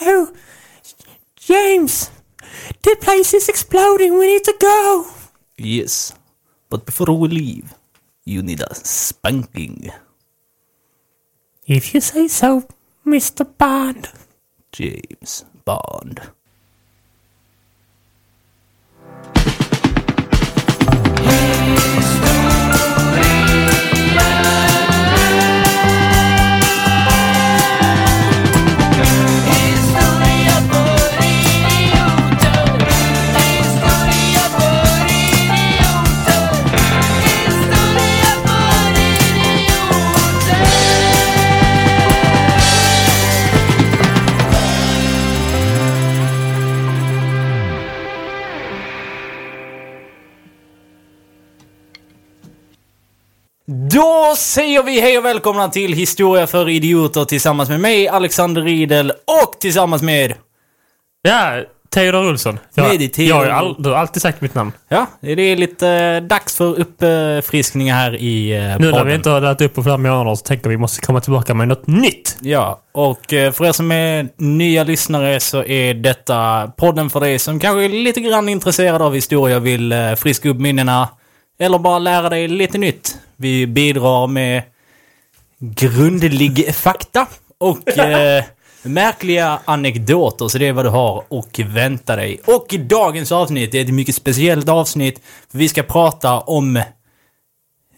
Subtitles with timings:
[0.00, 0.32] Oh,
[1.36, 2.10] James,
[2.82, 4.18] the place is exploding.
[4.18, 5.06] We need to go.
[5.58, 6.12] Yes.
[6.68, 7.74] But before we leave,
[8.24, 9.90] you need a spanking.
[11.66, 12.66] If you say so,
[13.04, 13.44] Mr.
[13.58, 14.08] Bond.
[14.72, 16.20] James Bond.
[53.92, 59.10] Då säger vi hej och välkomna till Historia för idioter tillsammans med mig, Alexander Riedel,
[59.10, 60.34] och tillsammans med...
[61.22, 61.62] Ja,
[61.94, 62.58] Theodor Olsson.
[62.74, 63.46] Jag, det är Theodor.
[63.46, 64.72] jag har all, du har alltid sagt mitt namn.
[64.88, 69.30] Ja, det är lite eh, dags för uppfriskningar här i eh, Nu när vi inte
[69.30, 72.36] har laddat upp på flera månader så tänker vi måste komma tillbaka med något nytt.
[72.40, 77.38] Ja, och eh, för er som är nya lyssnare så är detta podden för dig
[77.38, 81.08] som kanske är lite grann intresserad av historia och vill eh, friska upp minnena.
[81.60, 83.18] Eller bara lära dig lite nytt.
[83.36, 84.62] Vi bidrar med
[85.58, 87.26] grundlig fakta
[87.58, 88.44] och eh,
[88.82, 92.40] märkliga anekdoter, så det är vad du har och vänta dig.
[92.46, 95.20] Och i dagens avsnitt är ett mycket speciellt avsnitt.
[95.50, 96.82] För vi ska prata om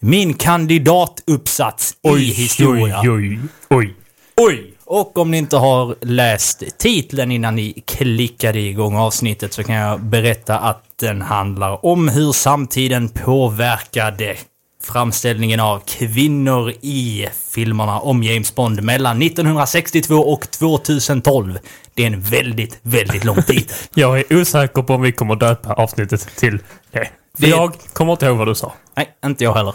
[0.01, 3.01] min kandidatuppsats i historia.
[3.01, 3.39] oj, oj,
[3.71, 3.95] oj.
[4.37, 4.72] Oj!
[4.95, 10.01] Och om ni inte har läst titeln innan ni klickade igång avsnittet så kan jag
[10.01, 14.37] berätta att den handlar om hur samtiden påverkade
[14.83, 21.59] framställningen av kvinnor i filmerna om James Bond mellan 1962 och 2012.
[21.95, 23.77] Det är en väldigt, väldigt lång titel.
[23.95, 26.59] Jag är osäker på om vi kommer döpa avsnittet till
[26.91, 27.09] det.
[27.37, 28.73] Det- jag kommer inte ihåg vad du sa.
[28.97, 29.75] Nej, inte jag heller.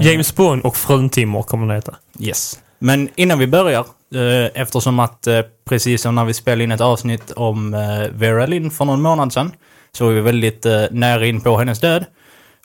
[0.00, 1.94] James Bond och frun Timor kommer det heta.
[2.20, 2.58] Yes.
[2.78, 6.80] Men innan vi börjar, eh, eftersom att eh, precis som när vi spelade in ett
[6.80, 9.52] avsnitt om eh, Vera Lynn för någon månad sedan,
[9.92, 12.04] så var vi väldigt nära in på hennes död.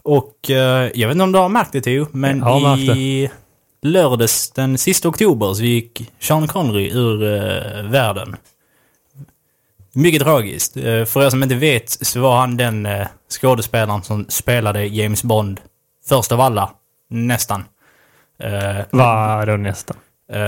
[0.04, 0.36] Och
[0.94, 2.48] jag vet inte om du har märkt det Theo, men
[2.80, 3.30] i
[3.82, 7.18] lördags den sista oktober så gick Sean Connery ur
[7.90, 8.36] världen.
[9.94, 10.74] Mycket tragiskt.
[10.74, 12.88] För er som inte vet så var han den
[13.30, 15.60] skådespelaren som spelade James Bond
[16.10, 16.72] först av alla,
[17.10, 17.64] nästan.
[18.44, 19.97] Eh, Vad då nästan?
[20.31, 20.40] Eh,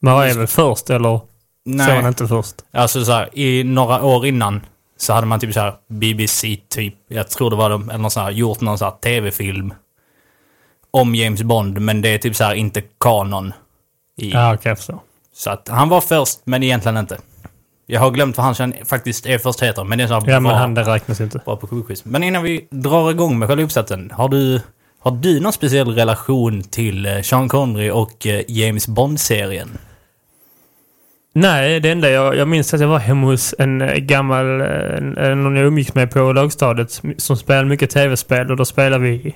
[0.00, 1.26] Men vad är väl först eller så
[1.66, 2.54] han nej, inte först?
[2.72, 4.60] alltså så här, i några år innan
[4.96, 8.10] så hade man typ så här BBC typ, jag tror det var de, eller någon
[8.10, 9.74] så här, gjort någon så här tv-film
[10.90, 13.52] om James Bond, men det är typ så här inte kanon.
[14.16, 14.98] I, Ja, okej, jag förstår.
[15.34, 17.18] Så att han var först, men egentligen inte.
[17.86, 20.40] Jag har glömt vad han faktiskt är först heter, men det är så här Ja,
[20.40, 21.38] men han det räknas inte.
[21.44, 22.04] bra på quiz.
[22.04, 24.60] Men innan vi drar igång med själva uppsatsen, har du,
[25.00, 29.68] har du någon speciell relation till eh, Sean Connery och eh, James Bond-serien?
[31.32, 35.42] Nej, det enda jag, jag minns att jag var hemma hos en eh, gammal, en,
[35.42, 39.34] någon jag umgicks med på lågstadiet som- som spelade mycket tv-spel och då spelade vi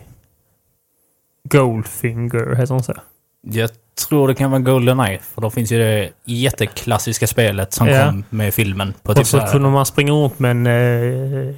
[1.48, 2.94] Goldfinger, heter hon så?
[3.42, 3.70] Jag
[4.08, 8.06] tror det kan vara Goldeneye, för då finns ju det jätteklassiska spelet som Ja.
[8.06, 11.54] kom med filmen på Och typ så här, kunde man springa runt med en eh,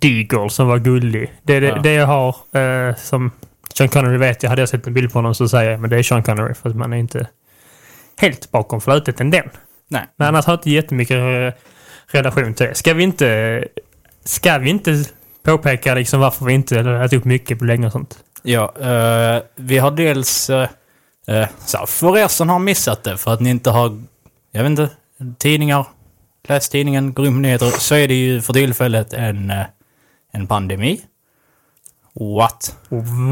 [0.00, 1.32] Deagle som var gullig.
[1.42, 1.78] Det det, Ja.
[1.78, 2.36] det jag har
[2.88, 3.30] eh, som
[3.74, 4.42] Sean Connery vet.
[4.42, 6.22] Jag hade jag sett en bild på honom så säger jag men det är Sean
[6.22, 7.26] Connery för att man är inte
[8.20, 9.50] helt bakom flötet än den.
[9.88, 10.02] Nej.
[10.16, 11.60] Men annars har jag inte jättemycket eh,
[12.18, 12.74] relation till det.
[12.74, 13.64] Ska vi inte,
[14.24, 15.04] ska vi inte
[15.44, 18.18] påpeka liksom varför vi inte ätit upp mycket på länge och sånt?
[18.42, 20.50] Ja, eh, vi har dels...
[21.30, 24.02] eh, så för er som har missat det, för att ni inte har...
[24.52, 24.88] Jag vet inte,
[25.38, 25.86] tidningar,
[26.48, 29.66] läst tidningen, på nyheter, så är det ju för tillfället en, eh,
[30.32, 31.00] en pandemi.
[32.14, 32.76] What?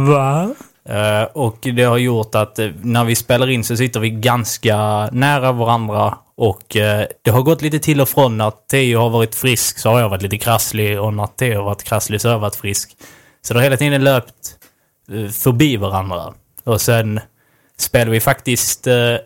[0.08, 0.54] Va?
[0.88, 5.52] Eh, och det har gjort att när vi spelar in så sitter vi ganska nära
[5.52, 8.38] varandra och eh, det har gått lite till och från.
[8.38, 11.64] När Theo har varit frisk så har jag varit lite krasslig och när Theo har
[11.64, 12.96] varit krasslig så har jag varit frisk.
[13.42, 14.56] Så det har hela tiden löpt
[15.32, 16.34] förbi varandra.
[16.64, 17.20] Och sen
[17.78, 18.86] spelar vi faktiskt...
[18.86, 19.16] Eh,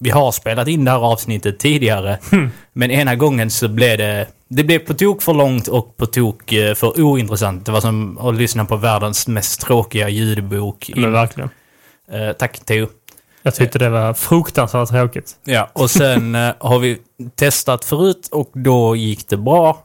[0.00, 2.18] vi har spelat in det här avsnittet tidigare.
[2.72, 4.26] Men ena gången så blev det...
[4.48, 7.66] Det blev på tok för långt och på tok eh, för ointressant.
[7.66, 10.90] Det var som att lyssna på världens mest tråkiga ljudbok.
[10.96, 11.50] Men verkligen.
[12.12, 12.88] Eh, tack Theo.
[13.42, 15.36] Jag tyckte det var fruktansvärt tråkigt.
[15.44, 16.98] Ja, och sen eh, har vi
[17.34, 19.82] testat förut och då gick det bra.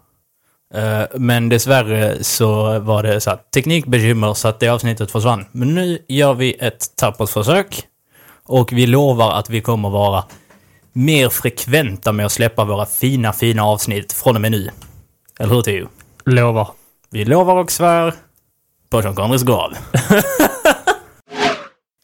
[0.73, 5.45] Eh, men dessvärre så var det så här, teknikbekymmer så att det avsnittet försvann.
[5.51, 7.87] Men nu gör vi ett tappert försök.
[8.43, 10.23] Och vi lovar att vi kommer vara
[10.93, 14.69] mer frekventa med att släppa våra fina, fina avsnitt från och med nu.
[15.39, 15.87] Eller hur Theo?
[16.25, 16.69] Lovar.
[17.09, 18.13] Vi lovar och svär
[18.89, 19.73] på Sean Connerys grav.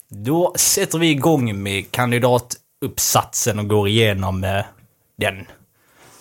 [0.10, 4.66] Då sätter vi igång med kandidatuppsatsen och går igenom eh,
[5.18, 5.40] den.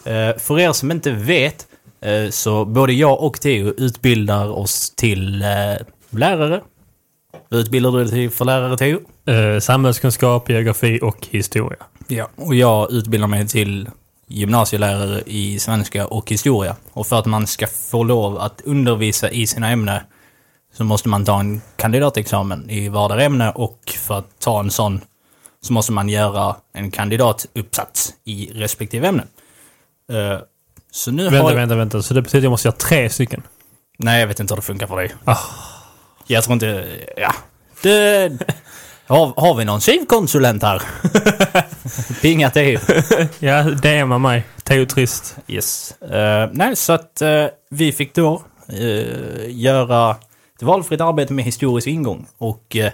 [0.04, 1.66] Eh, för er som inte vet
[2.31, 5.49] så både jag och Theo utbildar oss till eh,
[6.10, 6.60] lärare.
[7.49, 9.00] Vad utbildar du dig till för lärare Theo?
[9.26, 11.78] Eh, samhällskunskap, geografi och historia.
[12.08, 12.28] Ja.
[12.37, 13.90] Och jag utbildar mig till
[14.26, 16.76] gymnasielärare i svenska och historia.
[16.93, 20.00] Och för att man ska få lov att undervisa i sina ämnen
[20.75, 25.00] så måste man ta en kandidatexamen i vardera ämne och för att ta en sån
[25.60, 29.25] så måste man göra en kandidatuppsats i respektive ämne.
[30.92, 31.54] Så nu Vänta, har...
[31.54, 32.02] vänta, vänta.
[32.02, 33.42] Så det betyder att jag måste göra tre stycken?
[33.98, 35.14] Nej, jag vet inte hur det funkar för dig.
[35.24, 35.38] Ah.
[36.26, 36.88] Jag tror inte...
[37.16, 37.34] Ja.
[37.82, 38.32] Det...
[39.06, 40.82] Har, har vi någon SIV-konsulent här?
[42.22, 42.78] Pinga till.
[43.38, 44.44] Ja, DMa mig.
[44.62, 45.36] Teo Trist.
[45.46, 46.02] Yes.
[46.02, 50.16] Eh, nej, så att eh, vi fick då eh, göra
[50.56, 52.26] ett valfritt arbete med historisk ingång.
[52.38, 52.88] Och uh,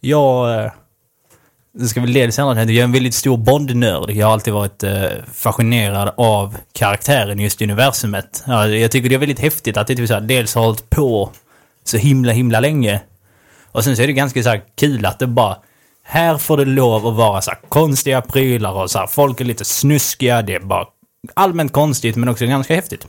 [0.00, 0.70] jag...
[1.72, 4.10] Det ska väl leda senare jag är en väldigt stor Bond-nörd.
[4.10, 8.44] Jag har alltid varit uh, fascinerad av karaktären just i universumet.
[8.46, 10.90] Ja, jag tycker det är väldigt häftigt att det typ så här, dels har hållit
[10.90, 11.30] på
[11.84, 13.00] så himla, himla länge.
[13.72, 15.56] Och sen så är det ganska så här kul att det bara...
[16.02, 19.64] Här får det lov att vara så konstiga prylar och så här, folk är lite
[19.64, 20.42] snuskiga.
[20.42, 20.86] Det är bara
[21.34, 23.06] allmänt konstigt men också ganska häftigt.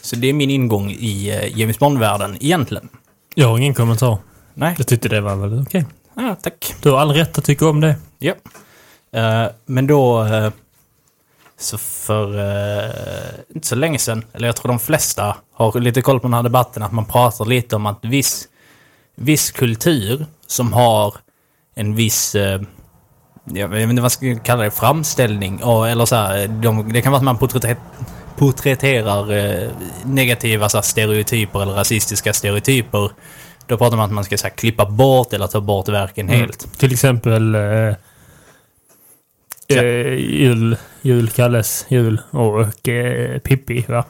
[0.00, 2.88] Så det är min ingång i uh, James Bond-världen egentligen.
[3.34, 4.18] Jag har ingen kommentar.
[4.54, 5.84] Nej, Jag tyckte det var väl okej.
[6.14, 6.74] Ja, tack.
[6.82, 7.96] Du har all rätt att tycka om det.
[8.18, 8.34] Ja.
[9.12, 10.24] Eh, men då...
[10.24, 10.50] eh,
[11.58, 12.90] så för eh,
[13.54, 16.42] inte så länge sedan, eller jag tror de flesta har lite koll på den här
[16.42, 18.48] debatten, att man pratar lite om att viss,
[19.16, 21.14] viss kultur som har
[21.74, 22.34] en viss...
[23.44, 25.62] jag vet inte vad man ska kalla det, framställning.
[25.62, 27.78] och- Eller så här, de, det kan vara att man porträtt,
[28.36, 29.70] porträtterar
[30.04, 33.10] negativa så här, stereotyper eller rasistiska stereotyper.
[33.70, 36.28] Då pratar man om att man ska så här, klippa bort eller ta bort verken
[36.28, 36.78] helt.
[36.78, 37.94] Till exempel eh,
[39.68, 44.04] eh, jul, jul, Kalles jul och eh, Pippi, va?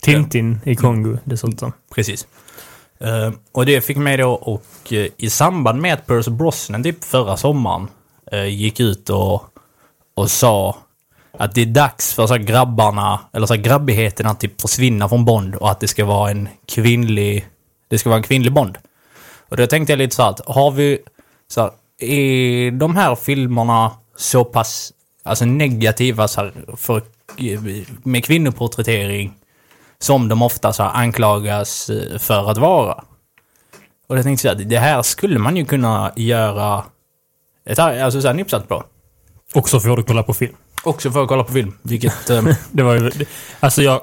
[0.00, 1.72] Tintin i Kongo dessutom.
[1.94, 2.26] Precis.
[3.00, 7.04] Eh, och det fick mig då och eh, i samband med att Percy Brosnan typ
[7.04, 7.88] förra sommaren
[8.32, 9.42] eh, gick ut och,
[10.14, 10.76] och sa
[11.38, 15.54] att det är dags för så grabbarna, eller så grabbigheten att typ försvinna från Bond
[15.54, 17.46] och att det ska vara en kvinnlig,
[17.92, 18.78] det ska vara en kvinnlig Bond.
[19.48, 20.98] Och då tänkte jag lite så här att har vi,
[21.48, 24.92] så här, är de här filmerna så pass,
[25.22, 27.02] alltså negativa så här, för,
[28.08, 29.34] med kvinnoporträttering
[29.98, 33.04] som de ofta så här anklagas eh, för att vara.
[34.06, 36.84] Och jag tänkte så här, det här skulle man ju kunna göra
[37.64, 38.84] ett, alltså så här, en uppsats på.
[39.54, 40.54] Och så får du kolla på film.
[40.82, 42.30] Också för att kolla på film, vilket...
[42.30, 43.10] eh, Det var ju...
[43.60, 44.00] Alltså jag...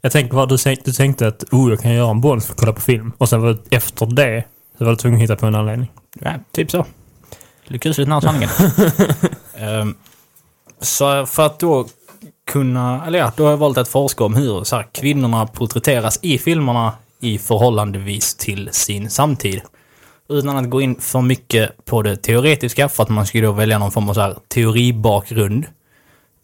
[0.00, 2.52] Jag tänkte bara, du, tänkte- du tänkte att oh, jag kan göra en Bond för
[2.52, 3.12] att kolla på film.
[3.18, 4.44] Och sen var det, efter det
[4.78, 5.90] så var du tvungen att hitta på en anledning.
[6.20, 6.86] ja, typ så.
[7.80, 8.48] Kusligt nära sanningen.
[9.54, 9.94] Ehm,
[10.80, 11.86] så för att då
[12.46, 16.18] kunna, eller ja, då har jag valt att forska om hur så här, kvinnorna porträtteras
[16.22, 19.60] i filmerna i förhållandevis till sin samtid.
[20.28, 23.78] Utan att gå in för mycket på det teoretiska, för att man ju då välja
[23.78, 25.66] någon form av så här, teoribakgrund.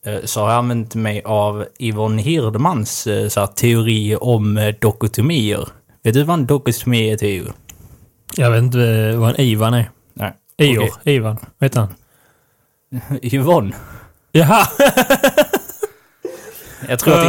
[0.06, 4.74] Eh, Så har jag använt mig av Yvonne Hirdmans eh, så här, teori om eh,
[4.80, 5.68] dokotomier.
[6.02, 7.52] Vet du vad en dokotomi är, Theo?
[8.36, 9.90] Jag vet inte vad en Ivan är.
[10.14, 10.32] Nej.
[10.58, 10.90] Ior.
[11.04, 11.36] Ivan.
[11.58, 11.94] Vad heter han?
[13.22, 13.74] Yvonne?
[14.32, 14.66] Jaha!
[16.88, 17.26] Jag tror att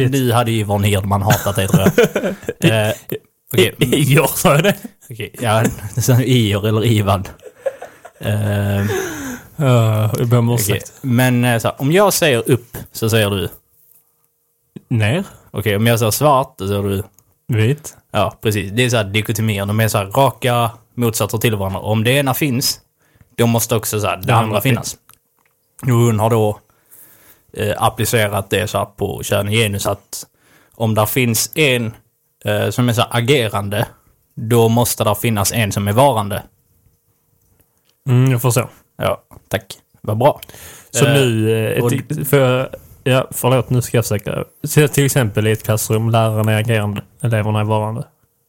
[0.00, 2.28] Oh, nu hade Yvonne Hirdman hatat dig, tror jag.
[2.88, 2.94] eh,
[3.52, 4.76] Okej, Igor sa jag det?
[5.10, 5.34] okej.
[5.40, 5.64] Ja,
[5.96, 7.24] så Ior eller Ivan.
[8.18, 8.84] Eh,
[9.60, 10.64] Uh, jag ber om okej.
[10.64, 10.92] ursäkt.
[11.00, 13.48] Men eh, så här, om jag säger upp så säger du.
[14.88, 15.24] Ner?
[15.50, 17.02] Okej, om jag säger svart då säger du.
[17.48, 17.96] Vit?
[18.10, 18.72] Ja, precis.
[18.72, 19.66] Det är så här dikotomier.
[19.66, 21.80] De är så här raka motsatser till varandra.
[21.80, 22.80] Om det ena finns,
[23.36, 24.96] då måste också så här, det, andra finnas.
[25.82, 26.60] Och hon har då
[27.52, 30.26] eh, applicerat det så här på kön och genus att
[30.74, 31.94] om där finns en
[32.44, 33.86] eh, som är så här agerande,
[34.34, 36.42] då måste där finnas en som är varande.
[38.08, 38.70] Mm, jag förstår.
[39.00, 39.64] Ja, tack.
[40.00, 40.40] Vad bra.
[40.90, 41.50] Så Eh, nu...
[41.74, 41.92] Eh, och-
[42.28, 42.68] för,
[43.04, 44.44] ja, förlåt, nu ska jag försöka.
[44.64, 48.04] Så till exempel i ett klassrum, läraren är agerande, eleverna är varande.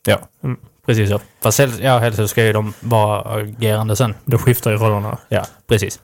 [0.08, 0.58] Ja, Mm.
[0.86, 1.20] precis så.
[1.41, 4.15] Fast helst, ja, helst ska ju de vara agerande sen.
[4.25, 5.17] Då skiftar ju rollerna.
[5.29, 6.00] Ja, precis.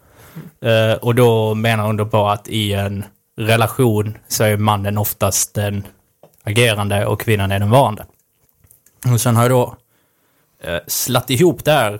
[0.62, 3.06] Eh, och då menar hon då på att i en
[3.38, 5.88] relation så är mannen oftast den
[6.44, 8.06] agerande och kvinnan är den varande.
[9.14, 9.76] Och sen har jag då
[10.68, 12.00] uh, slatt ihop det här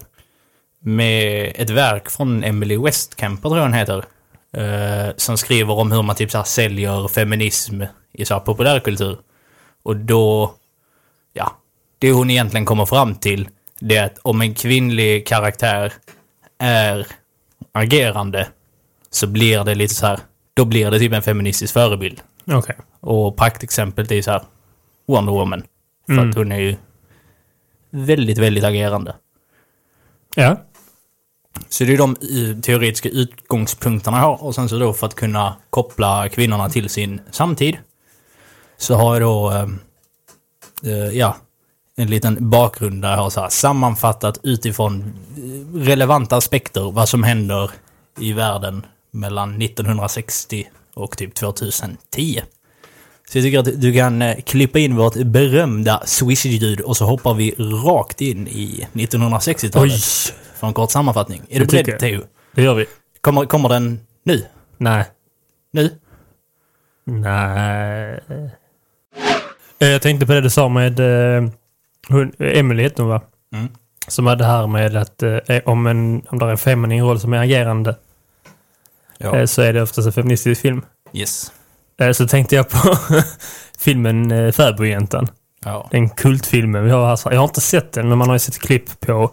[0.88, 4.06] med ett verk från Emily Westcamper, tror jag hon heter.
[4.54, 7.82] eh, som skriver om hur man typ så här säljer feminism
[8.14, 9.18] i så här populärkultur.
[9.84, 10.54] Och då,
[11.34, 11.52] ja,
[12.00, 15.94] det hon egentligen kommer fram till, det är att om en kvinnlig karaktär
[16.60, 17.08] är
[17.72, 18.48] agerande
[19.10, 20.20] så blir det lite så här,
[20.54, 22.22] då blir det typ en feministisk förebild.
[22.52, 22.76] Okej.
[23.00, 24.42] Och praktexemplet är så här
[25.08, 25.64] Wonder Woman.
[26.06, 26.30] För Mm.
[26.30, 26.76] att hon är ju
[27.90, 29.16] väldigt, väldigt agerande.
[30.36, 30.58] Ja.
[31.70, 34.44] Så det är de eh, teoretiska utgångspunkterna jag har.
[34.44, 37.78] Och sen så då för att kunna koppla kvinnorna till sin samtid.
[38.78, 39.68] Så har jag då, eh,
[40.92, 41.38] eh, ja,
[41.96, 47.24] en liten bakgrund där jag har så här sammanfattat utifrån eh, relevanta aspekter vad som
[47.24, 47.72] händer
[48.20, 52.42] i världen mellan 1960 och typ 2010.
[53.30, 57.34] Så jag tycker att du kan eh, klippa in vårt berömda Swish-ljud och så hoppar
[57.34, 60.34] vi rakt in i 1960-talet.
[60.60, 61.42] För en kort sammanfattning.
[61.50, 62.00] Är du Det tycker beredd.
[62.00, 62.22] Theo?
[62.56, 62.86] Det gör vi.
[63.22, 64.46] Kommer, kommer den nu?
[64.78, 65.06] Nej.
[65.74, 65.90] Nu?
[67.04, 68.20] Nej.
[69.80, 71.50] Eh, Jag tänkte på det du sa med eh,
[72.08, 73.22] hon, Emily hette hon va?
[73.54, 73.68] Mm.
[74.08, 77.20] Som hade det här med att eh, om, en, om det är en feminin roll
[77.20, 77.96] som är agerande
[79.18, 79.48] Ja.
[79.48, 80.86] så är det oftast en feministisk film.
[81.14, 81.52] Yes.
[82.14, 82.98] Så tänkte jag på
[83.80, 85.28] filmen Fäbodjäntan.
[85.66, 85.88] Ja.
[85.92, 87.32] Den kultfilmen vi har här.
[87.32, 89.32] Jag har inte sett den, men man har ju sett klipp på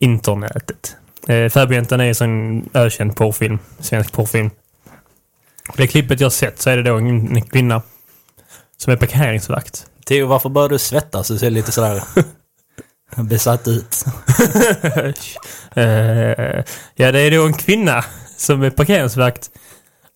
[0.00, 0.96] internetet.
[1.26, 3.58] Eh, Fäbodjäntan är en sån ökänd porrfilm.
[3.78, 4.50] Svensk porrfilm.
[5.76, 7.82] Det klippet jag sett så är det då en, en kvinna
[8.76, 9.86] som är parkeringsvakt.
[10.06, 11.28] Theo, varför börjar du svettas?
[11.28, 12.02] Du ser lite sådär
[13.22, 14.04] besatt ut.
[15.74, 18.04] Eh, ja, det är då en kvinna
[18.36, 19.50] som är parkeringsvakt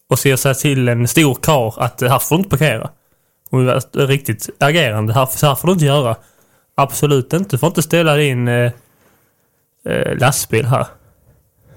[0.09, 2.91] och ser sig till en stor kar att här får du inte parkera.
[3.51, 5.13] Hon är riktigt agerande.
[5.13, 6.17] Här, här får du inte göra.
[6.75, 7.51] Absolut inte.
[7.51, 8.73] Du får inte ställa din eh,
[9.85, 10.87] eh, lastbil här.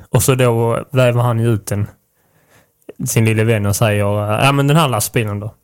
[0.09, 1.87] Och så då väver han ut en,
[3.05, 3.99] sin lille vän och säger
[4.43, 5.55] ja men den här lastbilen då.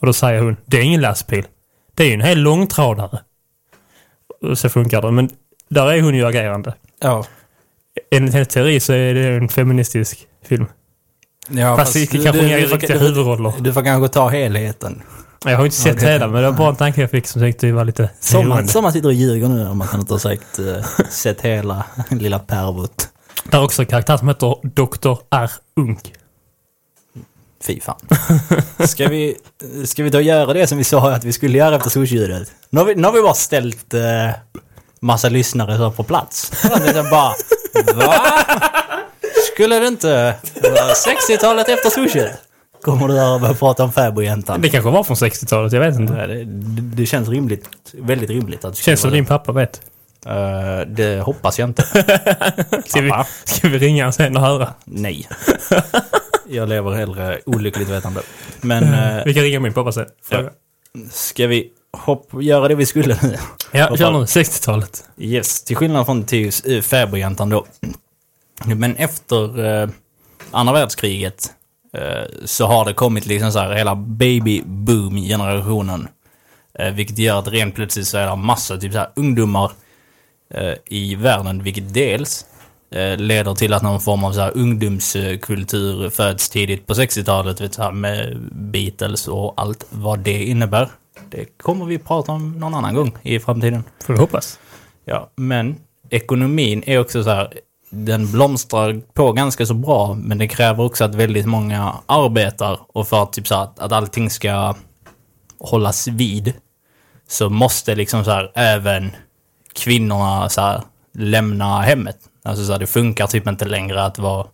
[0.00, 1.46] Och då säger hon det är ingen lastbil.
[1.94, 3.20] Det är ju en hel långtradare.
[4.42, 5.10] Och så funkar det.
[5.10, 5.30] Men
[5.68, 6.74] där är hon ju agerande.
[7.00, 7.26] Ja.
[8.10, 10.66] Enligt hennes teori så är det en feministisk film.
[11.48, 13.52] ja Fast det kanske inga du, riktiga huvudroller.
[13.60, 15.02] du får kanske ta helheten.
[15.44, 17.52] Jag har inte sett det- hela, men det var bara en tanke jag fick som
[17.60, 18.72] det var lite Som man, roande.
[18.72, 21.84] som man sitter och ljuger nu om att man inte har sagt, eh, sett hela
[22.10, 23.08] lilla pervot.
[23.44, 25.16] Det är också en karaktär som heter Dr.
[25.30, 25.50] R.
[25.76, 26.12] Unk.
[27.66, 27.96] Fy fan.
[28.88, 29.36] Ska vi,
[29.84, 32.52] ska vi då göra det som vi sa att vi skulle göra efter solsljudet?
[32.70, 34.00] Nu har vi, nu har vi bara ställt eh,
[35.00, 36.52] massa lyssnare så på plats.
[36.94, 37.32] Jag bara,
[37.94, 38.14] va?
[39.52, 42.38] Skulle det inte vara 60-talet efter solskjudet?
[42.82, 44.60] Kommer du och börja prata om fäbodjäntan?
[44.60, 46.14] Det kanske var från 60-talet, jag vet inte.
[46.14, 46.44] Ja, det,
[46.96, 49.82] det känns rimligt, väldigt rimligt att det Känns som din pappa vet.
[50.24, 51.20] vara det.
[51.20, 51.82] Hoppas jag inte.
[52.86, 53.12] Ska vi,
[53.44, 54.68] ska vi ringa sen och höra?
[54.84, 55.28] Nej.
[56.48, 58.20] Jag lever hellre olyckligt vetande.
[58.60, 60.06] Men eh, Vi kan ringa min pappa sen.
[60.24, 60.50] Fråga.
[61.10, 63.36] ska vi hopp, göra det vi skulle nu?
[63.72, 64.18] Ja, kör nu.
[64.18, 65.04] 60-talet.
[65.18, 66.26] Yes, till skillnad från
[66.66, 67.66] äh, fäbodjäntan då.
[68.64, 69.88] Men efter eh,
[70.50, 71.50] andra världskriget
[72.44, 76.08] så har det kommit liksom så här hela baby-boom-generationen.
[76.78, 79.72] Eh, vilket gör att rent plötsligt så är det massa typ så här ungdomar
[80.54, 82.46] eh, i världen, vilket dels
[82.90, 87.70] eh, leder till att någon form av så här ungdomskultur föds tidigt på 60-talet, vet
[87.70, 90.88] du, så här, med Beatles och allt vad det innebär.
[91.30, 93.84] Det kommer vi prata om någon annan gång i framtiden.
[94.04, 94.58] Får vi hoppas.
[95.04, 95.76] Ja, men
[96.10, 97.52] ekonomin är också så här,
[97.94, 103.08] den blomstrar på ganska så bra, men det kräver också att väldigt många arbetar och
[103.08, 104.74] för att, typ så här, att, att allting ska
[105.58, 106.52] hållas vid
[107.28, 109.10] så måste liksom så här även
[109.72, 110.82] kvinnorna så här
[111.14, 112.18] lämna hemmet.
[112.42, 114.46] Alltså så här, det funkar typ inte längre att vara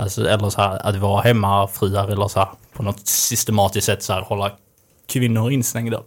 [0.00, 4.12] Alltså, eller så här, att vara hemmafruar eller så här, på något systematiskt sätt så
[4.12, 4.52] här, hålla
[5.06, 6.02] kvinnor instängda.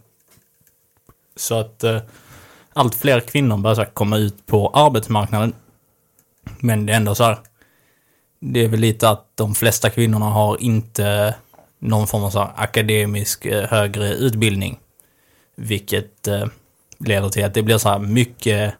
[1.36, 2.02] Så att eh,
[2.74, 5.54] allt fler kvinnor börjar så här, komma ut på arbetsmarknaden.
[6.60, 7.38] Men det är ändå så här.
[8.40, 11.36] Det är väl lite att de flesta kvinnorna har inte
[11.80, 14.80] någon form av så här, akademisk eh, högre utbildning.
[15.56, 16.46] Vilket eh,
[16.98, 18.74] leder till att det blir så här mycket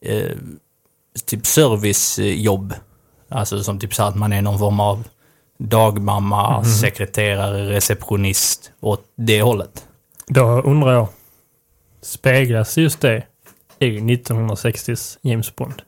[0.00, 0.36] eh,
[1.26, 2.74] typ servicejobb.
[3.28, 5.04] Alltså som typ så att man är någon form av
[5.58, 9.86] dagmamma, sekreterare, receptionist åt det hållet.
[10.26, 11.08] Då undrar jag.
[12.00, 13.22] Speglas just det
[13.78, 15.82] i 1960s James Bond?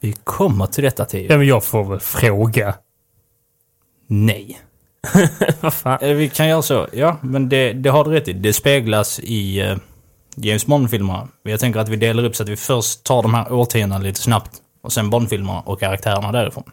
[0.00, 1.26] Vi kommer till detta till.
[1.30, 2.74] Ja, men jag får väl fråga.
[4.06, 4.60] Nej.
[5.60, 5.98] Vad fan?
[6.00, 6.86] Eller vi kan göra så.
[6.92, 8.32] Ja, men det, det har du rätt i.
[8.32, 9.76] Det speglas i, eh,
[10.36, 11.28] James Bond-filmerna.
[11.42, 14.20] Jag tänker att vi delar upp så att vi först tar de här årtiondena lite
[14.20, 14.50] snabbt.
[14.82, 16.70] Och sen Bond-filmerna och karaktärerna därifrån.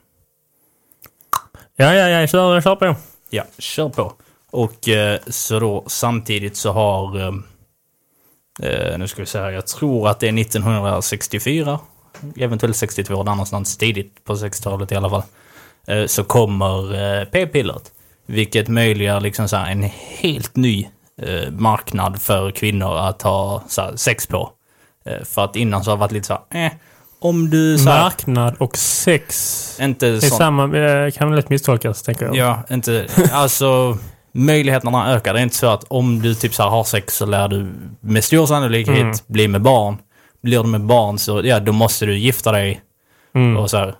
[1.75, 2.95] Ja, ja, ja, kör, kör på.
[3.29, 4.13] Ja, kör på.
[4.51, 7.19] Och eh, så då samtidigt så har...
[7.19, 7.33] Eh,
[8.69, 11.79] eh, nu ska vi se här, jag tror att det är 1964.
[12.37, 15.23] Eventuellt 62, där någonstans tidigt på 60-talet i alla fall.
[15.87, 17.91] Eh, så kommer eh, p-pillret.
[18.25, 19.83] Vilket möjliggör liksom så en
[20.19, 20.87] helt ny
[21.21, 23.63] eh, marknad för kvinnor att ha
[23.95, 24.49] sex på.
[25.23, 26.71] För att innan så har det varit lite så här, eh,
[27.19, 29.77] om du så här, Marknad och sex.
[29.81, 32.35] inte är sån, samma, kan lätt misstolkas, tänker jag.
[32.35, 33.07] Ja, inte...
[33.31, 33.97] Alltså,
[34.31, 35.33] möjligheterna ökar.
[35.33, 37.67] Det är inte så att om du typ så har sex så lär du
[37.99, 39.15] med stor sannolikhet Mm.
[39.27, 39.97] bli med barn.
[40.41, 42.81] Blir du med barn så, ja, då måste du gifta dig
[43.35, 43.57] Mm.
[43.57, 43.95] och så här.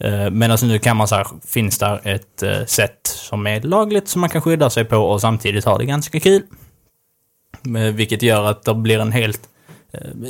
[0.00, 4.08] Eh, Medan nu kan man så här, finns där ett eh, sätt som är lagligt
[4.08, 6.42] som man kan skydda sig på och samtidigt ha det ganska kul.
[7.76, 9.48] Eh, Vilket gör att det blir en helt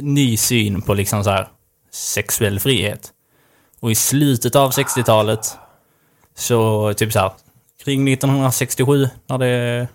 [0.03, 1.49] ny syn på liksom så här
[1.91, 3.11] sexuell frihet.
[3.81, 5.57] Och i slutet av 60-talet
[6.35, 7.33] så typ så här
[7.85, 9.89] kring 1967 när det...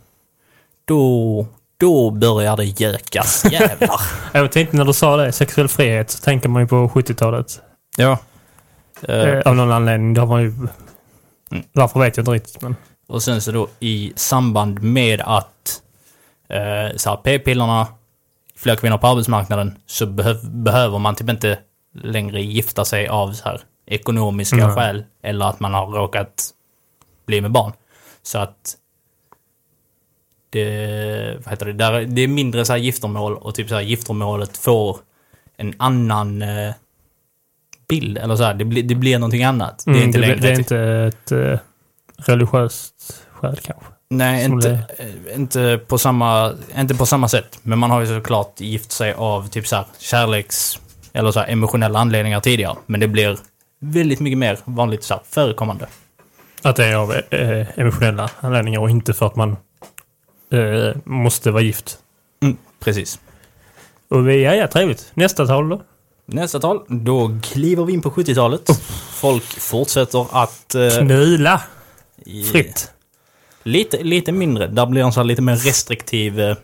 [0.85, 1.47] Då...
[1.79, 4.01] Då börjar det gökas jävlar.
[4.33, 7.61] Jag tänkte när du sa det, sexuell frihet, så tänker man ju på 70-talet.
[7.97, 8.11] ja.
[9.07, 10.13] Eh, Eh, av någon anledning.
[10.13, 10.47] Det har man ju...
[11.51, 11.63] Mm.
[11.71, 12.75] Varför vet jag inte riktigt, men...
[13.07, 15.81] Och sen så då i samband med att
[16.49, 17.87] eh, så här, p-pillerna,
[18.55, 21.59] fler kvinnor på arbetsmarknaden, så behöv, behöver man typ inte
[21.93, 24.75] längre gifta sig av så här, ekonomiska Nej.
[24.75, 26.49] skäl eller att man har råkat
[27.25, 27.73] bli med barn.
[28.23, 28.75] Så att
[30.65, 33.81] det, vad heter det, där, det är mindre så här giftermål och typ så här
[33.81, 34.97] giftermålet får
[35.57, 36.73] en annan eh,
[37.89, 38.17] bild.
[38.17, 39.83] Eller så här, det, blir, det blir någonting annat.
[39.85, 41.59] det är Mm, inte längre det är typ- inte ett eh,
[42.25, 42.93] religiöst
[43.31, 43.85] skäl kanske.
[44.09, 47.59] Nej, Som inte, eh, inte, på samma, inte på samma sätt.
[47.63, 50.79] Men man har ju såklart gift sig av typ så här kärleks
[51.13, 52.75] eller så här emotionella anledningar tidigare.
[52.85, 53.37] Men det blir
[53.79, 55.87] väldigt mycket mer vanligt så här förekommande.
[56.61, 59.57] Att det är av eh, emotionella anledningar och inte för att man
[60.51, 61.97] eh, måste vara gift.
[62.43, 63.19] Mm, precis.
[64.09, 65.11] Och vi, ja, ja, trevligt.
[65.13, 65.81] Nästa tal då?
[66.25, 68.69] Nästa tal, då kliver vi in på 70-talet.
[69.11, 70.75] Folk fortsätter att...
[70.75, 71.61] eh, Knula
[72.25, 72.91] i- fritt.
[73.63, 74.67] Lite, lite mindre.
[74.67, 76.57] Där blir en så lite mer restriktiv eh,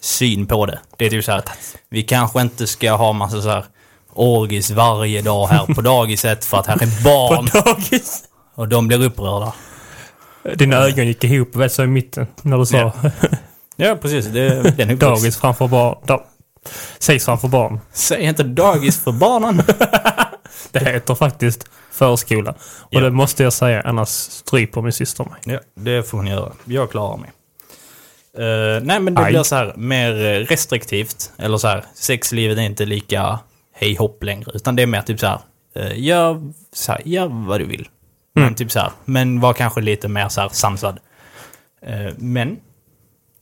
[0.00, 0.78] syn på det.
[0.96, 3.64] Det är typ så här att vi kanske inte ska ha massa så här
[4.12, 8.24] orgis varje dag här på dagiset för att här är barn På dagis.
[8.54, 9.52] och de blir upprörda.
[10.54, 12.92] Dina ögon gick ihop, vet så i mitten, när du sa Ja.
[13.76, 14.26] Ja, precis.
[14.26, 15.98] Det, den är dagis framför barn.
[16.06, 16.24] Da,
[16.98, 17.80] sex framför barn.
[17.92, 19.62] Säg inte dagis för barnen.
[20.70, 22.50] Det heter faktiskt förskola.
[22.80, 23.00] Och Ja.
[23.00, 25.40] det måste jag säga, annars stryper min syster mig.
[25.44, 26.52] Ja, det får hon göra.
[26.64, 27.30] Jag klarar mig.
[28.38, 29.30] Eh, nej, men det Aj.
[29.32, 30.12] blir så här mer
[30.44, 31.32] restriktivt.
[31.38, 33.38] Eller så här, sexlivet är inte lika
[33.72, 34.50] hej hopp längre.
[34.54, 35.38] Utan det är mer typ så här,
[35.78, 37.88] uh, gör, så här, gör vad du vill.
[38.36, 38.46] Mm.
[38.46, 40.98] Men typ så här, men var kanske lite mer så här sansad.
[41.82, 42.56] Eh, men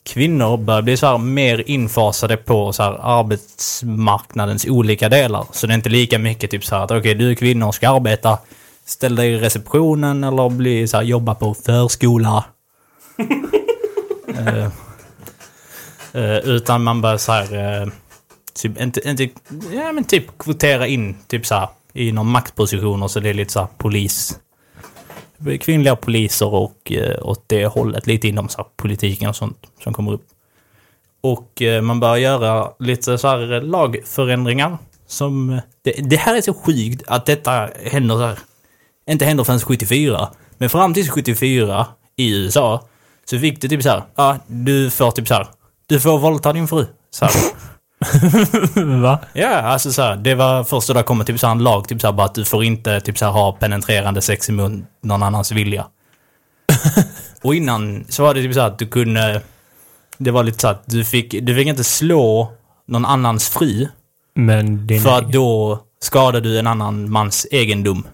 [0.04, 5.46] kvinnor börjar bli så här mer infasade på så här arbetsmarknadens olika delar.
[5.52, 7.74] Så det är inte lika mycket typ så här att okej, du är kvinna och
[7.74, 8.38] ska arbeta.
[8.84, 12.44] Ställ dig i receptionen eller bli så här, jobba på förskola.
[14.38, 14.64] Eh,
[16.12, 17.88] eh, utan man börjar så här, eh,
[18.54, 19.28] typ, inte, inte,
[19.72, 23.34] ja men typ kvotera in typ så här i någon maktposition och så det är
[23.34, 24.38] lite så här polis.
[25.60, 29.94] Kvinnliga poliser och eh, åt det hållet, lite inom så här, politiken och sånt som
[29.94, 30.24] kommer upp.
[31.20, 35.50] Och eh, man börjar göra lite så här lagförändringar som...
[35.50, 38.38] Eh, det, det här är så sjukt att detta händer så här.
[39.10, 40.28] Inte händer förrän 74.
[40.58, 42.88] Men fram till 74 i USA
[43.24, 44.02] så fick du typ så här.
[44.14, 45.46] Ja, du får typ så här.
[45.86, 46.86] Du får våldta din fru.
[47.10, 47.34] Så här.
[49.02, 49.18] Va?
[49.32, 51.88] Ja, alltså så här, det var först då det kommer typ så här en lag,
[51.88, 54.72] typ så här bara att du får inte typ så här ha penetrerande sex emot
[55.02, 55.86] någon annans vilja.
[57.42, 59.42] och innan så var det typ så här att du kunde,
[60.18, 62.52] det var lite så att du fick, du fick inte slå
[62.86, 63.88] någon annans fru,
[64.34, 68.06] Men din för att då skadar du en annan mans egendom.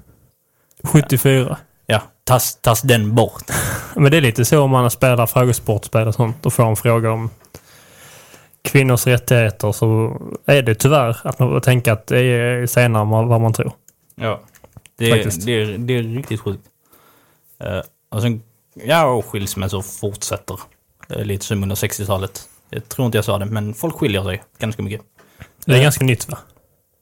[0.84, 1.56] 74.
[1.86, 3.42] Ja, tas, tas den bort.
[3.94, 7.12] Men det är lite så om man spelar frågesportspel och sånt och får en fråga
[7.12, 7.30] om
[8.62, 13.28] kvinnors rättigheter så är det tyvärr att man får tänka att det är senare än
[13.28, 13.72] vad man tror.
[14.14, 14.40] Ja.
[14.96, 16.62] Det, är, det, är, det är riktigt sjukt.
[17.64, 18.42] Uh, och sen,
[18.74, 20.58] ja, och skilsmässor fortsätter.
[21.16, 22.48] Uh, lite som under 60-talet.
[22.70, 25.00] Jag tror inte jag sa det, men folk skiljer sig ganska mycket.
[25.64, 26.38] Det är Eh, ganska nytt va?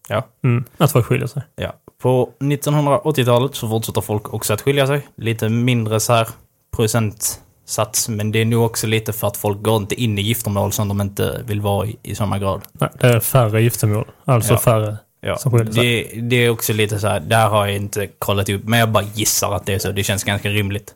[0.09, 0.23] Ja.
[0.45, 1.42] Mm, att folk skiljer sig.
[1.57, 1.73] Ja.
[1.99, 5.09] På 1980-talet så fortsätter folk också att skilja sig.
[5.16, 6.29] Lite mindre så här
[6.77, 8.09] procent sats.
[8.09, 10.88] Men det är nog också lite för att folk går inte in i giftermål som
[10.88, 12.62] de inte vill vara i, i samma grad.
[12.72, 14.05] Nej, det är färre giftermål.
[14.24, 14.59] Alltså Ja.
[14.59, 16.11] färre Ja, som skiljer sig.
[16.14, 18.90] det, det är också lite så här, där har jag inte kollat upp, men jag
[18.90, 19.92] bara gissar att det är så.
[19.92, 20.94] Det känns ganska rimligt.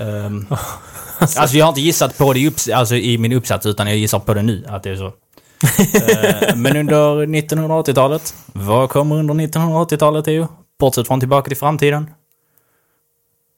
[0.00, 0.46] Ehm,
[1.18, 3.96] alltså jag har inte gissat på det i, upps- alltså, i min uppsats, utan jag
[3.96, 5.06] gissar på det nu, att det är så.
[5.06, 10.48] Eh, men under 1980-talet, vad kommer under 1980-talet, Theo?
[10.80, 12.10] Bortsett från Tillbaka till framtiden?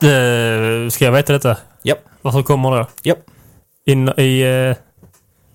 [0.03, 1.57] Eh, ska jag veta detta?
[1.83, 1.99] Japp.
[2.23, 2.87] Vad som kommer då?
[3.03, 3.19] Japp.
[3.87, 4.41] In i...
[4.41, 4.77] Eh,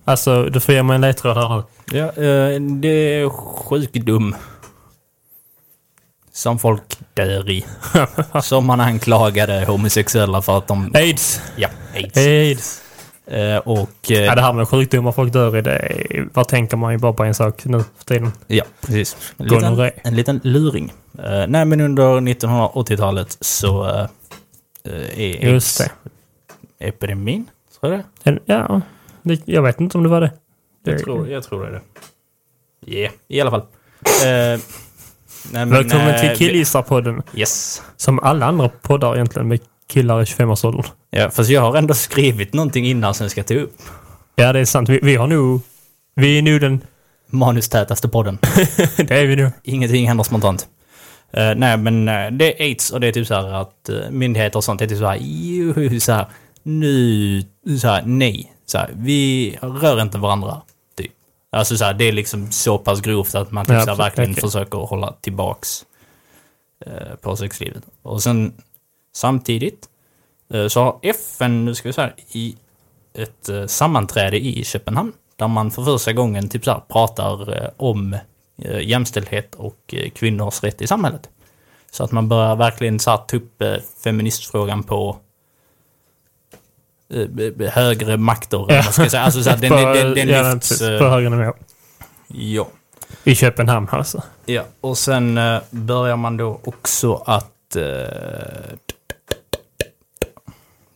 [0.06, 1.64] alltså, du får ge mig en ledtråd här nu.
[1.98, 4.36] Ja, eh, det är sjukdom.
[6.34, 7.66] Som folk dör i.
[8.44, 10.92] Som man anklagade homosexuella för att de...
[10.94, 11.42] Aids!
[11.56, 12.18] Ja, aids.
[12.18, 12.82] Aids!
[13.28, 14.12] Eh, och...
[14.12, 16.98] eh, Ja, det här med sjukdomar folk dör i, det är, vad tänker man ju
[16.98, 18.32] bara på en sak nu för tiden.
[18.48, 19.18] Ja, precis.
[19.38, 20.94] En liten, en liten luring.
[21.24, 24.08] Eh, nej, men under 1980-talet så uh,
[25.20, 25.92] är Just det.
[26.88, 28.30] Epidemin, tror jag det?
[28.30, 28.82] En, ja,
[29.46, 30.32] jag vet inte om det var det.
[30.84, 31.82] Jag tror, jag tror det är det.
[32.92, 33.62] Yeah, i alla fall.
[33.62, 34.62] Uh,
[35.52, 37.22] nej, Välkommen eh, till Killgissarpodden.
[37.36, 37.82] Yes.
[37.98, 40.84] Som alla andra poddar egentligen med killar i 25-årsåldern.
[41.10, 43.82] Ja, fast jag har ändå skrivit någonting innan som jag ska ta upp.
[44.36, 44.90] Ja, det är sant.
[44.90, 45.62] Vi, vi har nog...
[46.16, 46.82] Vi är nog den...
[47.28, 48.38] Manustätaste podden.
[48.98, 49.52] det är vi nog.
[49.64, 50.68] Ingenting händer spontant.
[51.34, 54.10] Eh, nej, men eh, det är aids och det är typ så här att uh,
[54.10, 56.28] myndigheter och sånt är typ så här, "Jo, så här
[56.66, 57.44] nu,
[57.82, 60.62] så här, nej, så här, vi rör inte varandra.
[60.98, 61.12] Typ.
[61.50, 64.32] Alltså så här, det är liksom så pass grovt att man typ Ja, så verkligen
[64.32, 64.42] okej.
[64.42, 65.86] försöker hålla tillbaks
[66.86, 67.84] eh, på sexlivet.
[68.02, 68.54] Och sen
[69.14, 69.90] samtidigt
[70.54, 72.56] eh, så har FN, nu ska vi säga, i
[73.14, 77.70] ett eh, sammanträde i Köpenhamn där man för första gången typ så här, pratar eh,
[77.78, 78.14] om
[78.58, 81.30] eh, jämställdhet och eh, kvinnors rätt i samhället.
[81.92, 85.18] Så att man börjar verkligen så här, ta upp eh, feministfrågan på
[87.70, 88.72] högre makter.
[88.72, 89.24] eller vad ska säga.
[89.24, 90.82] Alltså, så här, den, den, den, den ja, lyfts...
[90.82, 91.54] eh, på högre nivå.
[92.28, 92.68] Ja.
[93.24, 94.24] I Köpenhamn alltså.
[94.46, 97.76] Ja, och sen eh, börjar man då också att...
[97.76, 97.84] Eh,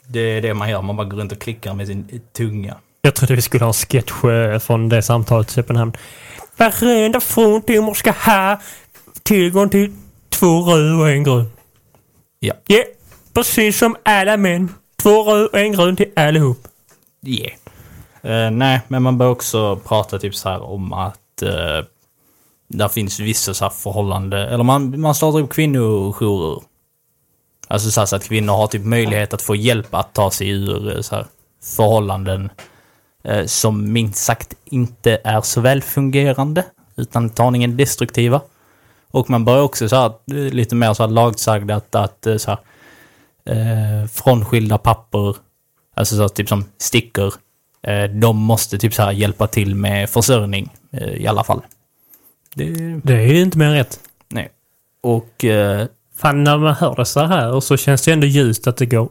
[0.07, 2.75] det är det man gör, man bara går runt och klickar med sin tunga.
[3.01, 5.93] Jag trodde vi skulle ha en sketch eh, från det samtalet i Köpenhamn.
[6.57, 8.61] Varenda fruntimmer ska ha
[9.23, 9.95] tillgång till
[10.29, 11.51] två röd och en grön.
[12.39, 12.53] Ja.
[12.67, 12.83] Ja,
[13.33, 14.73] precis som alla män.
[15.01, 16.67] Två röd och en grön till allihop.
[17.25, 17.53] Yeah.
[18.25, 21.85] Uh, nej, men man bör också prata typ så här om att uh,
[22.67, 26.63] där finns vissa så här förhållande, eller man, man startar upp kvinnojourer.
[27.67, 30.49] Alltså så, här, så att kvinnor har typ möjlighet att få hjälp att ta sig
[30.49, 31.25] ur eh, så här,
[31.63, 32.49] förhållanden
[33.23, 38.41] eh, som minst sagt inte är så välfungerande, utan aningen destruktiva.
[39.11, 40.11] Och man börjar också så här,
[40.49, 42.59] lite mer så här lagsagda att, att så här,
[43.49, 45.37] eh, frånskilda pappor
[45.93, 47.33] Alltså så typ som stickor.
[47.81, 51.61] Eh, de måste typ så här hjälpa till med försörjning eh, i alla fall.
[52.55, 52.65] Det,
[53.03, 53.99] Det är ju inte mer än rätt.
[54.29, 54.49] nej.
[55.01, 58.77] Och eh, Fan, när man hör det så här så känns det ändå ljust att
[58.77, 59.09] det går...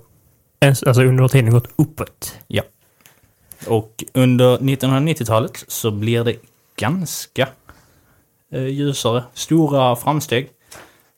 [0.61, 2.35] Alltså under tiden gått uppåt.
[2.47, 2.63] ja.
[3.67, 6.37] Och under 1990-talet så blir det
[6.77, 7.49] ganska
[8.53, 9.25] eh, ljusare.
[9.35, 10.49] Stora framsteg.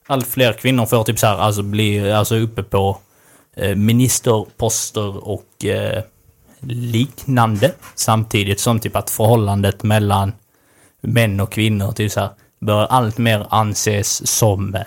[0.07, 2.97] Allt fler kvinnor får typ så här, alltså bli alltså uppe på
[3.61, 6.03] Eh, ministerposter och eh,
[6.59, 7.73] liknande.
[7.95, 10.33] Samtidigt som typ att förhållandet mellan
[11.01, 14.81] män och kvinnor typ så här, bör allt mer anses som eh,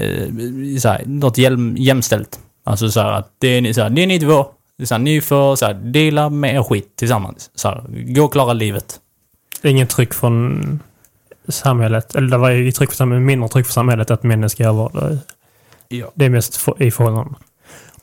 [0.00, 0.28] eh
[0.78, 2.40] så här, något jäm, jämställt.
[2.64, 4.46] Alltså så här att det är, ni- så här, det är ni två.
[4.76, 7.50] Det är så här, ni får så här, dela med er skit tillsammans.
[7.54, 9.00] Så här, gå och klara livet.
[9.62, 10.80] Inget tryck från
[11.48, 12.14] samhället.
[12.14, 14.72] Eller det var ju tryck från samhället, mindre tryck från samhället att männen ska göra
[14.72, 15.18] vad?
[15.88, 16.12] Ja.
[16.14, 17.34] Det är mest för, i förhållanden.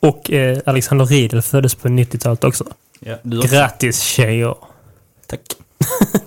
[0.00, 2.64] Och eh, Alexander Riedel föddes på 90-talet också.
[3.00, 3.54] ja du också.
[3.54, 4.54] Grattis tjejer!
[5.26, 5.40] Tack.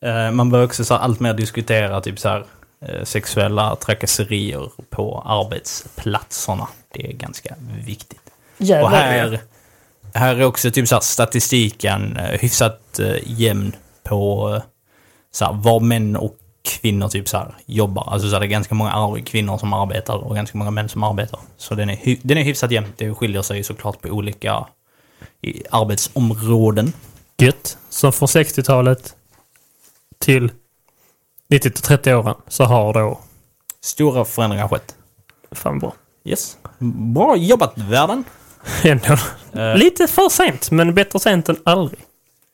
[0.00, 2.44] Eh, Man bör också så här, allt mer diskutera typ så här,
[2.80, 6.68] eh, sexuella trakasserier på arbetsplatserna.
[6.92, 7.54] Det är ganska
[7.86, 8.20] viktigt.
[8.58, 9.40] Och här,
[10.14, 13.72] här är också typ så här, statistiken eh, hyfsat eh, jämn
[14.02, 14.62] på eh,
[15.32, 18.08] så här, var män och kvinnor typ så här, jobbar.
[18.12, 21.40] Alltså så det är ganska många kvinnor som arbetar och ganska många män som arbetar.
[21.56, 22.92] Så den är, den är hyfsat jämn.
[22.96, 24.66] Det skiljer sig såklart på olika
[25.70, 26.92] arbetsområden.
[27.38, 27.78] Gött.
[27.88, 29.16] Så från 60-talet
[30.18, 30.50] till
[31.50, 33.20] 90-30 åren så har då...
[33.80, 34.94] Stora förändringar skett.
[35.52, 35.94] Fan bra.
[36.24, 36.56] Yes.
[37.14, 38.24] Bra jobbat världen!
[38.82, 39.16] Ändå.
[39.52, 42.00] Eh, Lite för sent, men bättre sent än aldrig.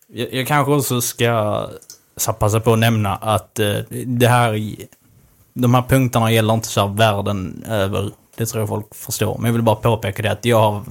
[0.08, 1.66] Jag, jag kanske också ska
[2.32, 4.76] passa på att nämna att eh, det här...
[5.54, 8.10] De här punkterna gäller inte så här världen över.
[8.36, 9.36] Det tror jag folk förstår.
[9.38, 10.82] Men jag vill bara påpeka det att jag har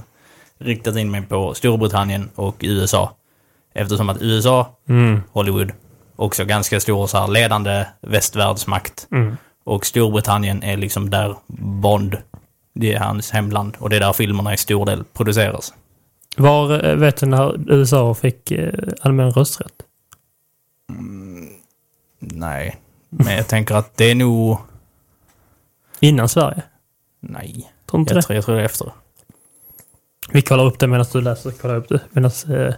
[0.58, 3.16] riktat in mig på Storbritannien och USA.
[3.74, 5.22] Eftersom att USA, Mm.
[5.32, 5.72] Hollywood,
[6.16, 9.06] också ganska stor så här ledande västvärldsmakt.
[9.12, 9.36] Mm.
[9.64, 11.36] Och Storbritannien är liksom där
[11.82, 12.16] Bond,
[12.74, 13.76] det är hans hemland.
[13.78, 15.74] Och det är där filmerna i stor del produceras.
[16.36, 19.72] Var, eh, vet du när USA fick eh, allmän rösträtt?
[22.18, 22.76] Nej,
[23.08, 24.58] men jag tänker att det är nog...
[26.00, 26.62] Innan Sverige?
[27.20, 28.26] Nej, Tror inte jag det?
[28.26, 28.92] tror, jag tror det är efter.
[30.32, 31.50] Vi kollar upp det medan du läser.
[31.50, 32.30] Kollar upp det medan...
[32.50, 32.74] Eh,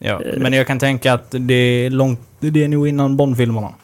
[0.00, 3.74] Ja, men jag kan tänka att det är långt, det är nog innan Bond-filmerna.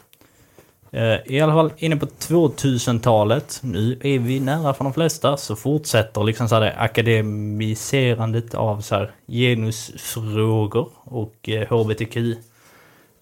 [0.91, 5.55] Eh, I alla fall inne på 2000-talet, nu är vi nära för de flesta, så
[5.55, 11.67] fortsätter liksom så det akademiserandet av så här genusfrågor och eh,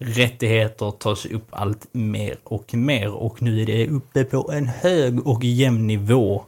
[0.04, 5.26] rättigheter tas upp allt mer och mer och nu är det uppe på en hög
[5.26, 6.44] och jämn nivå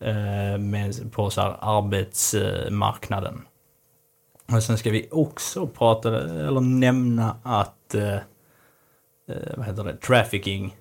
[0.00, 3.42] eh, med, på så arbetsmarknaden.
[4.52, 8.20] Och sen ska vi också prata eller nämna att eh, eh
[9.56, 10.76] vad heter det, trafficking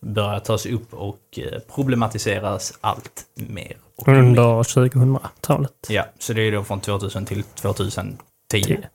[0.00, 3.76] börjar tas upp och eh, problematiseras allt mer.
[4.06, 5.86] Under 2000-talet.
[5.88, 8.16] Ja, så det är då från 2000 till 2010.
[8.50, 8.88] 10.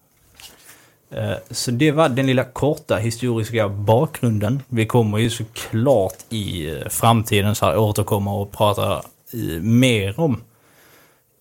[1.52, 4.62] Så det var den lilla korta historiska bakgrunden.
[4.68, 8.94] Vi kommer ju såklart i eh, framtiden så här återkomma och prata
[9.34, 10.42] eh, mer om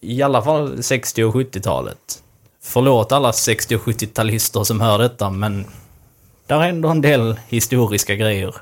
[0.00, 2.22] i alla fall 60 och 70-talet.
[2.62, 5.64] Förlåt alla 60 och 70-talister som hör detta, men
[6.46, 8.54] där händer en del historiska grejer.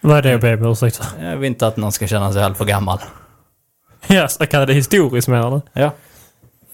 [0.00, 1.02] Vad är det jag ber om ursäkt?
[1.20, 2.98] Jag vill inte att någon ska känna sig alltför gammal.
[4.06, 5.80] Ja, jag kallar det historiskt menar du?
[5.80, 5.90] Ja.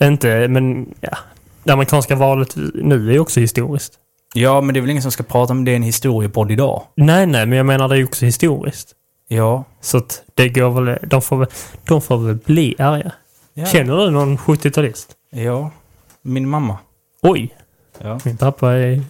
[0.06, 1.18] Inte, men ja.
[1.64, 3.92] Det amerikanska valet nu är ju också historiskt.
[4.34, 6.82] Ja, men det är väl ingen som ska prata om det i en historiepodd idag?
[6.96, 8.94] Nej, nej, men jag menar det är ju också historiskt.
[9.28, 9.64] Ja.
[9.80, 11.48] Så att det går väl, de får väl,
[11.86, 13.12] de får väl bli arga.
[13.54, 13.66] Ja.
[13.66, 15.06] Känner du någon 70-talist?
[15.30, 15.70] Ja.
[16.22, 16.78] Min mamma.
[17.22, 17.54] Oj,
[17.98, 18.20] Ja.
[18.24, 19.02] min pappa är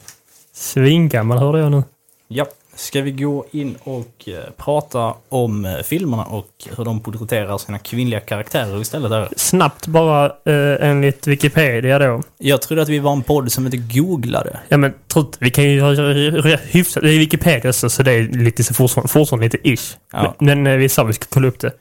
[0.52, 1.82] svingammal hörde jag nu.
[2.28, 7.58] Ja, ska vi gå in och eh, prata om eh, filmerna och hur de porträtterar
[7.58, 9.10] sina kvinnliga karaktärer istället?
[9.10, 9.28] Där.
[9.36, 12.22] Snabbt bara eh, enligt Wikipedia då.
[12.38, 14.60] Jag trodde att vi var en podd som inte googlade.
[14.68, 18.22] Ja men trott, vi kan ju göra hyfsat, det är Wikipedia så, så det är
[18.22, 19.96] lite så fortfarande, fortfarande lite ish.
[20.12, 20.34] Ja.
[20.38, 21.72] Men, men eh, vi sa vi skulle kolla upp det.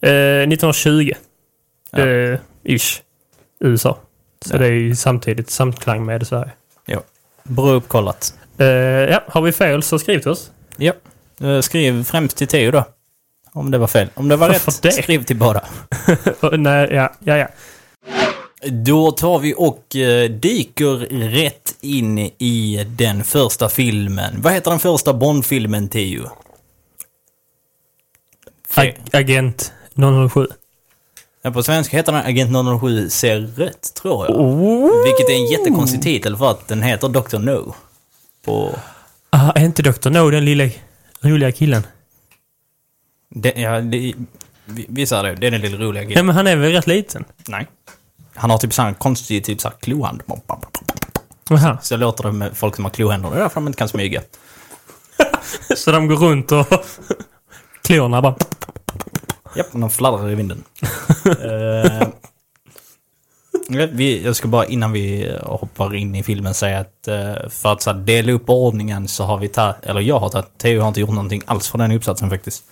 [0.00, 1.12] Eh, 1920.
[1.90, 2.06] Ja.
[2.06, 3.02] Eh, ish.
[3.60, 3.98] USA.
[4.44, 4.58] Så Ja.
[4.58, 6.50] det är ju samtidigt samklang med Sverige.
[7.48, 8.34] Bra uppkollat.
[8.58, 10.50] Eh, ja, har vi fel så skriv till oss.
[10.76, 10.92] Ja.
[11.40, 12.84] Eh, Skriv främst till Theo då.
[13.52, 14.08] Om det var fel.
[14.14, 14.92] Om det var Varför rätt, det?
[14.92, 15.64] skriv till båda.
[16.40, 17.48] Och, nej, ja, ja, ja.
[18.70, 20.96] Då tar vi och eh, dyker
[21.30, 24.34] rätt in i den första filmen.
[24.42, 26.28] Vad heter den första Bond-filmen, Theo?
[28.74, 29.72] Fe- Ag- Agent
[30.32, 30.46] 007.
[31.42, 34.40] Ja, på svenska heter den Agent 007 ser rött, tror jag.
[34.40, 35.04] Oh.
[35.04, 37.38] Vilket är en jättekonstig titel för att den heter Dr.
[37.38, 37.74] No.
[38.46, 38.78] På...
[39.30, 40.10] Ah, är inte Dr.
[40.10, 40.68] No den lilla
[41.20, 41.86] roliga killen?
[43.30, 44.14] Det, ja, det,
[44.64, 45.34] vi- är det.
[45.34, 46.26] Det är den lilla roliga Ja, grejen.
[46.26, 47.24] men han är väl rätt liten?
[47.48, 47.66] Nej.
[48.34, 50.22] Han har typ sån konstig typ så här klohand.
[51.50, 51.78] Aha.
[51.82, 53.30] Så låter det med folk som har klohänder.
[53.30, 54.22] Det är därför de inte kan smyga.
[55.76, 56.66] Så de går runt och
[57.82, 58.36] klorna bara...
[59.56, 60.64] Japp, de fladdrar i vinden.
[61.24, 61.32] Ja,
[63.68, 67.82] vi, jag ska bara innan vi hoppar in i filmen säga att eh, för att
[67.82, 70.88] så här, dela upp ordningen så har vi tagit, eller jag har tagit, Theo har
[70.88, 72.64] inte gjort någonting alls för den uppsatsen faktiskt.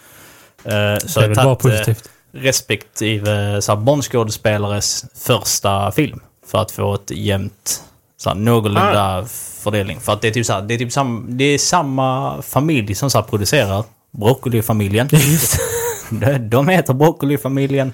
[0.65, 2.09] Eh, så det är väl bara eh, positivt.
[2.33, 6.21] respektive så här, Bondskådespelares första film.
[6.47, 7.83] För att få ett jämnt,
[8.17, 9.25] så här, någorlunda
[9.63, 10.01] fördelning.
[10.01, 12.95] För att det är typ så här, det är typ sam, det är samma familj
[12.95, 15.09] som så här, producerar Broccoli-familjen.
[16.51, 17.93] De- heter Broccoli-familjen.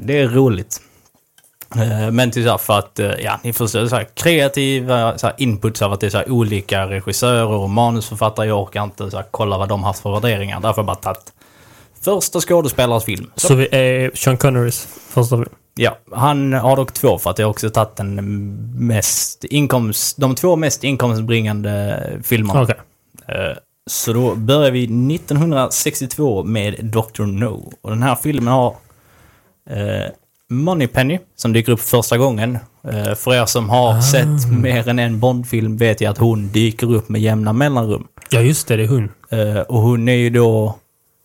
[0.00, 0.80] Det är roligt.
[1.76, 5.92] Eh, Men till så för att, eh, ja, ni förstår, så kreativa så inputs av
[5.92, 8.46] att det är så olika regissörer och manusförfattare.
[8.46, 10.54] Jag orkar inte så kolla vad de haft för värderingar.
[10.60, 11.32] Därför har jag bara tagit
[12.04, 13.30] första skådespelares film.
[13.36, 15.48] Så, Så vi är Sean Connerys första film.
[15.74, 18.14] ja, han har dock två för att jag också tagit den
[18.86, 22.62] mest inkomst, de två mest inkomstbringande filmerna.
[22.62, 22.76] Okej.
[23.28, 23.56] Eh,
[23.90, 27.22] Så då börjar vi 1962 med Dr.
[27.22, 27.72] No.
[27.82, 28.76] Och den här filmen har
[30.50, 32.58] Moneypenny som dyker upp första gången.
[32.88, 36.92] Eh, för er som har sett mer än en Bondfilm vet jag att hon dyker
[36.94, 38.06] upp med jämna mellanrum.
[38.30, 38.76] Ja, just det.
[38.76, 39.10] Det är hon.
[39.30, 40.78] Eh, och hon är ju då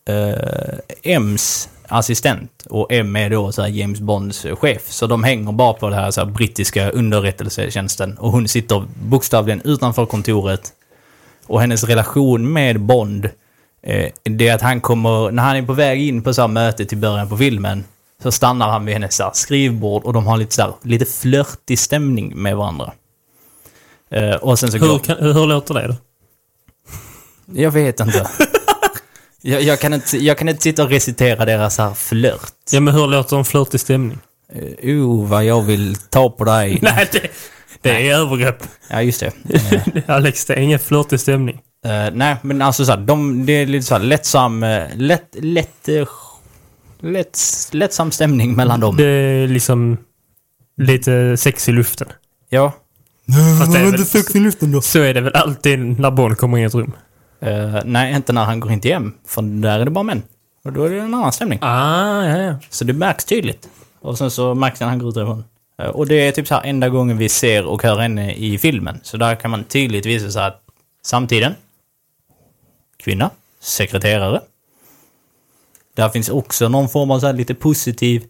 [0.08, 2.66] eh, M's assistent.
[2.70, 4.82] Och M är då så James Bonds chef.
[4.90, 8.18] Så de hänger bara på det här, så här brittiska underrättelsetjänsten.
[8.18, 10.72] Och hon sitter bokstavligen utanför kontoret.
[11.46, 13.24] Och hennes relation med Bond,
[13.82, 16.48] eh, det är att han kommer, när han är på väg in på så här
[16.48, 17.84] möte till början på filmen,
[18.22, 21.04] så stannar han vid hennes så här, skrivbord och de har lite så här, lite
[21.04, 22.92] flörtig stämning med varandra.
[24.10, 24.98] Eh, och sen så Hur, går...
[24.98, 25.94] kan, hur låter det då?
[27.52, 28.28] Jag vet inte.
[29.42, 30.16] jag, jag, kan inte.
[30.18, 32.52] jag kan inte sitta och recitera deras här flört.
[32.70, 34.18] Ja, men hur låter en flörtig stämning?
[34.82, 36.78] Uh, oh, vad jag vill ta på dig.
[36.82, 37.30] Nej, det,
[37.80, 38.62] det är övergrepp.
[38.90, 39.32] Ja, just det.
[39.94, 41.60] Eh, Alex, det är ingen flörtig stämning.
[41.84, 45.36] Eh, nej, men alltså så här, de, det är lite så här lättsam, uh, lätt,
[45.38, 46.06] lätt, uh,
[47.00, 47.38] lätt,
[47.72, 48.96] lättsam stämning mellan dem.
[48.96, 49.96] Det är liksom
[50.76, 52.08] lite sex i luften.
[52.48, 52.72] Ja.
[53.58, 54.80] Fast det är väl, sex i luften då?
[54.80, 56.92] så är det väl alltid när Bond kommer in i ett rum.
[57.40, 59.12] Eh, nej, inte när han går in till hem.
[59.26, 60.22] För där är det bara män.
[60.64, 61.58] Och då är det en annan stämning.
[61.62, 62.54] Ah, ja, ja.
[62.70, 63.68] Så det märks tydligt.
[64.00, 65.44] Och sen så märks det när han går ut därifrån.
[65.82, 68.58] Eh, och det är typ så här enda gången vi ser och hör henne i
[68.58, 69.00] filmen.
[69.02, 70.62] Så där kan man tydligt visa sig att
[71.02, 71.54] samtiden,
[72.96, 74.40] kvinna, sekreterare.
[76.00, 78.24] Där finns också någon form av så lite positiv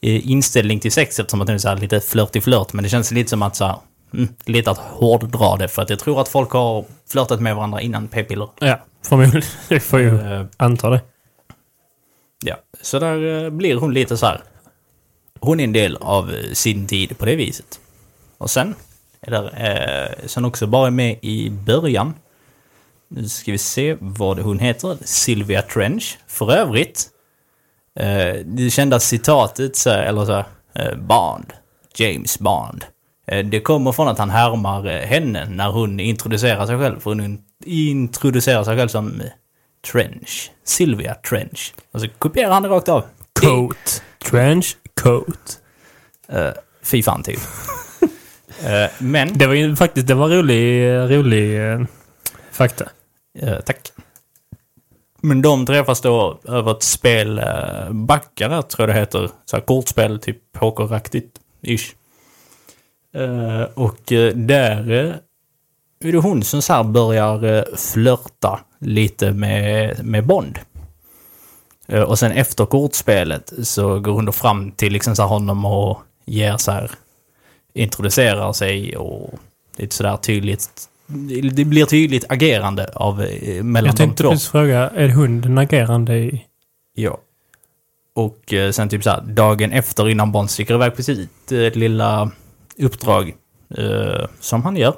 [0.00, 2.72] eh, inställning till sex eftersom att det är så lite flört i flört.
[2.72, 3.76] Men det känns lite som att så här,
[4.14, 5.68] mm, lite att hårddra det.
[5.68, 8.48] För att jag tror att folk har flörtat med varandra innan p-piller.
[8.58, 9.42] Ja, förmodligen.
[9.68, 11.00] Jag får ju Eh, anta det.
[12.44, 14.40] Ja, så där eh, blir hon lite så här.
[15.40, 17.80] Hon är en del av sin tid på det viset.
[18.38, 18.74] Och sen
[19.20, 22.14] där, eh, sen också bara med i början.
[23.08, 24.96] Nu ska vi se vad hon heter.
[25.04, 26.18] Sylvia Trench.
[26.26, 27.10] För övrigt,
[28.00, 31.52] eh, det kända citatet, så här, eller så här, eh, Bond,
[31.96, 32.84] James Bond.
[33.26, 37.00] Eh, det kommer från att han härmar henne när hon introducerar sig själv.
[37.00, 39.22] För hon introducerar sig själv som
[39.92, 40.50] Trench.
[40.64, 41.74] Sylvia Trench.
[41.92, 43.04] Och så kopierar han det rakt av.
[43.40, 44.02] Coat.
[44.30, 45.58] Trench coat.
[46.32, 46.50] Uh,
[46.82, 47.40] fy fan typ.
[48.64, 51.80] Eh, men, Det var ju faktiskt, det var rolig, rolig eh,
[52.52, 52.84] fakta.
[53.38, 53.92] eh, tack.
[55.24, 59.30] Men de träffas då över ett spel, eh, uh, Backare tror jag det heter.
[59.44, 61.94] Så här kortspel, typ pokeraktigt, ish.
[63.14, 65.14] Eh, och eh, där eh,
[66.08, 70.58] är det hon som så här börjar eh, flörta lite med, med Bond.
[72.06, 75.98] Och sen efter kortspelet så går hon då fram till liksom så här honom och
[76.24, 76.90] ger så här
[77.74, 79.30] introducerar sig och
[79.76, 80.88] lite sådär tydligt.
[81.52, 84.30] Det blir tydligt agerande av eh, mellan Jag de tänkte två.
[84.30, 86.44] precis fråga, är hunden agerande i...
[86.94, 87.18] Ja.
[88.14, 92.30] Och eh, sen typ såhär dagen efter innan Bond sticker iväg på sitt eh, lilla
[92.78, 93.34] uppdrag
[93.78, 94.94] eh, som han gör.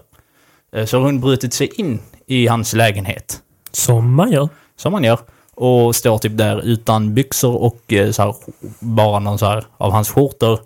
[0.73, 3.41] Eh, så har hon brutit sig in i hans lägenhet.
[3.73, 4.49] Som man gör.
[4.77, 5.19] Som han gör.
[5.55, 8.35] Och står typ där utan byxor och eh, så här,
[8.81, 10.61] bara någon så här av hans skjortor.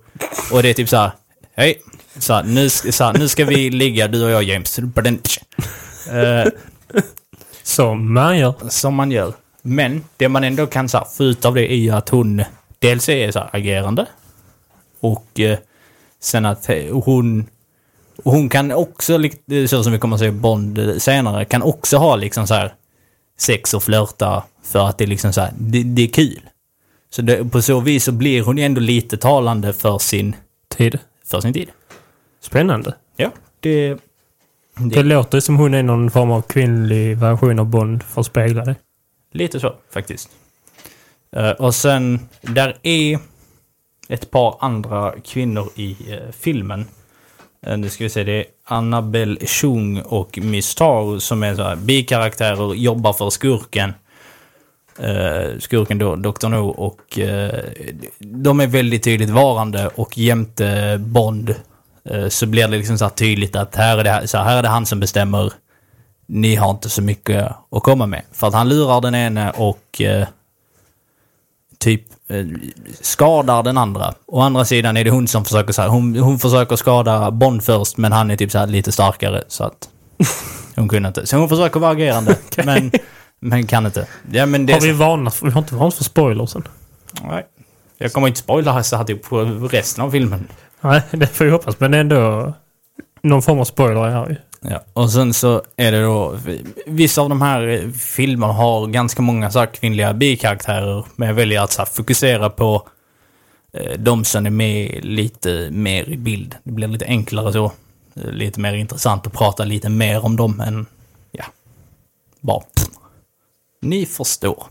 [0.53, 1.11] Och det är typ så här,
[1.57, 1.83] hej,
[2.20, 4.78] så här, nu, ska- så här, nu ska vi ligga du och jag James.
[4.78, 6.52] Eh,
[7.62, 8.54] Som man gör.
[8.68, 9.33] som man gör.
[9.62, 12.42] Men det man ändå kan så här, få ut av det är ju att hon
[12.78, 14.06] dels är så här, agerande.
[15.00, 15.59] Och eh,
[16.20, 17.46] sen att eh, hon...
[18.24, 21.96] Hon kan också, lik- så som vi kommer att se Bond eh, senare, kan också
[21.96, 22.74] ha liksom så här
[23.38, 26.40] sex och flörta för att det är liksom så här, det, det är kul.
[27.11, 30.37] Så det, på så vis så blir hon ju ändå lite talande för sin,
[30.76, 30.98] Tid.
[31.26, 31.68] för sin tid.
[32.40, 32.94] Spännande.
[33.16, 33.98] Ja, det...
[34.90, 38.64] Det låter som hon är någon form av kvinnlig version av Bond för att spegla
[38.64, 38.74] det.
[39.33, 40.31] Lite så, faktiskt.
[41.37, 43.18] Eh, och sen, där är
[44.09, 46.87] ett par andra kvinnor i eh, filmen.
[47.66, 51.62] Uh, nu ska vi se, det är Annabelle Chung och Miss Taro som är så
[51.62, 53.92] här bikaraktärer, jobbar för skurken.
[55.00, 56.48] Uh, skurken då, Dr.
[56.48, 57.18] No, och
[58.18, 61.55] de är väldigt tydligt varande och jämte Bond
[62.29, 64.69] så blir det liksom så här tydligt att här är det, så här, är det
[64.69, 65.53] han som bestämmer
[66.33, 68.23] ni har inte så mycket att komma med.
[68.33, 70.27] För att han lurar den ene och eh,
[71.79, 72.47] typ eh,
[73.01, 74.15] skadar den andra.
[74.27, 77.65] Å andra sidan är det hon som försöker så här, hon, hon försöker skada Bond
[77.65, 79.89] först men han är typ så här lite starkare så att
[80.77, 81.27] hon kunde inte.
[81.27, 82.93] Så hon försöker vara agerande men,
[83.41, 84.07] men kan inte.
[84.33, 85.43] Ja men det Har vi varnat?
[85.43, 86.69] Vi har inte varnat för spoilersen.
[87.23, 87.47] nej.
[87.99, 90.49] Jag kommer inte spoila så här typ på resten av filmen.
[90.81, 91.81] Nej, det får vi hoppas.
[91.81, 92.53] Men ändå
[93.23, 94.37] någon form av spoiler är här ju.
[94.71, 96.38] Ja, och sen så är det då,
[96.87, 101.63] vissa av de här filmerna har ganska många så här kvinnliga bikaraktärer, men jag väljer
[101.63, 102.88] att så här fokusera på
[103.73, 106.57] eh, de som är med lite mer i bild.
[106.65, 107.73] Det blir lite enklare så.
[108.15, 110.87] Lite mer intressant att prata lite mer om dem än,
[111.33, 111.44] ja,
[112.40, 112.87] bara pff.
[113.83, 114.65] Ni förstår.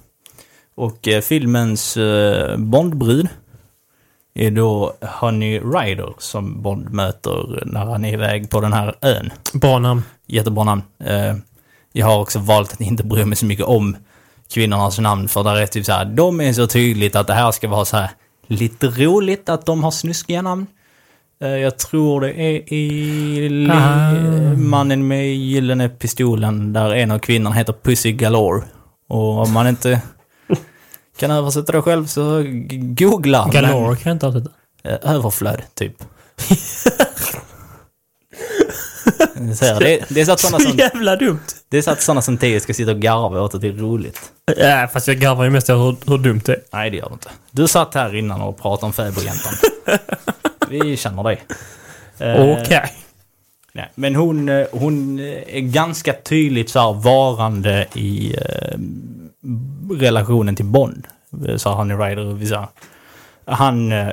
[0.76, 3.28] Och eh, filmens eh, Bondbrud
[4.48, 9.30] är då Honey Rider som Bond möter när han är iväg på den här ön.
[9.54, 10.04] Bra namn.
[10.28, 10.82] Jättebra namn.
[11.04, 11.36] Eh,
[11.94, 13.98] jag har också valt att inte bry mig så mycket om
[14.54, 17.52] kvinnornas namn för där är typ så här, de är så tydligt att det här
[17.52, 18.10] ska vara så här
[18.48, 20.68] lite roligt att de har snuskiga namn.
[21.42, 24.12] Eh, Jag tror det är i Ah.
[24.58, 28.64] Mannen med gyllene pistolen där en av kvinnorna heter Pussy Galore.
[29.10, 30.02] Och om man inte
[31.20, 33.50] kan översätta det själv så googla.
[33.54, 34.50] Galore kan jag inte avsätta.
[34.84, 35.96] Eh, Överflöd, typ.
[39.80, 41.40] Det, det är så att sådana Så som, jävla dumt.
[41.70, 43.72] det är så att sådana som Theo ska sitta och garva åt att det är
[43.74, 44.20] roligt.
[44.58, 46.62] Ja, fast jag garvar ju mest över hur, hur dumt det är.
[46.74, 47.30] Nej, det gör du inte.
[47.52, 49.54] Du satt här innan och pratade om fäbodjäntan.
[50.70, 51.44] Vi känner dig.
[52.20, 52.94] Eh, Okej.
[53.74, 58.78] nej, men hon, eh, hon är ganska tydligt så här varande i eh,
[59.92, 61.08] relationen till Bond.
[61.48, 62.70] Eh, sa Honey Rider och vissa.
[63.46, 64.10] Han eh,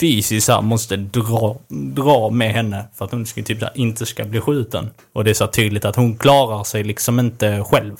[0.00, 4.24] fysiskt här, måste dra, dra med henne för att hon ska, typ, här, inte ska
[4.24, 4.90] bli skjuten.
[5.12, 7.96] Och det är så tydligt att hon klarar sig liksom inte själv.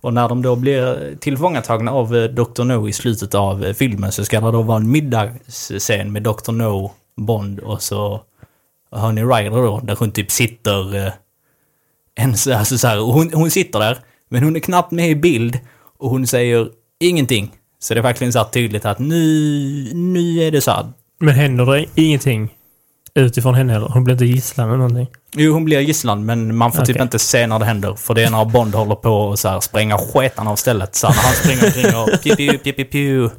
[0.00, 2.64] Och när de då blir tillfångatagna av eh, Dr.
[2.64, 6.52] No i slutet av filmen så ska det då vara en middagsscen med Dr.
[6.52, 8.22] No, Bond och så
[8.90, 11.06] Honey Rider då, där hon typ sitter...
[11.06, 11.12] Eh,
[12.14, 15.58] en, alltså så här, hon, hon sitter där, men hon är knappt med i bild
[16.02, 16.68] och hon säger
[17.00, 17.50] ingenting.
[17.78, 20.86] Så det är verkligen så tydligt att nu, nu är det så här.
[21.20, 22.54] Men händer det ingenting
[23.14, 23.88] utifrån henne heller?
[23.88, 25.08] Hon blir inte gisslan eller någonting?
[25.36, 27.02] Jo, hon blir gisslan, men man får typ Okej.
[27.02, 27.94] inte se när det händer.
[27.94, 30.94] För det är när Bond håller på att så här spränga sketan av stället.
[30.94, 33.30] Så här, när han springer omkring och piu, piu, piu, piu, piu.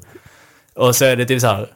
[0.75, 1.67] Och så är det typ så här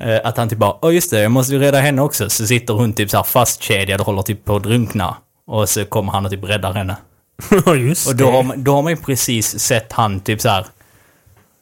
[0.00, 2.30] eh, att han typ bara, åh just det, jag måste ju rädda henne också.
[2.30, 5.16] Så sitter hon typ så här fastkedjad och håller typ på att drunkna.
[5.46, 6.96] Och så kommer han och typ räddar henne.
[7.66, 8.48] Ja, just Och då har, det.
[8.48, 10.66] man, då har man ju precis sett han typ så här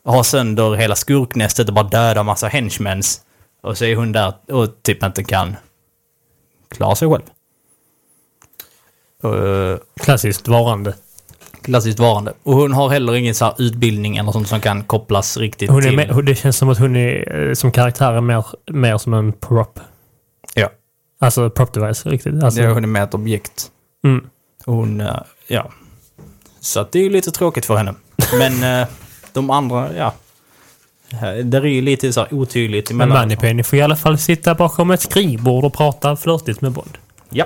[0.04, 3.20] ha sönder hela skurknästet och bara döda massa henchmens.
[3.62, 5.56] Och så är hon där och typ inte kan
[6.70, 7.22] klara sig själv.
[9.24, 10.94] Uh, Klassiskt varande.
[11.62, 12.32] klassiskt varande.
[12.42, 15.96] Och hon har heller ingen så utbildning eller sånt som kan kopplas riktigt Hon till...
[15.96, 19.32] med, det känns som att hon är eh, som karaktär är mer, mer som en
[19.32, 19.80] prop.
[20.54, 20.70] Ja.
[21.20, 22.42] Alltså prop device, riktigt.
[22.42, 23.66] Alltså, Ja, hon är med ett objekt.
[24.04, 24.26] mm.
[24.64, 25.16] Hon, eh,
[25.46, 25.70] ja.
[26.60, 27.94] Så att det är ju lite tråkigt för henne.
[28.38, 28.88] Men eh,
[29.32, 30.14] de andra, ja.
[31.12, 33.22] Eh, Det är ju lite så här otydligt Men emellan.
[33.22, 36.98] Moneypenny får i alla fall sitta bakom ett skrivbord och prata flörtigt med Bond.
[37.30, 37.44] Ja.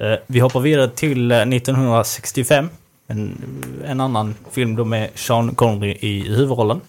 [0.00, 2.68] Eh, Vi hoppar vidare till eh, 1965.
[3.08, 3.38] En,
[3.86, 6.80] en annan film då med Sean Connery i huvudrollen.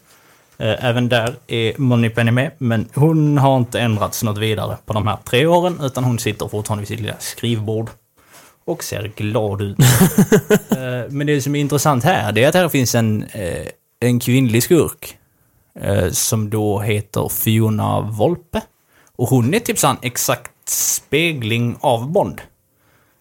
[0.58, 5.08] Eh, Även där är Moneypenny med, men hon har inte ändrats något vidare på de
[5.08, 7.90] här tre åren, utan hon sitter fortfarande vid sitt lilla skrivbord
[8.66, 9.78] och ser glad ut.
[10.72, 13.68] Eh, Men det som är intressant här, det är att här finns en, eh,
[14.00, 15.18] en kvinnlig skurk
[15.80, 18.62] eh, som då heter Fiona Volpe.
[19.16, 22.42] Och hon är typ en exakt spegling av Bond.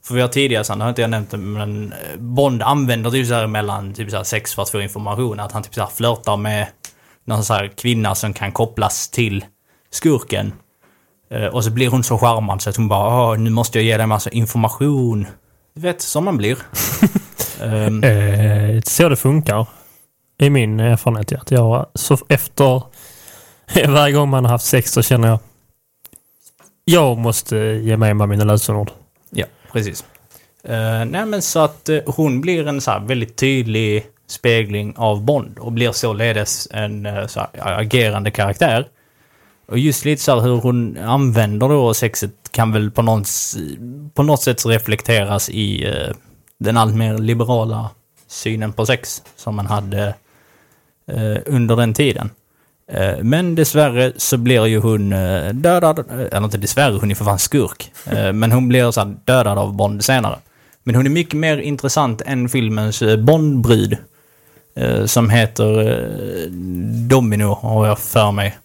[0.04, 3.34] För vi har tidigare, sen har inte jag nämnt det, men Bond använder typ så
[3.34, 5.40] här mellan typ så här sex för att få information.
[5.40, 6.66] Att han typ så här flörtar med
[7.24, 9.44] någon så här kvinna som kan kopplas till
[9.90, 10.52] skurken.
[11.32, 13.96] Eh, Och så blir hon så charmad så att hon bara nu måste jag ge
[13.96, 15.26] dig massa information.
[15.74, 16.58] Du vet, som man blir.
[17.62, 19.66] Ehm, Eh, så det funkar.
[20.38, 21.32] I min erfarenhet.
[21.32, 22.82] Att jag, så efter
[23.88, 25.38] varje gång man har haft sex så känner jag
[26.84, 28.90] jag måste ge mig med mina lösenord.
[29.30, 30.04] Ja, precis.
[30.68, 35.24] Uh, nej men så att eh, hon blir en så här väldigt tydlig spegling av
[35.24, 38.86] Bond och blir således en eh, så agerande karaktär.
[39.66, 43.28] Och just lite så här hur hon använder då sexet kan väl på något,
[44.14, 46.14] på något sätt reflekteras i eh,
[46.58, 47.90] den alltmer liberala
[48.28, 50.14] synen på sex som man hade
[51.06, 52.30] eh, under den tiden.
[52.92, 57.14] Eh, Men dessvärre så blir ju hon eh, dödad, eh, eller inte dessvärre, hon är
[57.14, 57.92] för fan skurk.
[58.06, 60.38] Eh, Men hon blir så här dödad av Bond senare.
[60.84, 63.96] Men hon är mycket mer intressant än filmens eh, Bondbrud.
[64.76, 66.50] eh, Som heter eh,
[67.08, 68.58] Domino, har jag för mig.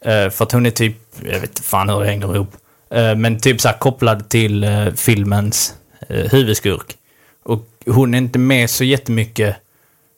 [0.00, 2.56] Eh, för att hon är typ, jag vet inte fan hur det hänger ihop.
[2.90, 5.74] Eh, men typ så här kopplad till eh, filmens
[6.08, 6.96] huvudskurk.
[7.42, 9.56] Och hon är inte med så jättemycket.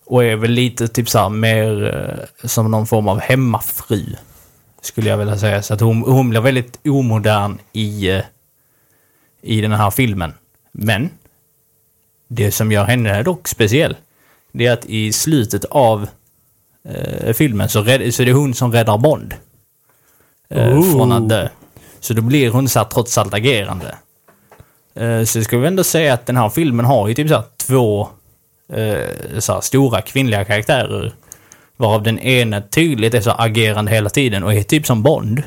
[0.07, 4.05] Och är väl lite typ så här mer som någon form av hemmafru.
[4.83, 5.63] Skulle jag vilja säga.
[5.63, 8.21] Så att hon, hon blir väldigt omodern i,
[9.43, 10.35] i den här filmen.
[10.73, 11.11] Men
[12.29, 13.97] det som gör henne dock speciell,
[14.53, 16.09] det är att i slutet av
[16.85, 19.35] eh, filmen så, rädd, så är det hon som räddar Bond.
[20.51, 21.49] Eh, från att dö.
[22.01, 23.95] Så då blir hon så här trots allt agerande.
[24.95, 27.45] Eh, så ska vi ändå säga att den här filmen har ju typ så här
[27.57, 28.09] två
[28.73, 31.13] eh, så här stora kvinnliga karaktärer.
[31.77, 35.43] Varav den ena tydligt är så agerande hela tiden och är typ som Bond.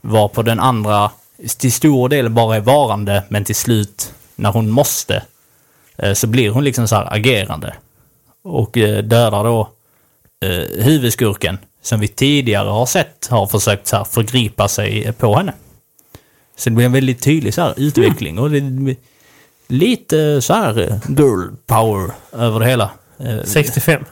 [0.00, 1.10] Varpå den andra
[1.58, 5.22] till stor del bara är varande, men till slut, när hon måste,
[5.96, 7.74] eh, så blir hon liksom så här agerande.
[8.42, 9.68] Och eh, dödar då
[10.44, 15.52] eh, huvudskurken, som vi tidigare har sett har försökt så här förgripa sig på henne.
[16.56, 18.96] Så det blir en väldigt tydlig så här utveckling och det är
[19.68, 22.90] lite så här eh, girl power över det hela.
[23.18, 24.04] Eh, 65.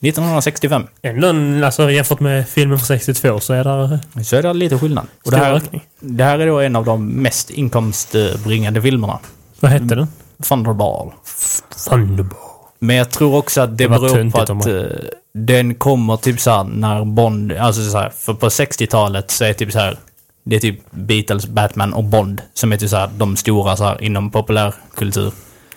[0.00, 0.86] 1965.
[1.02, 5.06] Ändå, alltså jämfört med filmen från 62 så är det Så är det lite skillnad.
[5.24, 5.62] Och det här,
[6.00, 9.18] det här är då en av de mest inkomstbringande filmerna.
[9.60, 10.08] Vad hette den?
[10.42, 11.12] Thunderball.
[11.88, 12.55] Thunderball.
[12.78, 14.86] Men jag tror också att det, Det beror på att man- eh,
[15.34, 19.52] den kommer typ så här när Bond, alltså så här, för på 60-talet så är
[19.52, 19.98] typ så här,
[20.44, 23.84] det är typ Beatles, Batman och Bond som är typ så här de stora så
[23.84, 25.32] här inom populärkultur.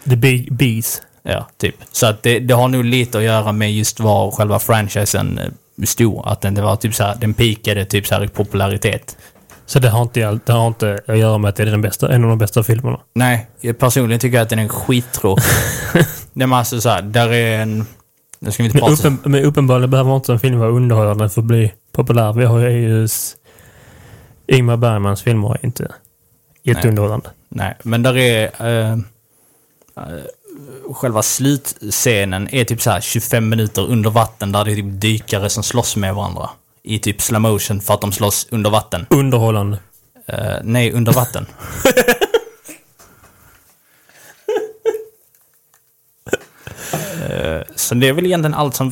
[0.09, 1.01] The Big Bees.
[1.23, 1.75] Ja, typ.
[1.91, 5.83] Så att det, det har nog lite att göra med just var själva franchisen eh,
[5.85, 6.21] stod.
[6.27, 9.17] Att den det var typ så här, den pikade typ så här i popularitet.
[9.65, 12.13] Så det har, inte, det har inte att göra med att det är den bästa,
[12.13, 12.99] en av de bästa filmerna.
[13.15, 15.43] Nej, jag personligen tycker jag att den är skittråkig.
[16.39, 17.85] det är alltså så här, där är en...
[18.39, 19.07] Nu ska vi inte Men, prata...
[19.07, 22.33] uppen, men uppenbarligen behöver inte en film vara underhållande för att bli populär.
[22.33, 23.07] Vi har ju
[24.47, 25.91] Ingmar Bergmans filmer är inte
[26.63, 27.29] jätteunderhållande.
[27.49, 28.51] Nej, men där är...
[28.59, 28.91] Eh,
[29.97, 30.23] eh,
[30.93, 35.49] själva slutscenen är typ så här 25 minuter under vatten där det är typ dykare
[35.49, 36.49] som slåss med varandra.
[36.83, 39.05] I typ slow motion för att de slåss under vatten.
[39.09, 39.77] Underhållande.
[40.27, 41.45] Eh, nej, under vatten.
[47.75, 48.89] så det är väl egentligen allt som...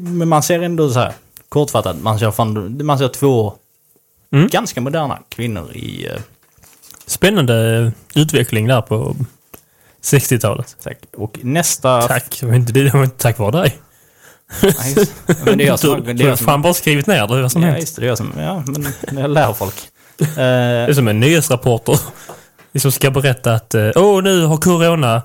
[0.00, 1.12] Men man ser ändå så här
[1.48, 3.54] kortfattat, man ser, fan, man ser två
[4.32, 4.48] Mm.
[4.48, 6.06] ganska moderna kvinnor i...
[6.06, 6.20] eh,
[7.06, 9.16] Spännande utveckling där på
[10.02, 10.76] 60-talet.
[10.82, 10.98] Tack.
[11.16, 12.02] Och nästa...
[12.02, 12.38] Tack.
[12.40, 13.76] Det var inte, det var inte tack vare dig.
[14.62, 15.06] Nej,
[15.44, 16.04] men det är jag som...
[16.04, 17.80] Du Det är har jag som fan bara skrivit ner det, vad som ja, hänt.
[17.80, 18.02] just det.
[18.02, 18.32] Det är jag som...
[18.38, 18.64] Ja,
[19.12, 19.74] men jag lär folk.
[20.20, 21.98] Eh, Det är som en nyhetsrapporter.
[22.78, 25.22] Som ska berätta att eh, åh nu har corona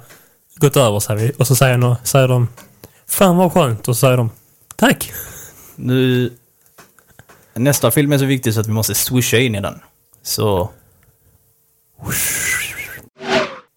[0.61, 1.31] gått över säger vi.
[1.39, 2.47] Och så säger, någon, säger de
[3.07, 3.87] Fan vad skönt.
[3.87, 4.29] Och så säger de
[4.75, 5.11] Tack.
[5.75, 6.33] Nu...
[7.53, 9.79] Nästa film är så viktig så att vi måste swisha in i den.
[10.23, 10.69] Så...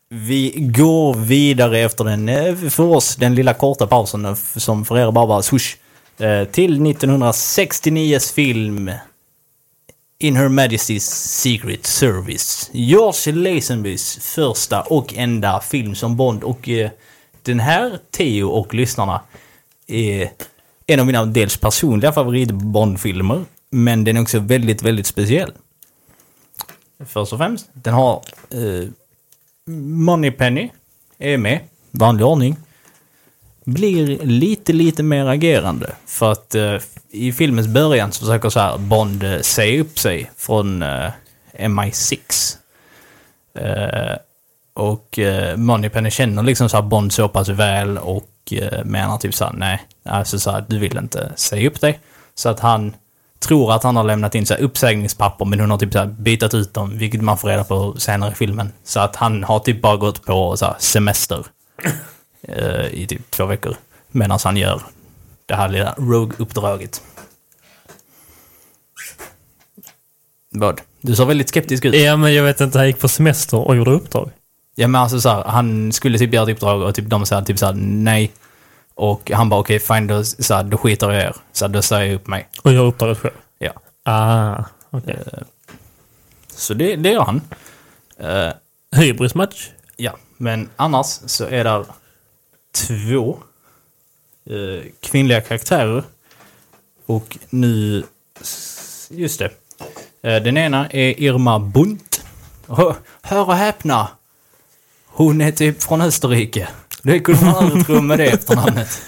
[0.09, 4.99] Vi går vidare efter den, eh, för oss, den lilla korta pausen eh, som för
[4.99, 5.77] er bara var swish.
[6.19, 8.91] Eh, till 1969s film
[10.25, 11.05] in Her Majesty's
[11.43, 12.71] Secret Service.
[12.73, 16.91] George Lazenbys första och enda film som Bond och eh,
[17.43, 19.21] den här Theo och lyssnarna
[19.87, 20.31] är
[20.87, 23.45] en av mina dels personliga favorit Bond-filmer.
[23.71, 25.53] Men den är också väldigt, väldigt speciell.
[27.07, 28.89] Först och främst, den har eh,
[29.67, 30.71] Moneypenny
[31.19, 31.61] är med,
[31.91, 32.57] vanlig ordning.
[33.65, 35.93] Blir lite, lite mer agerande.
[36.07, 36.77] För att eh,
[37.11, 41.11] i filmens början så försöker så här Bond eh, säga upp sig från eh,
[41.59, 42.57] MI6.
[43.59, 44.17] Eh,
[44.75, 49.35] och eh, Moneypenny känner liksom så här Bond så pass väl och eh, menar typ
[49.35, 52.01] så här, nej, alltså så här, du vill inte säga upp dig.
[52.35, 52.95] Så att han
[53.39, 56.07] tror att han har lämnat in så här uppsägningspapper men hon har typ så här
[56.07, 58.73] bytat ut dem, vilket man får reda på senare i filmen.
[58.85, 61.47] Så att han har typ bara gått på så här semester
[62.49, 63.77] eh, i typ två veckor.
[64.11, 64.83] Medan han gör
[65.47, 67.03] det här lilla Rogue-uppdraget.
[70.51, 70.81] Vad?
[71.01, 71.95] Du såg väldigt skeptisk ut.
[71.95, 74.31] Ja men jag vet inte, han gick på semester och gjorde uppdrag.
[74.75, 77.43] Ja men alltså så här, han skulle typ göra ett uppdrag och typ de sa
[77.43, 78.33] typ så här, nej.
[78.95, 81.37] Och han bara okej fine då, så här, då skiter jag i er.
[81.53, 82.49] Så här, då säger jag upp mig.
[82.63, 83.35] Och gör uppdraget själv.
[83.59, 83.73] Ja.
[84.05, 85.19] Ah, okej.
[86.49, 87.41] Så det, det gör han.
[88.19, 88.53] Eh,
[88.97, 89.69] Hybrismatch.
[89.97, 91.85] ja, men annars så är där
[92.75, 93.39] två
[94.51, 96.05] eh, kvinnliga karaktärer.
[97.07, 98.05] Och nu,
[99.11, 99.51] just det.
[100.23, 102.25] Eh, den ena är Irma Bunt.
[102.69, 104.09] Hör, hör och häpna!
[105.07, 106.69] Hon är typ från Österrike.
[107.03, 109.03] Det kunde man aldrig tro med det efternamnet.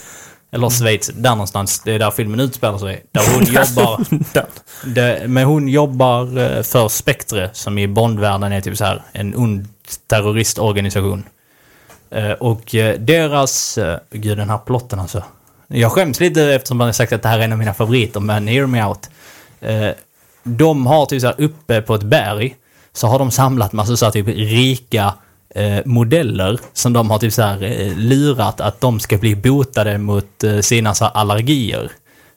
[0.51, 1.81] Eller Schweiz, där någonstans.
[1.85, 3.05] Det är där filmen utspelar sig.
[3.13, 4.07] Där hon jobbar...
[4.85, 9.37] Det, men hon jobbar eh, för Spectre, som i Bondvärlden är typ så här en
[9.37, 9.69] ond
[10.07, 11.25] terroristorganisation.
[12.11, 13.79] Eh, Och eh, deras...
[13.79, 15.23] eh, Gud, den här plotten alltså.
[15.69, 18.21] Jag skäms lite eftersom man har sagt att det här är en av mina favoriter,
[18.21, 19.11] men hear me out.
[20.43, 22.57] De har typ så här uppe på ett berg,
[22.93, 25.15] så har de samlat massa så här typ rika
[25.85, 27.59] modeller som de har typ så här
[27.97, 31.91] lurat att de ska bli botade mot sina så allergier.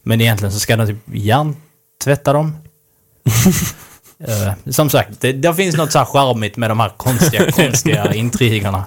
[0.04, 2.58] Men egentligen så ska de typ hjärntvätta dem.
[4.70, 8.86] Som sagt, det, det finns något så här charmigt med de här konstiga, konstiga intrigerna.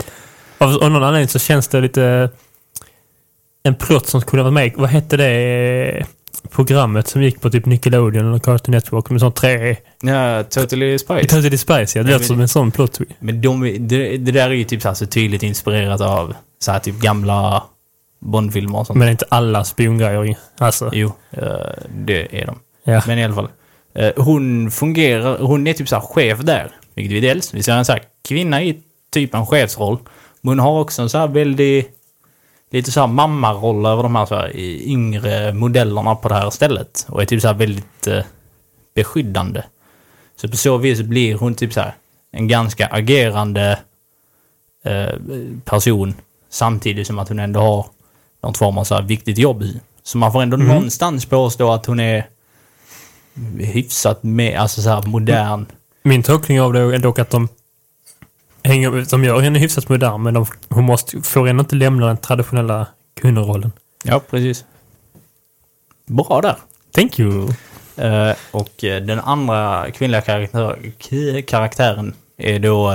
[0.63, 2.31] Av av någon anledning så känns det lite...
[3.63, 4.73] En plott som skulle vara med.
[4.77, 6.07] Vad hette det
[6.51, 9.77] programmet som gick på typ Nickelodeon eller Cartoon Network med sån tre...
[10.03, 11.27] Ja, totally spice.
[11.29, 12.03] Totally Spice, ja.
[12.03, 13.11] Det låter som en sån plot twist.
[13.19, 16.73] Men de, det, det där är ju typ så, här så tydligt inspirerat av så
[16.73, 17.63] här typ gamla
[18.21, 18.99] Bondfilmer och sånt.
[18.99, 20.37] Men inte alla spiongrejer.
[20.59, 21.47] Alltså, Jo, eh,
[21.95, 22.59] det är de.
[22.85, 23.03] ja.
[23.07, 23.49] Men i alla fall.
[23.95, 26.71] Eh, hon fungerar, hon är typ så chef där.
[26.95, 28.81] Vilket vi dels, vi ser en så här kvinna i
[29.13, 29.99] typ en chefsroll.
[30.43, 31.91] Men hon har också en så här väldigt,
[32.71, 37.07] lite så här mammaroll över de här, så här yngre modellerna på det här stället.
[37.09, 38.25] Och är typ så här väldigt eh,
[38.95, 39.63] beskyddande.
[40.37, 41.95] Så på så vis blir hon typ så här
[42.33, 43.79] en ganska agerande
[44.85, 45.19] eh,
[45.65, 46.15] person.
[46.51, 47.87] Samtidigt som att hon ändå har
[48.43, 49.81] någon form av så här viktigt jobb i.
[50.03, 52.27] Så man får ändå någonstans påstå att hon är
[53.59, 55.67] hyfsat med, alltså så här modern.
[56.03, 57.49] Min tolkning av det är dock att de
[58.65, 62.17] hänger, de gör henne hyfsat modern, men de, hon måste, får ändå inte lämna den
[62.17, 62.87] traditionella
[63.21, 63.73] kvinnorollen.
[64.05, 64.65] Ja, precis.
[66.07, 66.57] Bra där.
[66.95, 67.49] Thank you.
[67.97, 72.91] Eh, och eh, den andra kvinnliga karaktär, karaktären är då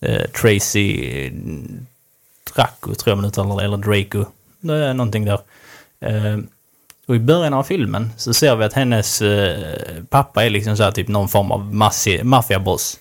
[0.00, 1.30] eh, Tracy
[2.54, 4.24] Draco, tror jag man uttalar det, eller Draco.
[4.60, 5.40] Det är någonting där.
[6.00, 6.38] Eh,
[7.06, 9.22] och i början av filmen så ser vi att hennes
[10.08, 11.74] pappa är liksom så här typ någon form av
[12.24, 12.98] maffiaboss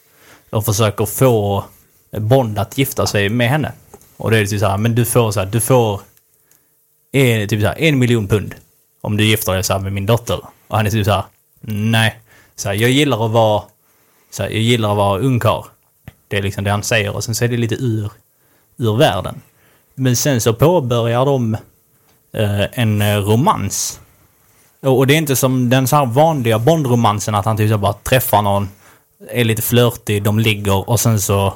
[0.50, 1.64] och försöker få
[2.12, 3.72] Bond att gifta sig med henne.
[4.18, 6.02] Och det är typ så här, men du får så här, du får
[7.12, 8.56] en, typ så här, en miljon pund
[9.02, 10.40] om du gifter dig så här med min dotter.
[10.68, 11.24] Och han är typ så här,
[11.62, 12.20] nej.
[12.56, 13.64] Så här, jag gillar att vara,
[14.32, 15.64] så här, jag gillar att vara ungkarl.
[16.28, 18.12] Det är liksom det han säger och sen så är det lite ur,
[18.78, 19.42] ur världen.
[19.96, 21.54] Men sen så påbörjar de
[22.34, 24.00] eh, en romans.
[24.82, 27.78] Och, och det är inte som den så här vanliga Bond-romansen att han typ så
[27.78, 28.70] bara träffar någon,
[29.30, 31.54] är lite flörtig, de ligger och sen så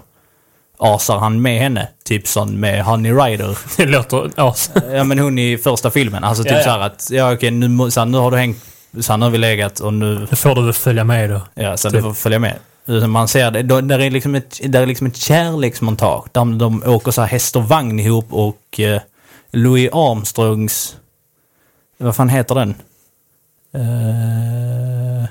[0.77, 1.87] asar han med henne.
[2.05, 3.57] Typ som med Honey Rider.
[3.77, 4.71] Det låter as.
[4.91, 6.23] Ja men hon i första filmen.
[6.23, 6.63] Alltså typ Ja, ja.
[6.63, 8.57] så här att, ja okej nu, så här, nu har du hängt,
[9.01, 11.41] så här, nu har vi legat och nu, Nu får du väl följa med då.
[11.53, 11.97] ja så Typ.
[11.97, 12.55] du får följa med.
[13.09, 16.25] Man ser det, då- där är liksom ett, där är liksom ett kärleksmontage.
[16.31, 19.01] Där de åker så här häst och vagn ihop och eh,
[19.51, 20.95] Louis Armstrongs,
[21.97, 22.75] vad fan heter den?
[23.75, 25.25] Uh,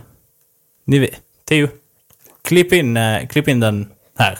[0.84, 1.14] ni vet,
[1.48, 1.68] Theo.
[2.44, 3.86] Klipp in, eh, klipp in den
[4.18, 4.38] här.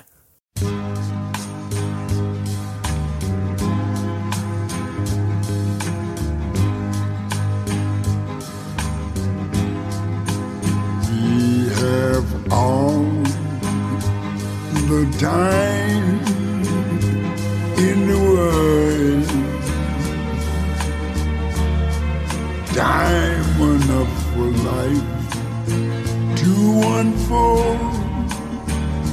[11.10, 13.04] We have all
[14.88, 16.20] the time
[17.78, 19.28] in the world.
[22.74, 25.21] Time enough for life
[26.42, 27.78] to unfold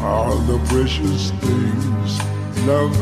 [0.01, 2.19] all the precious things
[2.67, 2.95] love.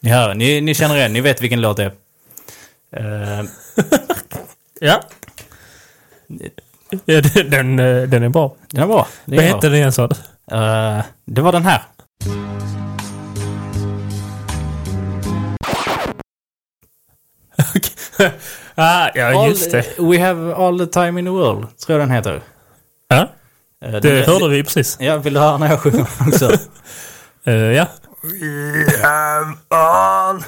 [0.00, 3.40] Ni hör, ni, ni känner igen, ni vet vilken låt det är.
[3.40, 3.44] Eh,
[4.80, 5.02] Ja.
[7.04, 8.54] ja den, den, eh, den är bra.
[8.70, 9.08] den är bra.
[9.24, 10.16] Det Vad är hette den igen sa du?
[10.56, 11.82] Eh, det var den här.
[18.74, 19.84] ah, ja, just det.
[19.98, 22.40] We have all the time in the world, tror jag den heter.
[23.08, 23.28] Ja,
[23.84, 24.96] Eh, det den- hörde vi precis.
[25.00, 26.52] Ja, vill du höra när jag sjunger också?
[27.46, 27.86] Eh, ja.
[28.22, 30.42] We have all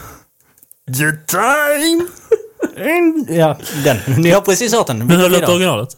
[0.87, 2.07] the time
[2.91, 3.27] in...
[3.29, 3.97] Ja, den.
[4.23, 4.99] Ni har precis hört den.
[5.07, 5.89] Men hur låter originalet?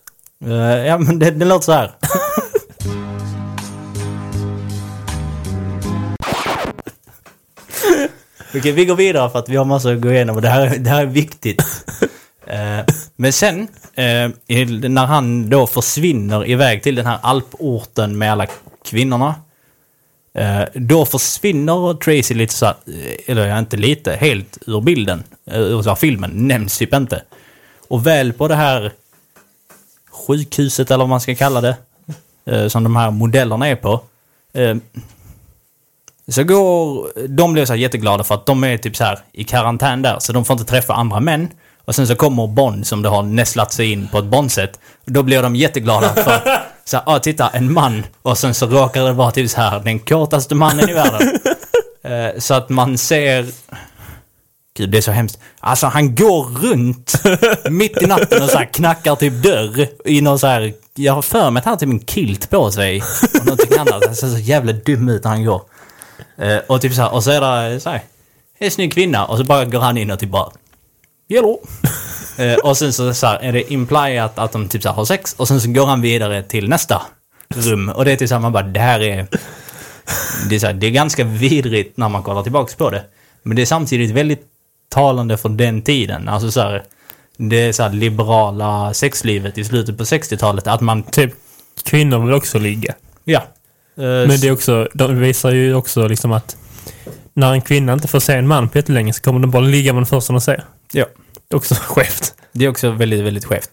[0.45, 1.93] Eh, ja, men det, det låter så här.
[8.57, 10.78] Okej, vi går vidare för att vi har massor att gå igenom och det här,
[10.78, 11.62] det här är viktigt.
[12.48, 12.84] Eh,
[13.16, 14.30] men sen, eh,
[14.88, 18.46] när han då försvinner iväg till den här alporten med alla
[18.84, 19.34] kvinnorna.
[20.34, 25.22] Eh, då försvinner Tracy lite så här, eh, eller inte lite, helt ur bilden.
[25.50, 27.22] eh, Ur så här, filmen, nämns typ inte.
[27.88, 28.92] Och väl på det här
[30.11, 31.76] sjukhuset eller vad man ska kalla det.
[32.44, 34.00] Eh, som de här modellerna är på.
[36.33, 40.03] Så går, de blir så jätteglada för att de är typ så här i karantän
[40.03, 40.18] där.
[40.18, 41.49] Så de får inte träffa andra män.
[41.85, 44.81] Och sen så kommer Bond som det har nästlat sig in på ett Bond-sätt.
[45.05, 46.41] Då blir de jätteglada för
[46.85, 48.07] så här, ah, titta en man.
[48.22, 51.39] Och sen så råkar det vara typ så här den kortaste mannen i världen.
[52.07, 53.47] Eh, så att man ser...
[54.77, 55.39] Gud, det är så hemskt.
[55.61, 57.22] Alltså han går runt
[57.70, 60.74] mitt i natten och så här knackar typ dörr i någon så här...
[60.95, 63.03] Jag har för mig att han har typ en kilt på sig.
[63.41, 64.07] Och någonting annat.
[64.07, 65.62] Han ser så jävla dum ut när han går.
[66.39, 68.03] Eh, och typ så här, och så är det så här.
[68.59, 70.51] En snygg kvinna och så bara går han in och typ bara...
[71.28, 71.61] Hello!
[72.39, 75.05] eh, och sen så, så här, är det implyat att de typ så här, har
[75.05, 77.03] sex och sen så går han vidare till nästa
[77.55, 77.89] rum.
[77.89, 79.26] Och det är typ så här, man bara det här är...
[80.49, 83.05] Det är, så här, det är ganska vidrigt när man kollar tillbaks på det.
[83.43, 84.43] Men det är samtidigt väldigt
[84.89, 86.28] talande för den tiden.
[86.28, 86.84] Alltså så här,
[87.37, 90.66] det så här liberala sexlivet i slutet på 60-talet.
[90.66, 91.03] Att man...
[91.03, 91.34] Typ,
[91.84, 92.95] kvinnor vill också ligga.
[93.24, 93.43] Ja.
[93.97, 96.57] Eh, Men det är också, de visar ju också liksom att
[97.34, 99.92] när en kvinna inte får se en man på jättelänge så kommer den bara ligga
[99.92, 100.64] med den första den ser.
[100.92, 101.05] Ja.
[101.55, 102.34] Också skevt.
[102.53, 103.70] Det är också väldigt, väldigt skevt.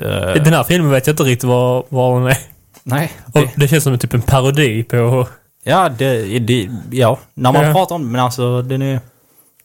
[0.00, 0.08] Eh,
[0.44, 2.38] Den här filmen vet jag inte riktigt var, var den är.
[2.82, 3.12] nej.
[3.34, 5.28] Och Det, det känns som typ en parodi på...
[5.64, 7.72] ja, det, det, ja, när man Ja.
[7.72, 9.00] pratar om den, men alltså den är,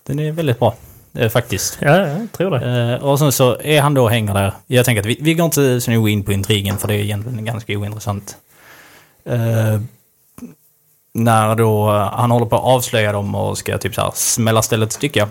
[0.07, 0.75] den är väldigt bra.
[1.17, 1.77] Eh, faktiskt.
[1.81, 2.99] Ja, ja, jag tror det.
[2.99, 4.53] Och sen så är han då och hänger där.
[4.67, 6.99] Jag tänker att vi, vi går inte så nu in på intrigen för det är
[6.99, 8.35] egentligen ganska ointressant.
[9.25, 9.81] Eh,
[11.13, 14.61] när då eh, han håller på att avslöja dem och ska typ så här smälla
[14.61, 15.29] stället stycka.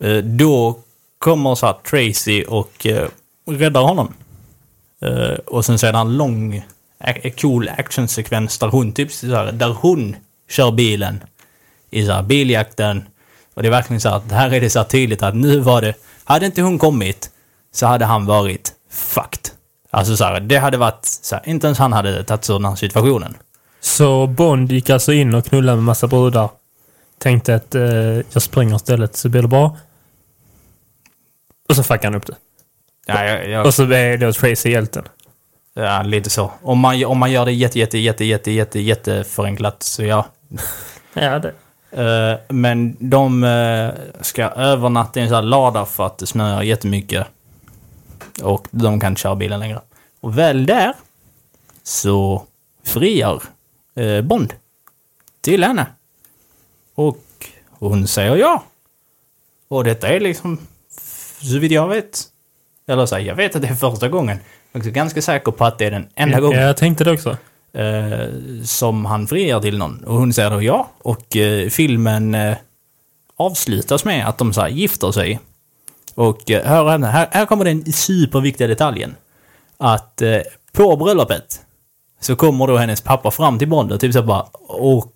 [0.00, 0.78] Eh, då
[1.18, 3.08] kommer så här Tracy och eh,
[3.46, 4.14] räddar honom.
[5.02, 6.54] Eh, och sen så är det en lång,
[6.98, 10.16] eh, eh, cool actionsekvens där hon typ så här, där hon
[10.50, 11.22] kör bilen
[11.90, 13.04] i så här biljakten.
[13.54, 15.80] Och det är verkligen så att här är det så här tydligt att nu var
[15.80, 15.94] det,
[16.24, 17.30] hade inte hon kommit
[17.72, 19.50] så hade han varit fucked.
[19.94, 22.58] Alltså så här, det hade varit så här, inte ens han hade tagit sig ur
[22.58, 23.36] den här situationen.
[23.80, 26.50] Så Bond gick alltså in och knullade med massa brudar.
[27.18, 27.82] Tänkte att eh,
[28.32, 29.76] jag springer istället så blir det bra.
[31.68, 32.34] Och så fuckade han upp det.
[33.06, 35.04] Ja, jag, jag, Och så är då Tracy hjälten.
[35.74, 36.52] ja, lite så.
[36.62, 40.26] Om man, om man gör det jätte, jätte, jätte, jätte, jätte, jätte förenklat så ja.
[41.14, 41.52] Ja, det.
[42.02, 43.90] Eh, men de eh,
[44.20, 47.26] ska övernatta i en sån här lada för att det snöar jättemycket.
[48.42, 49.80] Och de kan inte köra bilen längre.
[50.20, 50.94] Och väl där
[51.82, 52.44] så
[52.84, 53.42] friar
[53.94, 54.54] eh, Bond
[55.40, 55.86] till henne.
[56.94, 57.18] Och
[57.70, 58.64] hon säger ja.
[59.68, 60.58] Och detta är liksom,
[61.40, 62.22] så vitt jag vet,
[62.86, 64.38] eller så här, jag vet att det är första gången.
[64.72, 67.10] Jag är ganska säker på att det är den enda gången Ja, jag tänkte det
[67.12, 67.36] också.
[67.72, 68.28] eh,
[68.64, 70.04] som han friar till någon.
[70.04, 70.90] Och hon säger då ja.
[70.98, 72.56] Och eh, filmen eh,
[73.36, 75.40] avslutas med att de så här gifter sig.
[76.14, 79.16] Och eh, hör här, här, här kommer den superviktiga detaljen.
[79.78, 80.38] Att eh,
[80.72, 81.60] på bröllopet
[82.20, 85.12] så kommer då hennes pappa fram till Bond och typ så bara och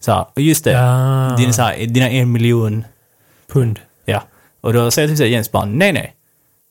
[0.00, 1.34] så här, just det, Ja.
[1.38, 2.84] dina, så här, dina en miljon
[3.52, 3.80] Pund.
[4.04, 4.22] Ja.
[4.60, 6.14] Och då säger typ så här James bara nej, nej.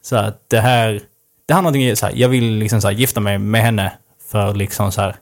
[0.03, 1.01] Så att det här,
[1.45, 3.93] det här någonting så här, jag vill liksom så här gifta mig med henne
[4.31, 5.15] för liksom så här,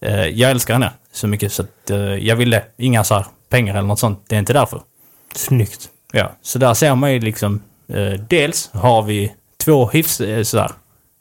[0.00, 3.74] eh, jag älskar henne så mycket så att eh, jag ville inga så här pengar
[3.74, 4.82] eller något sånt, det är inte därför.
[5.34, 5.90] Snyggt.
[6.16, 9.32] Ja, så där ser man ju liksom, eh, dels har vi
[9.64, 10.70] två hyfs, eh, sådär,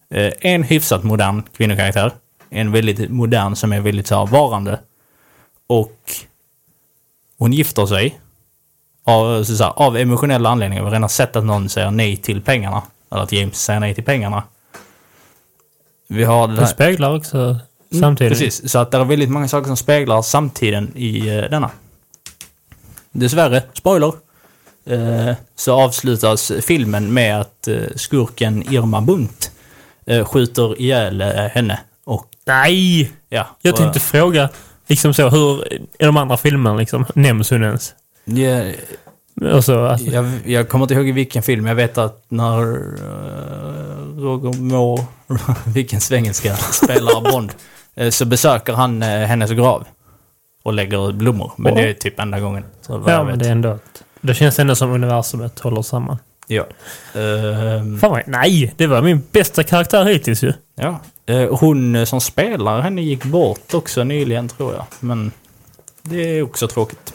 [0.09, 2.11] eh, en hyfsat modern kvinnokaraktär,
[2.49, 4.79] en väldigt modern som är väldigt så här, varande.
[5.67, 5.99] Och
[7.37, 8.19] hon gifter sig
[9.03, 10.83] av, så, så här, av emotionella anledningar.
[10.83, 12.83] Vi har redan sett att någon säger nej till pengarna.
[13.11, 14.43] Eller att James säger nej till pengarna.
[16.07, 17.59] Vi har det Det speglar också
[17.99, 18.39] samtidigt.
[18.39, 21.69] Precis, så att det är väldigt många saker som speglar samtiden i eh, denna.
[23.11, 24.13] Dessvärre, spoiler, eh,
[25.55, 29.51] så avslutas filmen med att eh, skurken Irma Bunt
[30.05, 31.79] eh, skjuter ihjäl eh, henne.
[32.05, 33.11] Och Nej!
[33.29, 33.47] ja.
[33.61, 34.49] Jag och- tänkte fråga,
[34.87, 37.93] liksom så, hur i de andra filmerna liksom, nämns hon ens?
[38.25, 38.71] Ja,
[39.53, 42.61] Och så, att, jag, jag kommer inte ihåg i vilken film, jag vet att när
[42.61, 45.05] uh, Roger Moore,
[45.65, 47.51] vilken svengelska, spelar Bond,
[47.95, 49.85] eh, så besöker han eh, hennes grav.
[50.63, 51.51] Och lägger blommor.
[51.57, 51.79] Men Åh.
[51.79, 52.63] det är typ enda gången.
[52.87, 53.79] Ja, men det är ändå...
[54.23, 56.17] Det känns ändå som universumet håller samman.
[56.47, 56.63] Ja.
[57.13, 58.73] Ehm, Fan vad, nej!
[58.77, 60.53] Det var min bästa karaktär hittills ju.
[60.75, 60.99] ja.
[61.25, 64.85] Eh, hon eh, som spelar henne gick bort också nyligen tror jag.
[64.99, 65.31] Men
[66.01, 67.13] det är också tråkigt.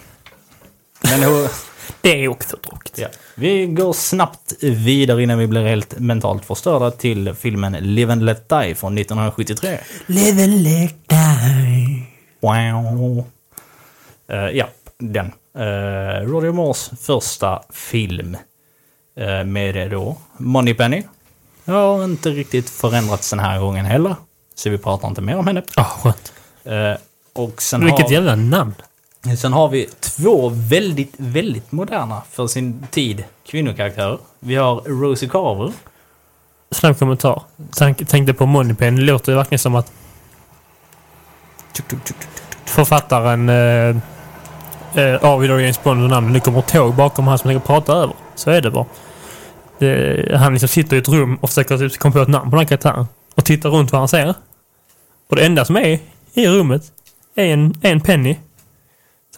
[1.00, 1.48] Men hon,
[2.00, 2.98] Det är också tråkigt.
[2.98, 3.09] ja.
[3.34, 8.48] Vi går snabbt vidare innan vi blir helt mentalt förstörda till filmen Live and Let
[8.48, 9.78] Die från 1973.
[10.06, 12.02] Live and let die.
[12.40, 13.24] Wow.
[14.30, 15.32] Eh, ja, den.
[15.59, 15.64] Uh,
[16.26, 18.36] Roger Moores första film
[19.20, 21.02] uh, med det då Moneypenny.
[21.66, 24.16] Har inte riktigt förändrats den här gången heller.
[24.54, 25.62] Så vi pratar inte mer om henne.
[25.76, 26.32] Ah, skönt.
[26.64, 26.94] Eh,
[27.32, 28.74] och sen Vilket har, jävla namn.
[29.38, 34.18] sen har vi två väldigt, väldigt moderna för sin tid kvinnokaraktärer.
[34.38, 35.72] Vi har Rosie Carver.
[36.70, 37.42] Snabb kommentar.
[37.76, 38.96] Tänk, tänkte på Moneypen.
[38.96, 39.92] Det låter ju verkligen som att
[42.64, 43.96] författaren eh,
[44.95, 48.14] eh, av James Bond och namn, det kommer tåg bakom han som och pratar över.
[48.34, 48.86] Så är det bara.
[49.78, 52.57] Det, han liksom sitter i ett rum och försöker typ komma på ett namn på
[52.57, 53.07] den här karaktären.
[53.34, 54.34] Och tittar runt vad han ser.
[55.28, 55.99] Och det enda som är
[56.34, 56.82] i rummet
[57.34, 58.36] är en, en penny.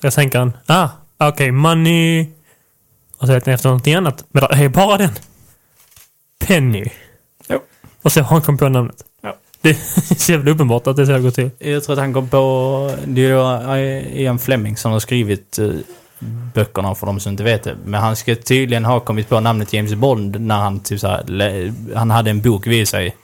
[0.01, 0.89] Så jag tänker han, ah,
[1.19, 2.27] okej, money.
[3.19, 4.25] Och så vet ni efter någonting annat.
[4.29, 5.11] Men det är bara den.
[6.47, 6.85] Penny.
[7.49, 7.61] Jo.
[8.03, 9.05] Och så har han kommit på namnet.
[9.63, 11.51] Det är så jävla uppenbart att det är så det går till.
[11.59, 12.95] Jag tror att han kom på...
[13.07, 13.77] Det är då
[14.21, 15.69] Ian Fleming som har skrivit eh,
[16.55, 17.77] böckerna för de som inte vet det.
[17.85, 21.95] Men han ska tydligen ha kommit på namnet James Bond när han typ så här,
[21.97, 23.17] Han hade en bok vid sig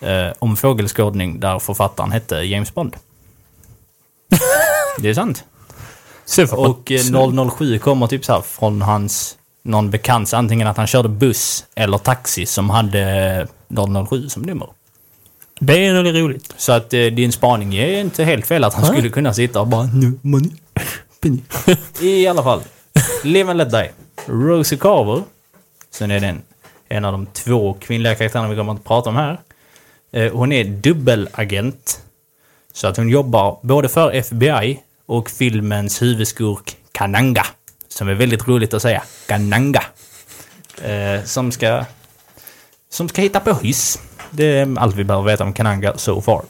[0.00, 2.96] eh, om fågelskådning där författaren hette James Bond.
[4.98, 5.44] det är sant.
[6.52, 11.08] Och eh, 007 kommer typ så här från hans, någon bekant, antingen att han körde
[11.08, 13.46] buss eller taxi som hade
[14.08, 14.68] 007 som nummer.
[15.60, 16.54] Det är nog roligt.
[16.56, 19.66] Så att eh, din spaning är inte helt fel att han skulle kunna sitta och
[19.66, 20.50] bara nu, money,
[21.20, 21.42] penny.
[22.00, 22.60] I alla fall.
[23.24, 23.90] Live and let die.
[24.26, 25.22] Rosie Carver.
[25.90, 26.42] Sen är den
[26.88, 29.40] en av de två kvinnliga karaktärerna vi kommer att prata om här.
[30.12, 32.00] Eh, hon är dubbelagent.
[32.72, 37.46] Så att hon jobbar både för FBI och filmens huvudskurk Kananga.
[37.88, 39.02] Som är väldigt roligt att säga.
[39.26, 39.82] Kananga.
[40.82, 41.84] Eh, som ska...
[42.90, 43.98] Som ska hitta på hyss.
[44.36, 46.42] Det är allt vi behöver veta om Kananga so far.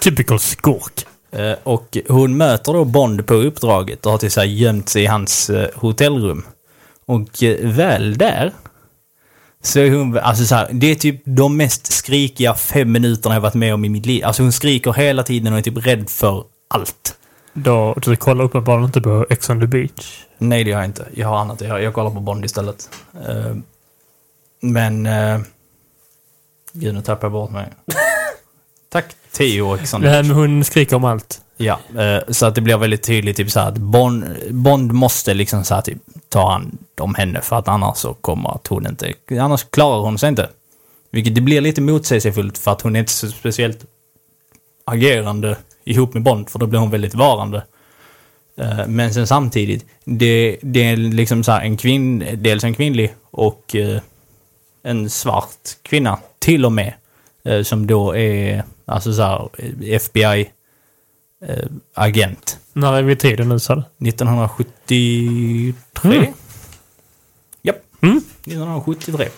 [0.00, 1.06] Typical skurk.
[1.30, 5.06] Eh, Och hon möter då Bond på uppdraget och har till sig gömt sig i
[5.06, 6.44] hans eh, hotellrum.
[7.06, 8.52] Och eh, väl där
[9.62, 13.40] så är hon, alltså så här, det är typ de mest skrikiga fem minuterna jag
[13.40, 14.24] varit med om i mitt liv.
[14.24, 17.14] Alltså hon skriker hela tiden och är typ rädd för allt.
[17.52, 20.24] Då, du kollar uppenbarligen inte på Ex on the beach.
[20.38, 21.06] Nej, det gör jag inte.
[21.14, 21.82] Jag har annat att göra.
[21.82, 22.90] Jag kollar på Bond istället.
[24.60, 25.08] Men...
[26.80, 27.66] Gud, nu tappar jag bort mig.
[28.88, 29.76] Tack, Theo.
[29.76, 31.40] Det här med hon skriker om allt.
[31.56, 35.34] Ja, eh, så att det blir väldigt tydligt typ så här att Bond, Bond måste
[35.34, 35.98] liksom så här typ
[36.28, 40.18] ta hand om henne för att annars så kommer att hon inte, annars klarar hon
[40.18, 40.48] sig inte.
[41.10, 43.84] Vilket det blir lite motsägelsefullt för att hon är inte så speciellt
[44.84, 47.64] agerande ihop med Bond för då blir hon väldigt varande.
[48.56, 53.14] Eh, Men sen samtidigt, det, det är liksom så här en kvinn, dels en kvinnlig
[53.30, 54.00] och eh,
[54.82, 56.94] en svart kvinna till och med.
[57.44, 59.48] eh, Som då är alltså så här
[59.94, 60.50] FBI
[61.46, 61.64] eh,
[61.94, 62.58] agent.
[62.72, 63.82] När är vi i tiden nu sa du?
[64.08, 65.74] 1973?
[66.04, 66.32] Mm.
[67.62, 68.16] Japp, Mm.
[68.16, 69.28] 1973.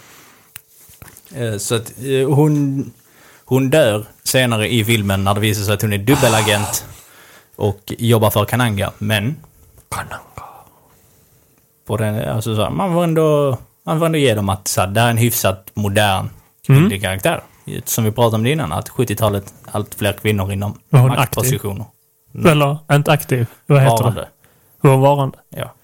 [1.35, 2.85] Eh, Så att eh, hon,
[3.45, 6.85] hon dör senare i filmen när det visar sig att hon är dubbelagent
[7.57, 8.93] och jobbar för Kananga.
[8.99, 9.37] Men
[11.87, 14.81] på den, alltså så här, man, får ändå, man får ändå ge dem att så
[14.81, 16.29] här, det är en hyfsat modern
[16.67, 17.43] kvinnlig karaktär.
[17.85, 21.85] Som vi pratade om det innan, att 70-talet allt fler kvinnor inom hon maktpositioner.
[22.45, 23.47] Eller inte aktiv.
[23.67, 24.03] Vad heter det?
[24.03, 24.29] Varande.
[24.79, 25.39] Hon var varande.
[25.49, 25.75] Ja.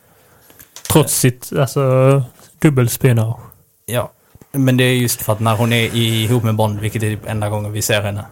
[0.91, 2.23] Trots sitt alltså,
[2.59, 3.41] dubbelspionage.
[3.87, 4.11] Ja,
[4.53, 7.29] men det är just för att när hon är ihop med Bond, vilket är typ
[7.29, 8.25] enda gången vi ser henne,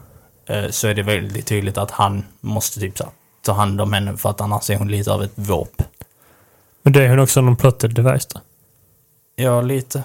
[0.46, 3.08] eh, så är det väldigt tydligt att han måste typ så
[3.42, 5.82] ta hand om henne för att annars är hon lite av ett våp.
[6.82, 8.40] Men det är hon också någon plotted device då.
[9.36, 10.04] Ja, lite.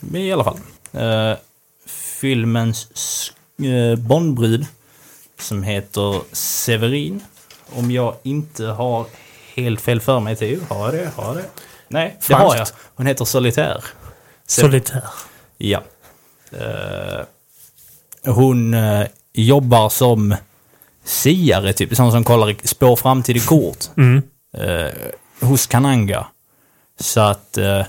[0.00, 0.58] Men i alla fall.
[0.92, 1.36] Eh,
[2.20, 2.88] filmens
[3.60, 4.66] uh, Bondbrud,
[5.38, 7.20] som heter Severin.
[7.74, 9.06] Om jag inte har
[9.54, 10.60] helt fel för mig, Theo.
[10.68, 11.10] Har jag det?
[11.16, 11.44] Har jag det?
[11.88, 12.66] Nej, det har jag.
[12.94, 13.82] Hon heter Solitaire.
[14.46, 15.04] Se- Solitär.
[15.58, 15.82] Ja.
[16.52, 17.20] Eh,
[18.32, 20.34] hon eh, jobbar som
[21.04, 21.96] siare, typ.
[21.96, 23.84] Sån som kollar spår framtid i kort.
[23.96, 24.22] Mm.
[24.56, 24.92] eh,
[25.40, 26.26] hos Kananga.
[27.00, 27.82] Så att eh,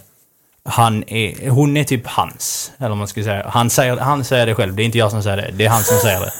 [0.66, 2.72] han är, hon är typ hans.
[2.78, 3.50] Eller man ska säga.
[3.50, 5.52] Han säger, han säger det själv, det är inte jag som säger det.
[5.54, 6.32] Det är han som säger det.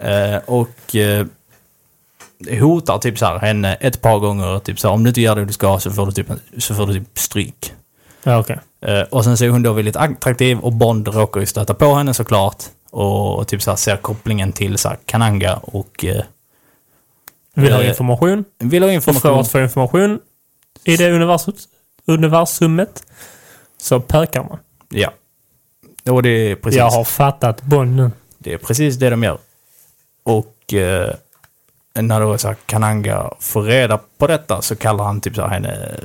[0.00, 1.26] Eh, och eh,
[2.60, 4.58] hotar typ så här henne ett par gånger.
[4.58, 6.26] Typ så här, om du inte gör det du ska så får du typ,
[6.58, 7.72] så får du typ stryk.
[8.22, 8.58] Ja, okej.
[8.86, 11.94] Eh, och sen så är hon då väldigt attraktiv och Bond råkar ju stöta på
[11.94, 12.64] henne såklart.
[12.90, 16.22] Och, typ så här ser kopplingen till så här Kananga och eh,
[17.54, 18.44] Vill ha Eh, information.
[18.58, 19.40] vill ha Och för information.
[19.40, 20.20] att få information
[20.84, 21.60] i det universumet,
[22.08, 23.06] universumet
[23.78, 24.58] så pökar man.
[24.88, 25.12] Ja.
[26.10, 28.10] Och det är precis, Jag har fattat Bond nu.
[28.38, 29.38] det, är precis det de gör.
[30.22, 31.14] Och eh,
[31.94, 35.48] när då så här Kananga får reda på detta så kallar han typ så här
[35.48, 36.00] henne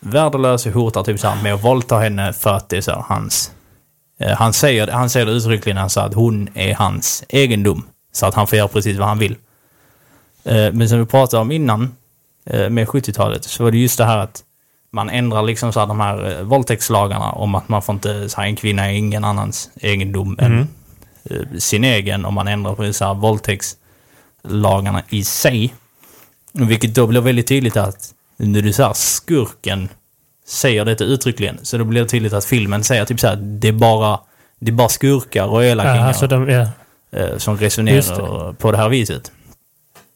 [0.00, 2.90] värdelös och hotar typ så här med att våldta henne för att det är så
[2.90, 3.52] här hans...
[4.18, 7.86] Eh, han, säger, han säger det uttryckligen, han säger att hon är hans egendom.
[8.12, 9.36] Så att han får göra precis vad han vill.
[10.44, 11.96] Eh, men som vi pratade om innan,
[12.46, 14.42] eh, med 70-talet, så var det just det här att
[14.96, 18.40] man ändrar liksom så här de här eh, våldtäktslagarna om att man får inte, så
[18.40, 20.68] här, en kvinna är ingen annans egendom än
[21.30, 22.24] eh, sin egen.
[22.24, 25.74] Om man ändrar på så här våldtäktslagarna i sig.
[26.52, 29.88] Vilket då blir väldigt tydligt att när du säger skurken
[30.46, 33.68] säger detta uttryckligen, så då blir det tydligt att filmen säger typ så här, det
[33.68, 34.20] är bara,
[34.58, 36.68] det är bara skurkar och elakingar Ja, alltså de, ja.
[37.10, 39.32] eh, som resonerar på det här viset.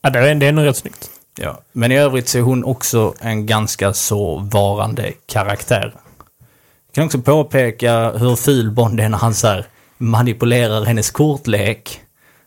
[0.02, 1.10] ja, det är det nog rätt snyggt.
[1.42, 1.60] Ja.
[1.72, 5.94] Men i övrigt så är hon också en ganska så varande karaktär.
[6.86, 9.66] Jag kan också påpeka hur ful Bond är när han så här
[9.98, 12.00] manipulerar hennes kortlek.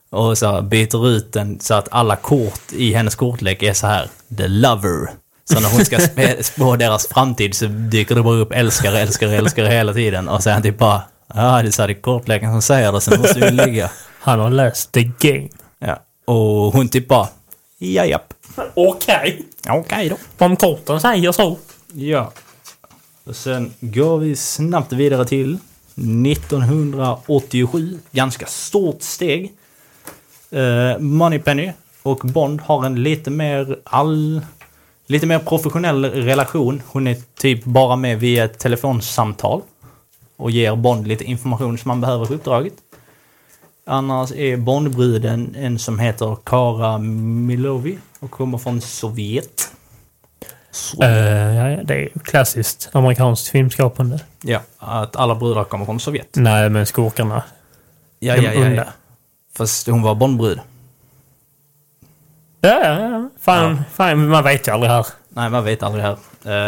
[0.10, 3.88] Och så här byter ut den så att alla kort i hennes kortlek är så
[3.88, 5.10] här The Lover.
[5.46, 6.00] Så när hon ska
[6.44, 10.30] spå deras framtid så dyker det bara upp älskare, älskare, älskare hela tiden.
[10.30, 11.02] Och han typ bara
[11.36, 13.90] Ja, det är så här, det är kortleken som säger det, sen måste vi ligga.
[14.20, 15.50] Han har läst the game.
[15.80, 16.00] Ja.
[16.26, 17.28] Och hon typ bara
[17.84, 18.34] Ja, japp.
[18.74, 19.46] Okej.
[19.70, 20.18] Okej då.
[20.46, 21.58] Om korten säger så.
[21.94, 22.32] Ja.
[23.24, 25.58] Och sen går vi snabbt vidare till
[25.96, 28.00] 1987.
[28.12, 29.54] Ganska stort steg.
[30.54, 31.72] Uh, Moneypenny
[32.04, 34.42] och Bond har en lite mer all...
[35.08, 36.82] Lite mer professionell relation.
[36.88, 39.62] Hon är typ bara med via ett telefonsamtal.
[40.38, 42.74] Och ger Bond lite information som han behöver för uppdraget.
[43.86, 49.72] Annars är Bondbruden en som heter Kara Milovi och kommer från Sovjet.
[50.72, 51.10] Så- Uh,
[51.56, 54.20] ja, ja, det är ju klassiskt amerikanskt filmskapande.
[54.42, 56.28] Ja, att alla brudar kommer från Sovjet.
[56.36, 57.44] Nej, men skurkarna.
[58.20, 58.68] Ja, De ja, ja, ja.
[58.70, 58.88] onda.
[59.58, 60.60] Fast hon var Bondbrud.
[62.62, 63.30] Ja, ja, ja.
[63.40, 65.06] Fan, fan, man vet ju aldrig här.
[65.30, 66.18] Nej, man vet aldrig här.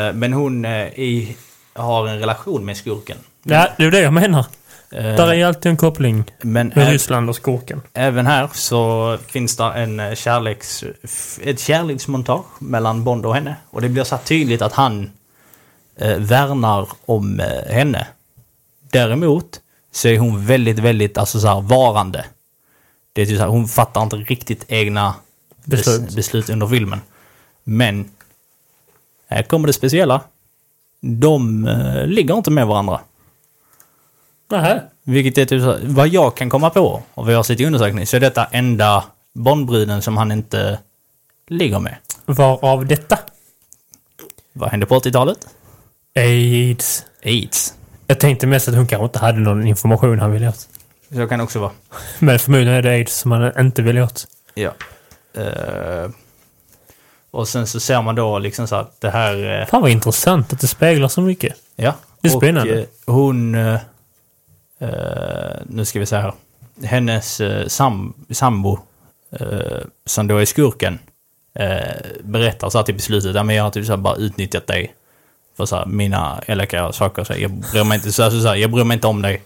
[0.09, 1.37] Eh, Men hon eh, i,
[1.73, 3.17] har en relation med skurken.
[3.43, 4.45] Ja, det är det jag menar.
[4.91, 7.81] Eh, Där är alltid en koppling Men med Ryssland och skurken.
[7.93, 10.83] även här så finns det en eh, kärleks,
[11.43, 13.55] ett kärleksmontage mellan Bond och henne.
[13.69, 15.11] Och det blir så tydligt att han
[15.97, 18.07] eh, värnar om eh, henne.
[18.91, 19.59] Däremot
[19.91, 22.25] så är hon väldigt, väldigt alltså så här, varande.
[23.13, 25.15] Det är typ så här, hon fattar inte riktigt egna
[25.65, 26.01] Beslut.
[26.01, 26.15] beslut.
[26.15, 27.01] beslut under filmen.
[27.63, 28.09] Men
[29.29, 30.21] här kommer det speciella.
[31.01, 32.99] De eh, ligger inte med varandra.
[34.49, 34.81] Nähä.
[35.03, 38.07] Vilket är typ vad jag kan komma på och vad jag har sett i undersökning
[38.07, 40.79] så är detta enda Bondbruden som han inte
[41.47, 41.95] ligger med.
[42.25, 43.19] Varav detta?
[44.53, 45.37] Vad hände på 80-talet?
[46.15, 47.05] Aids.
[47.23, 47.73] Aids.
[48.07, 50.67] Jag tänkte mest att hon kanske inte hade någon information han ville åt.
[51.13, 51.71] Så kan det också vara.
[52.19, 54.27] Men förmodligen är det aids som han inte vill åt.
[54.53, 54.71] Ja.
[55.33, 56.09] Eh,
[57.31, 59.61] och sen så ser man då liksom så att det här...
[59.61, 61.55] eh, Fan vad intressant att det speglar så mycket.
[61.75, 61.93] Ja.
[62.21, 62.79] Det är och, spännande.
[62.79, 63.55] eh, hon...
[63.55, 63.79] eh, eh,
[65.65, 66.33] nu ska vi se här.
[66.83, 68.79] Hennes uh, sam, sambo,
[69.39, 70.99] eh, som då är skurken,
[71.59, 73.35] eh, berättar så här till beslutet.
[73.35, 74.93] Ja, men jag har typ så här bara utnyttjat dig.
[75.57, 77.23] För så här, mina elaka saker.
[77.23, 79.21] Så här, jag, bryr mig inte, så här, så här, jag bryr mig inte om
[79.21, 79.41] dig.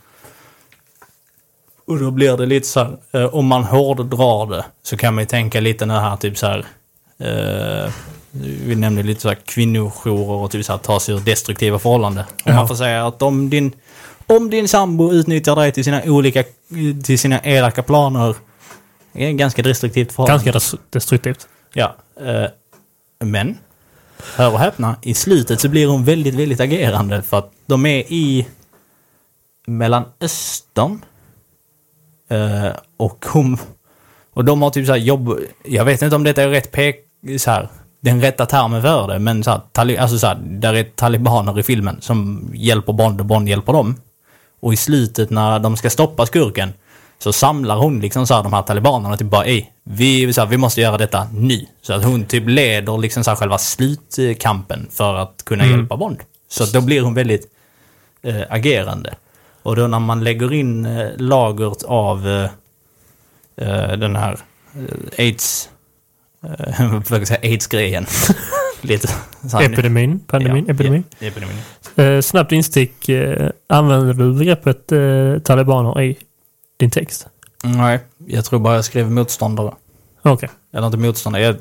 [1.88, 5.22] Och då blir det lite så här, eh, om man hårddrar det så kan man
[5.22, 6.66] ju tänka lite den här typ så här.
[7.20, 7.92] Eh,
[8.66, 12.24] vi nämnde lite så här kvinnojourer och typ så här ta sig ur destruktiva förhållanden.
[12.46, 13.72] Om man får säga att om din,
[14.30, 16.44] om din sambo utnyttjar dig till sina olika,
[17.04, 18.36] till sina elaka planer.
[19.14, 20.44] Det är ganska destruktivt förhållande.
[20.46, 21.48] Ganska des- destruktivt.
[21.74, 21.96] Ja.
[22.22, 22.46] Eh,
[23.24, 23.58] men,
[24.36, 28.00] hör och häpna, i slutet så blir hon väldigt, väldigt agerande för att de är
[28.14, 28.48] i
[29.68, 31.02] Mellanöstern.
[32.30, 33.58] Eh, och hon...
[34.34, 35.40] Och de har typ så jobb...
[35.66, 36.96] Jag vet inte om detta är rätt pek...
[37.38, 37.70] Så här,
[38.02, 41.64] den rätta termen för det, men så här, alltså så här, där är talibaner i
[41.64, 43.96] filmen som hjälper Bond och Bond hjälper dem.
[44.60, 46.74] Och i slutet när de ska stoppa skurken
[47.20, 50.48] så samlar hon liksom så här, de här talibanerna typ bara Ej, vi, så här,
[50.48, 51.66] vi måste göra detta nu.
[51.82, 56.20] Så att hon typ leder liksom så här, själva slutkampen för att kunna hjälpa Bond.
[56.48, 57.48] Så att då blir hon väldigt
[58.22, 59.16] eh, agerande.
[59.64, 62.28] Och då när man lägger in eh, lagret av
[63.56, 64.40] eh, den här
[65.18, 65.70] aids...
[67.10, 67.40] Jag säga?
[67.44, 68.06] Aids-grejen.
[68.82, 69.08] Lite
[69.62, 71.04] Epidemin, pandemin, Ja, epidemin.
[71.20, 71.56] ja, epidemin.
[71.96, 73.10] Eh, snabbt instick.
[73.10, 76.18] Eh, använder du begreppet eh, talibaner i
[76.78, 77.28] din text?
[77.64, 79.74] Nej, jag tror bara jag skrev motståndare.
[80.22, 80.50] Okej.
[80.74, 81.44] Eller inte motståndare.
[81.44, 81.56] Jag,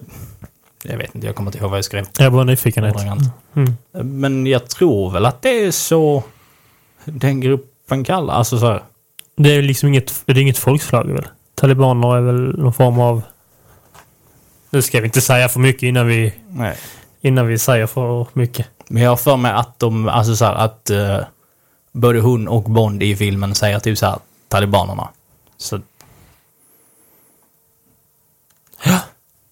[0.82, 2.06] jag vet inte, jag kommer inte ihåg vad jag skrev.
[2.18, 2.42] Jag var.
[2.44, 3.22] Ordagrant.
[3.54, 3.76] Mm.
[4.20, 6.22] Men jag tror väl att det är så
[7.04, 8.34] den gruppen kallar.
[8.34, 8.82] Alltså så här.
[9.36, 11.26] Det är liksom inget, det är inget folkslag väl?
[11.54, 13.22] Talibaner är väl någon form av...
[14.70, 16.76] Nu ska vi inte säga för mycket innan vi, Nej.
[17.20, 18.66] Innan vi säger för mycket.
[18.88, 21.18] Men jag har för mig att de, alltså så här, att eh,
[21.92, 25.08] både hon och Bond i filmen säger typ så här, talibanerna.
[25.56, 25.80] Så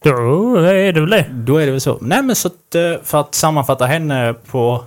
[0.03, 1.27] Då är det väl det.
[1.33, 1.99] då är det väl så.
[2.01, 4.85] Nej men så att, eh, för att sammanfatta henne på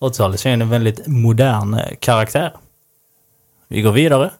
[0.00, 2.52] 80-talet så är hon en väldigt modern eh, karaktär.
[3.68, 4.30] Vi går vidare.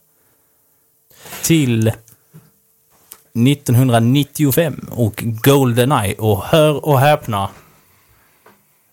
[1.43, 7.49] Till 1995 och Goldeneye och hör och häpna.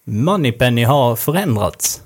[0.09, 2.01] Moneypenny har förändrats.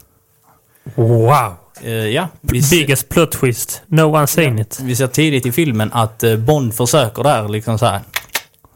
[0.96, 1.54] Wow!
[1.82, 3.82] Eh, ja, Biggest plot twist.
[3.88, 4.80] No one seen it.
[4.84, 8.00] vi ser tidigt i filmen att eh, Bond försöker där liksom så här.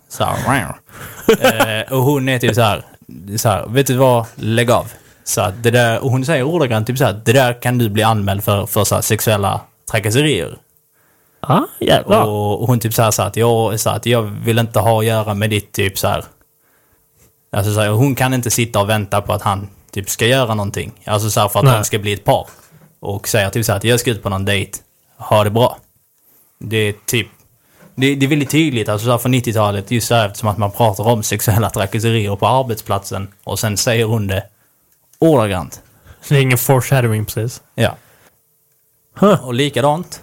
[0.10, 0.76] Så här.
[1.28, 2.86] eh, och hon är typ så här,
[3.38, 3.66] så här.
[3.68, 4.26] Vet du vad?
[4.36, 4.92] Lägg av.
[5.24, 7.22] Så att det där, och hon säger ordagrant typ så här.
[7.26, 9.62] Det där kan du bli anmäld för, för så här, sexuella
[9.92, 10.58] trakasserier.
[11.40, 12.24] Ah, jävlar.
[12.26, 15.00] Och, och hon typ så här, så att jag, så att jag vill inte ha
[15.00, 16.24] att göra med ditt typ så här.
[17.52, 20.54] Alltså så här, hon kan inte sitta och vänta på att han typ ska göra
[20.56, 20.92] någonting.
[21.06, 21.74] Alltså så här för att Nej.
[21.78, 22.48] de ska bli ett par.
[23.00, 24.80] Och säger typ så här att jag ska ut på någon dejt.
[25.18, 25.78] Ha det bra.
[26.60, 27.28] Det är typ
[27.96, 30.58] Det, det är väldigt tydligt, alltså så här från 90-talet, just så här, eftersom att
[30.58, 34.44] man pratar om sexuella trakasserier på arbetsplatsen och sen säger hon det
[35.20, 35.82] ordagrant.
[36.30, 37.62] Det är ingen foreshadowing precis.
[37.76, 37.96] Ja.
[39.16, 39.46] Huh.
[39.46, 40.22] Och likadant,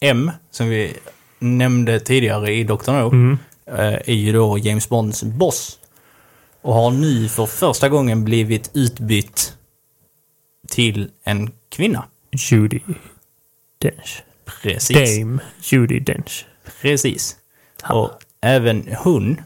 [0.00, 0.96] M, som vi
[1.38, 2.90] nämnde tidigare i Dr.
[2.92, 3.38] No, Mm.
[3.66, 5.78] eh, är ju då James Bonds boss.
[6.66, 9.52] Och har nu för första gången blivit utbytt
[10.68, 12.04] till en kvinna.
[12.50, 12.80] Judy
[13.78, 14.22] Dench.
[14.62, 15.18] Precis.
[15.18, 16.46] Dame Judy Dench.
[16.82, 17.36] Precis.
[17.90, 18.10] Och
[18.40, 19.40] även hon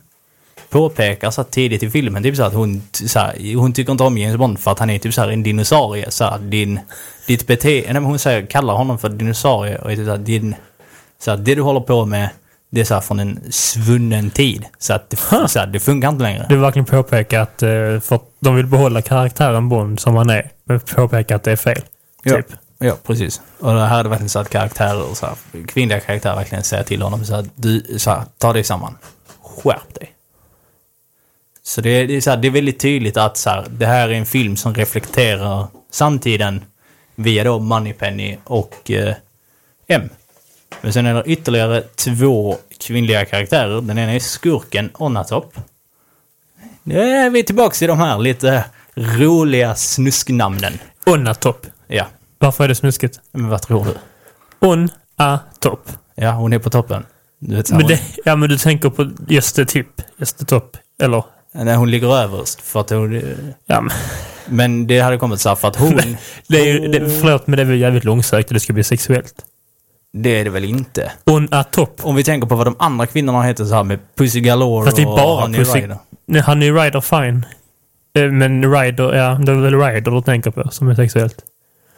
[0.68, 4.18] påpekar så tidigt i filmen typ så att hon, så här, hon tycker inte om
[4.18, 6.10] James Bond för att han är typ så här en dinosaurie.
[6.10, 6.80] Så här, din,
[7.26, 10.54] ditt beteende, hon säger, kallar honom för dinosaurie och är typ så här, din,
[11.18, 12.30] så här, det du håller på med
[12.70, 14.64] det är så här från en svunnen tid.
[14.78, 15.16] Så att det,
[15.48, 16.46] så här, det funkar inte längre.
[16.48, 17.68] Det vill verkligen påpeka att eh,
[18.00, 20.50] för de vill behålla karaktären Bond som han är.
[20.64, 21.82] Men påpeka att det är fel.
[22.22, 22.36] Ja.
[22.36, 22.46] Typ.
[22.78, 23.40] Ja, precis.
[23.58, 25.34] Och det här är det verkligen så att karaktärer, så här,
[25.66, 28.96] kvinnliga karaktärer verkligen säger till honom så att du, så här, ta dig samman.
[29.42, 30.14] Skärp dig.
[31.62, 33.86] Så det, är- det, är, så här, det är väldigt tydligt att så här, det
[33.86, 36.64] här är en film som reflekterar samtiden
[37.14, 39.14] via då Moneypenny och eh,
[39.88, 40.08] M.
[40.80, 43.80] Men sen är det ytterligare två kvinnliga karaktärer.
[43.80, 45.54] Den ena är skurken Onatop.
[46.82, 48.64] Nu är vi tillbaka till de här lite
[48.94, 50.78] roliga snusknamnen.
[51.06, 51.66] On-a-top.
[51.86, 52.06] Ja,
[52.38, 53.20] Varför är det snuskigt?
[53.32, 53.94] men vad tror du?
[54.66, 55.88] On-a-top.
[56.14, 57.06] Ja, hon är på toppen.
[57.38, 60.02] Du vet, Men det, ja, men du tänker på just det typ.
[60.16, 60.76] Just det topp.
[61.02, 61.24] Eller?
[61.52, 62.60] nej, hon ligger överst.
[62.60, 63.22] För att hon,
[63.66, 63.92] Ja, men
[64.46, 65.96] men det hade kommit så här för att hon...
[66.48, 69.34] det är ju, det, förlåt, men det är väl jävligt långsökt det ska bli sexuellt.
[70.12, 71.12] Det är det väl inte.
[71.26, 72.00] On-a-top.
[72.02, 74.96] Om vi tänker på vad de andra kvinnorna heter så här med Pussy Galore Fast
[74.96, 75.98] det är och bara Honey Pussy- Rider.
[76.26, 77.46] Nej, han är ju Ryder fine.
[78.18, 81.36] Eh, Men Ryder, ja, det är väl Ryder du tänker på som är sexuellt.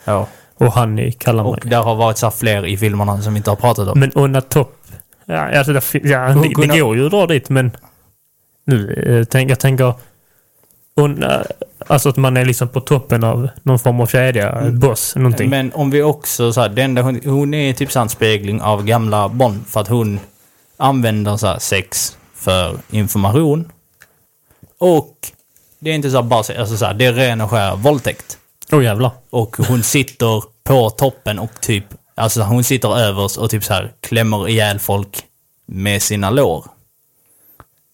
[0.04, 0.26] Ja.
[0.54, 3.36] Och Honey kallar man Och där har varit så här fler i filmerna som vi
[3.36, 4.00] inte har pratat om.
[4.00, 4.78] Men on a top.
[5.26, 7.70] Ja, alltså det, ja, Hon det, det går ju att dra dit, men...
[8.66, 9.94] Nu, eh, tänk, jag tänker...
[10.94, 11.40] On, eh,
[11.86, 14.78] alltså att man är liksom på toppen av någon form av kedja, Mm.
[14.78, 15.50] boss, någonting.
[15.50, 18.84] Men om vi också så här, det enda hon, hon är typ en spegling av
[18.84, 20.20] gamla Bond för att hon
[20.76, 23.72] använder så här sex för information.
[24.78, 25.16] Och
[25.78, 28.38] det är inte så här bara, alltså så här, det är ren och skär våldtäkt.
[28.72, 29.10] Åh oh, jävlar.
[29.30, 31.84] Och hon sitter på toppen och typ,
[32.14, 35.22] alltså hon sitter överst och typ så här klämmer ihjäl folk
[35.66, 36.64] med sina lår.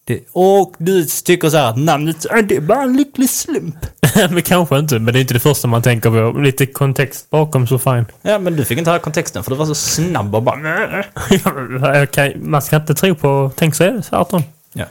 [0.09, 3.77] Det, och du tycker så här att namnet, "Ah, det är bara en lycklig slump.
[4.31, 6.39] men kanske inte, men det är inte det första man tänker på.
[6.39, 8.07] Lite kontext bakom så fine.
[8.23, 11.05] Ja, men du fick inte höra kontexten för du var så snabb och bara...
[11.99, 13.51] Jag kan, man ska inte tro på...
[13.57, 14.43] Tänk så är det, sa Arton.
[14.73, 14.85] Ja.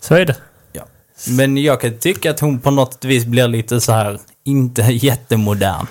[0.00, 0.36] Så är det.
[0.72, 0.82] Ja.
[1.28, 5.86] Men jag kan tycka att hon på något vis blir lite så här, inte jättemodern.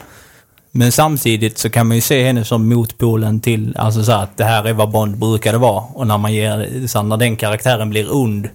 [0.76, 4.38] Men samtidigt så kan man ju se henne som motpolen till, alltså så här, att
[4.38, 5.84] det här är vad Bond brukade vara.
[5.94, 8.50] Och när man ger, så här, när den karaktären blir ond,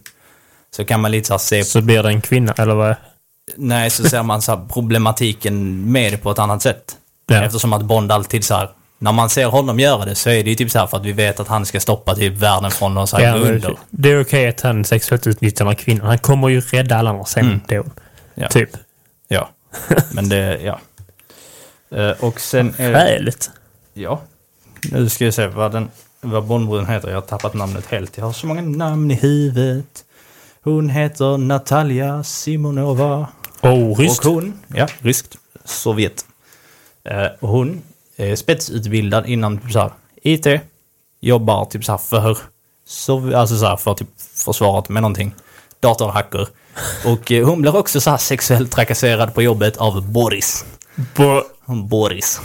[0.77, 2.97] så kan man lite så här se, Så blir det en kvinna, eller vad?
[3.57, 6.97] nej så ser man så här problematiken med det på ett annat sätt.
[7.27, 7.43] Ja.
[7.45, 10.51] Eftersom att Bond alltid så här, när man ser honom göra det så är det
[10.51, 12.99] ju typ så här för att vi vet att han ska stoppa typ världen från
[12.99, 13.77] att så här, Ja, under.
[13.91, 16.07] det är okej att han sexuellt utnyttjar den kvinnan.
[16.07, 17.47] Han kommer ju rädda alla andra sen.
[17.47, 17.61] Mm.
[17.69, 17.85] Då.
[18.35, 18.49] Ja.
[18.49, 18.71] Typ.
[19.29, 19.49] Ja,
[20.13, 20.79] men det, ja.
[21.91, 23.51] Eh, och sen Skäligt.
[23.95, 24.21] ja.
[24.93, 27.09] Nu ska jag se vad den, vad Bondbruden heter.
[27.09, 28.19] Jag har tappat namnet helt.
[28.19, 30.05] Jag har så många namn i huvudet.
[30.63, 33.27] Hon heter Natalia Simonova.
[33.63, 34.27] Oh, ryskt.
[34.27, 36.25] Och hon, ja, ryskt, Sovjet.
[37.05, 37.83] Eh, och hon
[38.17, 39.91] är spetsutbildad inom typ så här,
[40.23, 40.47] IT.
[41.21, 42.39] Jobbar typ så här för,
[42.89, 44.09] Sov- alltså så här för typ
[44.45, 45.35] försvaret med någonting.
[45.81, 46.49] Datorhacker.
[47.07, 50.65] Och eh, hon blir också så här sexuellt trakasserad på jobbet av Boris.
[51.17, 51.43] Bo-
[51.89, 52.41] Boris.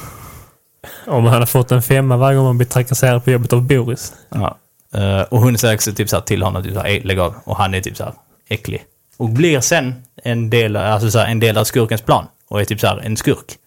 [1.08, 4.14] Om han har fått en femma varje gång man blir trakasserad på jobbet av Boris.
[4.30, 4.58] Ja.
[4.94, 7.20] Eh, och hon säger också typ så här till honom, typ så här, "Ey, lägg
[7.20, 7.34] av.
[7.44, 8.14] Och han är typ så här
[8.50, 8.84] äcklig.
[9.18, 12.26] Och blir sen en del, alltså så här, en del av skurkens plan.
[12.48, 13.58] Och är typ så här en skurk.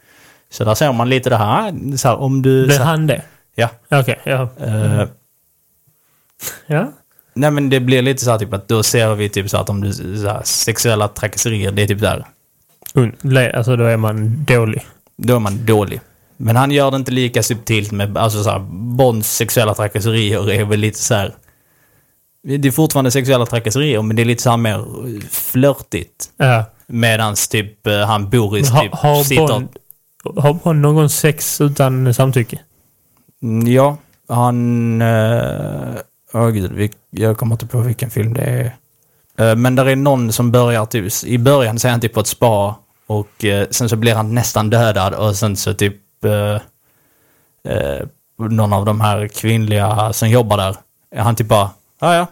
[0.51, 2.67] Så där ser man lite det här, så här om du...
[2.67, 3.23] Blir här, han det?
[3.55, 3.69] Ja.
[3.91, 4.49] Okej, ja.
[4.61, 5.05] Eh,
[6.67, 6.93] ja.
[7.35, 9.69] nej men det blir lite så här typ att då ser vi typ så att
[9.69, 12.27] om du, så här, sexuella trakasserier, det är typ där.
[13.55, 14.87] Alltså då är man dålig.
[15.17, 16.01] Då är man dålig.
[16.37, 20.65] Men han gör det inte lika subtilt med, alltså så här, Bonds sexuella trakasserier är
[20.65, 21.35] väl lite så här.
[22.43, 24.85] Det är fortfarande sexuella trakasserier, men det är lite så här mer
[25.31, 26.25] flörtigt.
[26.37, 26.65] Ja.
[26.87, 29.47] Medans typ eh, han Boris Ha, typ har, sitter...
[29.47, 29.69] Bond,
[30.39, 32.59] har Bond någon sex utan samtycke?
[33.43, 33.97] Mm, Ja,
[34.29, 35.03] han...
[35.03, 35.95] eh,
[36.33, 38.77] Åh gud, vi, jag kommer inte på vilken film det är.
[39.51, 41.25] Eh, men där är någon som börjar typ...
[41.25, 42.75] I början är han typ på ett spa
[43.07, 46.25] och eh, sen så blir han nästan dödad och sen så typ...
[46.25, 46.61] eh,
[47.75, 48.07] eh,
[48.39, 50.77] någon av de här kvinnliga som jobbar där
[51.23, 51.71] Han typ bara,
[52.01, 52.27] ja ja.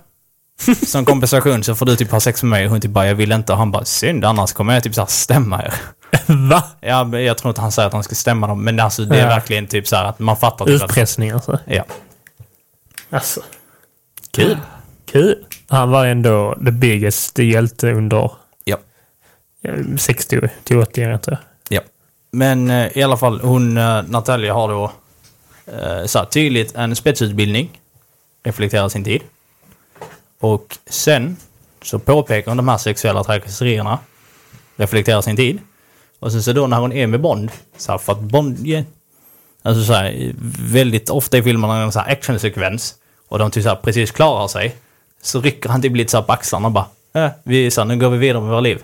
[0.86, 3.14] Som kompensation så får du typ ha sex med mig och hon typ bara, jag
[3.14, 3.52] vill inte.
[3.52, 5.74] Och han bara, synd annars kommer jag typ så här stämma er.
[6.50, 6.62] Va?
[6.80, 9.16] Ja, men jag tror inte han säger att han ska stämma dem, men alltså det
[9.16, 9.26] är Ja.
[9.28, 10.90] verkligen typ så här att man fattar typ att...
[10.90, 11.58] Utpressning alltså.
[11.64, 11.84] Ja.
[13.10, 13.40] Alltså.
[14.30, 14.58] Kul.
[15.12, 15.44] Kul.
[15.68, 18.30] Han var ändå the biggest hjälte under
[19.98, 21.20] 60 till 80 år.
[21.68, 21.80] Ja.
[22.30, 24.92] Men eh, i alla fall, hon, eh, Natalia har då
[25.66, 27.80] eh, så här, tydligt en spetsutbildning.
[28.44, 29.22] Reflekterar sin tid.
[30.40, 31.36] Och sen
[31.82, 33.98] så påpekar hon de här sexuella trakasserierna.
[34.76, 35.58] Reflekterar sin tid.
[36.18, 38.82] Och sen så då när hon är med Bond, så här, för att Bond, ja,
[39.62, 40.32] alltså så här,
[40.72, 42.94] väldigt ofta i filmerna är det en så här actionsekvens
[43.28, 44.76] och de typ så här precis klarar sig.
[45.22, 47.88] Så rycker han typ lite så här på axlarna och bara, äh, vi, så här,
[47.88, 48.82] nu går vi vidare med våra liv.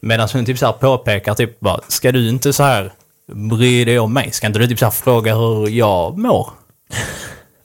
[0.00, 2.92] Medan hon typ så här påpekar typ bara, ska du inte så här
[3.26, 4.32] bry dig om mig?
[4.32, 6.50] Ska inte du typ så här fråga hur jag mår?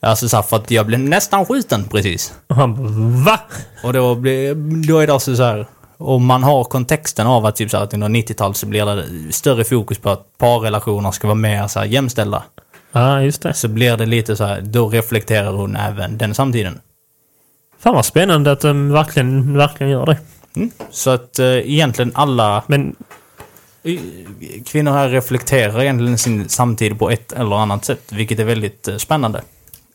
[0.04, 2.34] Alltså så här, för att jag blev nästan skjuten precis.
[2.46, 2.88] Och han bara,
[3.24, 3.40] va?
[3.84, 4.54] Och då, blir,
[4.88, 5.66] då är det alltså så här,
[5.98, 9.32] om man har kontexten av att typ så här, att under 90-talet så blir det
[9.32, 12.42] större fokus på att parrelationer ska vara mer så här jämställda.
[12.92, 13.54] Ja, just det.
[13.54, 16.80] Så blir det lite så här, då reflekterar hon även den samtiden.
[17.78, 20.18] Fan vad spännande att de verkligen, verkligen gör det.
[20.56, 20.70] Mm.
[20.90, 22.96] Så att eh, egentligen alla Men
[24.66, 28.96] kvinnor här reflekterar egentligen sin samtid på ett eller annat sätt, vilket är väldigt eh,
[28.96, 29.42] spännande.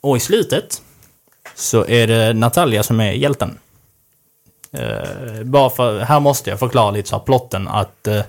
[0.00, 0.82] Och i slutet
[1.54, 3.58] så är det Natalia som är hjälten.
[4.72, 8.22] Eh, bara för, här måste jag förklara lite så här plotten att eh,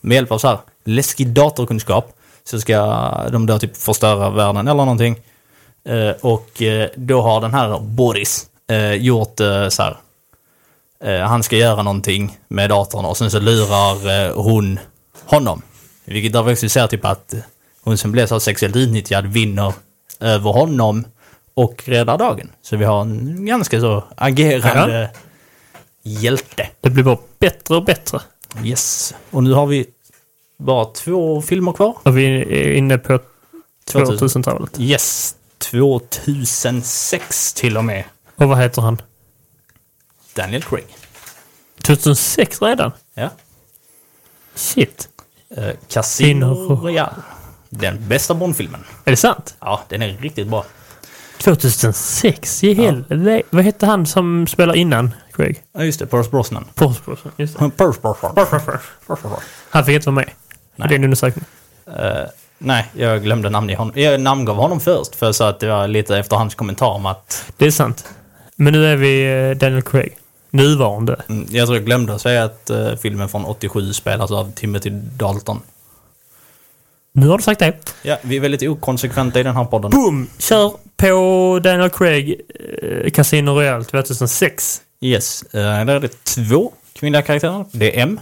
[0.00, 2.12] med hjälp av så här läskig datorkunskap
[2.44, 2.76] så ska
[3.32, 5.16] de då typ förstöra världen eller någonting.
[5.84, 8.46] Eh, och eh, då har den här Boris
[8.98, 9.36] gjort
[9.68, 9.96] så här.
[11.04, 14.78] Eh, han ska göra någonting med datorn och sen så lurar eh, hon
[15.24, 15.62] honom.
[16.04, 17.34] Vilket där vi ser typ att
[17.80, 19.72] hon som blev så sexuellt utnyttjad vinner
[20.20, 21.04] över honom
[21.54, 22.50] och räddar dagen.
[22.62, 25.10] Så vi har en ganska så agerande
[26.02, 26.68] hjälte.
[26.80, 28.20] det blir bara bättre och bättre.
[28.64, 29.14] Yes.
[29.30, 29.86] Och nu har vi
[30.58, 31.96] bara två filmer kvar.
[32.02, 33.18] Och vi är inne på
[33.84, 34.42] 2000.
[34.42, 34.80] 2000-talet.
[34.80, 35.34] Yes.
[35.58, 38.04] 2006 till och med.
[38.36, 39.02] Och vad heter han?
[40.34, 40.84] Daniel Craig.
[41.82, 42.92] 2006 redan?
[43.14, 43.30] Ja.
[44.54, 45.08] Shit.
[45.56, 46.76] Eh, Casino.
[46.76, 47.14] Royale.
[47.70, 48.84] Den bästa Bondfilmen.
[49.04, 49.56] Är det sant?
[49.60, 50.64] Ja, den är riktigt bra.
[51.38, 52.64] 2006?
[52.64, 53.42] I helvete.
[53.50, 55.62] Vad hette han som spelar innan Craig?
[55.72, 56.06] Ja, just det.
[56.06, 56.64] Pierce Brosnan.
[56.74, 57.32] Pierce Brosnan.
[57.36, 57.70] Just det.
[57.70, 59.40] Pierce Brosnan.
[59.70, 60.30] Han fick inte vara med.
[60.76, 60.88] Nej.
[60.88, 61.44] Det är en undersökning.
[61.86, 62.26] Eh,
[62.58, 63.92] nej, jag glömde namnge honom.
[63.96, 67.44] Jag namngav honom först för så att det var lite efter hans kommentar om att...
[67.56, 68.04] Det är sant.
[68.56, 70.18] Men nu är vi eh, Daniel Craig.
[70.54, 71.22] Nuvarande.
[71.28, 74.90] Mm, Jag tror jag glömde att säga att eh, filmen från 87 spelas av Timothy
[74.90, 75.60] Dalton.
[77.12, 77.72] Nu har du sagt det.
[78.02, 79.90] Ja, vi är väldigt okonsekventa i den här podden.
[79.90, 80.26] Boom!
[80.38, 82.40] Kör på Daniel Craig
[82.82, 84.80] eh, Casino Royale 2006.
[85.00, 87.64] Yes, eh, där är det två kvinnliga karaktärer.
[87.72, 88.20] Det är M.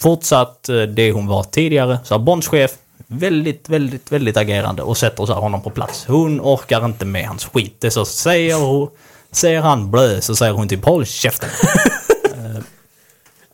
[0.00, 1.98] Fortsatt eh, det hon var tidigare.
[2.04, 2.70] Så här, Bonds chef.
[3.06, 6.04] Väldigt, väldigt, väldigt agerande och sätter så här honom på plats.
[6.08, 7.76] Hon orkar inte med hans skit.
[7.80, 8.88] Det så säger hon.
[9.32, 11.48] Säger han blö så säger hon typ håll käften.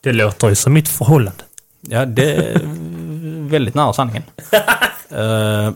[0.00, 1.44] Det låter ju som mitt förhållande.
[1.80, 2.60] Ja, det är
[3.50, 4.22] väldigt nära sanningen.
[5.10, 5.70] Eh,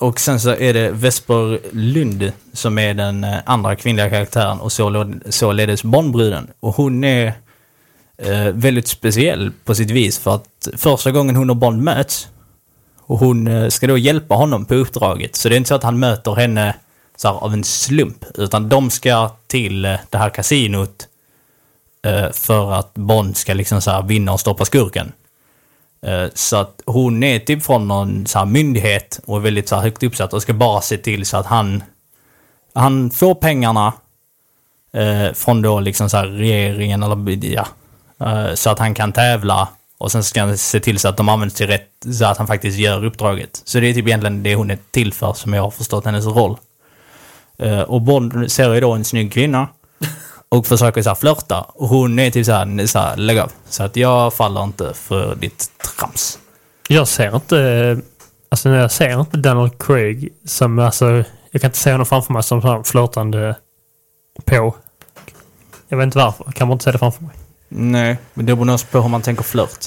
[0.00, 4.68] och sen så är det Vesper Lund som är den eh, andra kvinnliga karaktären och
[4.72, 6.46] såled- således Bondbruden.
[6.60, 7.26] Och hon är
[8.18, 12.28] eh, väldigt speciell på sitt vis för att första gången hon och Bond möts
[13.00, 15.36] och hon eh, ska då hjälpa honom på uppdraget.
[15.36, 16.74] Så det är inte så att han möter henne
[17.20, 21.08] så här, av en slump, utan de ska till eh, det här kasinot
[22.06, 25.12] eh, för att Bond ska liksom så här vinna och stoppa skurken.
[26.06, 29.74] Eh, Så att hon är typ från någon så här myndighet och är väldigt så
[29.74, 31.82] här högt uppsatt och ska bara se till så att han,
[32.74, 33.92] han får pengarna
[34.92, 37.66] eh, från då liksom så här regeringen eller ja,
[38.20, 39.68] eh, så att han kan tävla
[39.98, 42.46] och sen ska han se till så att de används till rätt, så att han
[42.46, 43.62] faktiskt gör uppdraget.
[43.64, 46.26] Så det är typ egentligen det hon är till för som jag har förstått hennes
[46.26, 46.56] roll.
[47.60, 49.68] Eh, och Bond ser ju då en snygg kvinna
[50.48, 51.60] och försöker så flörta.
[51.60, 53.52] Och hon är typ så här, så här lägg av.
[53.68, 56.38] Så att jag faller inte för ditt trams.
[56.88, 58.00] Jag ser inte...
[58.48, 61.24] Alltså när jag ser inte Daniel Craig som alltså...
[61.50, 63.56] Jag kan inte se honom framför mig som så flörtande
[64.44, 64.74] på.
[65.88, 66.44] Jag vet inte varför.
[66.44, 67.32] Jag kan bara inte se det framför mig.
[67.68, 69.86] Nej, men det beror nog på hur man tänker flört.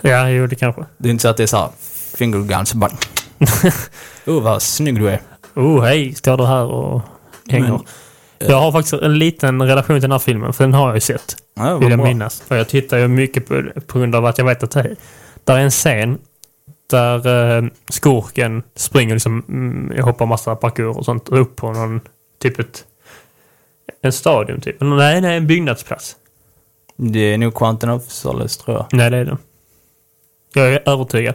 [0.00, 0.84] Ja, jo det kanske.
[0.98, 1.70] Det är inte så att det är så här
[2.16, 2.92] finger guns bara...
[4.26, 5.20] oh, vad snygg du är.
[5.54, 7.02] Oh, hej, står du här och
[7.48, 7.68] hänger.
[7.68, 7.80] Men,
[8.38, 11.00] jag har faktiskt en liten relation till den här filmen, för den har jag ju
[11.00, 11.36] sett.
[11.54, 12.08] Ja, Vill jag bra.
[12.08, 12.40] minnas.
[12.40, 14.96] För jag tittar ju mycket på, på grund av att jag vet att det
[15.44, 16.18] där är en scen
[16.90, 22.00] där eh, skurken springer liksom, mm, jag hoppar massa parkour och sånt, upp på någon,
[22.38, 22.84] typ ett
[24.02, 24.76] En stadion typ.
[24.80, 26.16] Nej, nej, en byggnadsplats.
[26.96, 28.86] Det är nog Quantum of Solace tror jag.
[28.92, 29.38] Nej, det är den.
[30.54, 31.34] Jag är övertygad.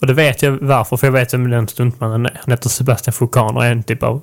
[0.00, 2.40] Och det vet jag varför, för jag vet vem den stuntmannen är.
[2.44, 4.22] Han heter Sebastian Foucault och är en typ av...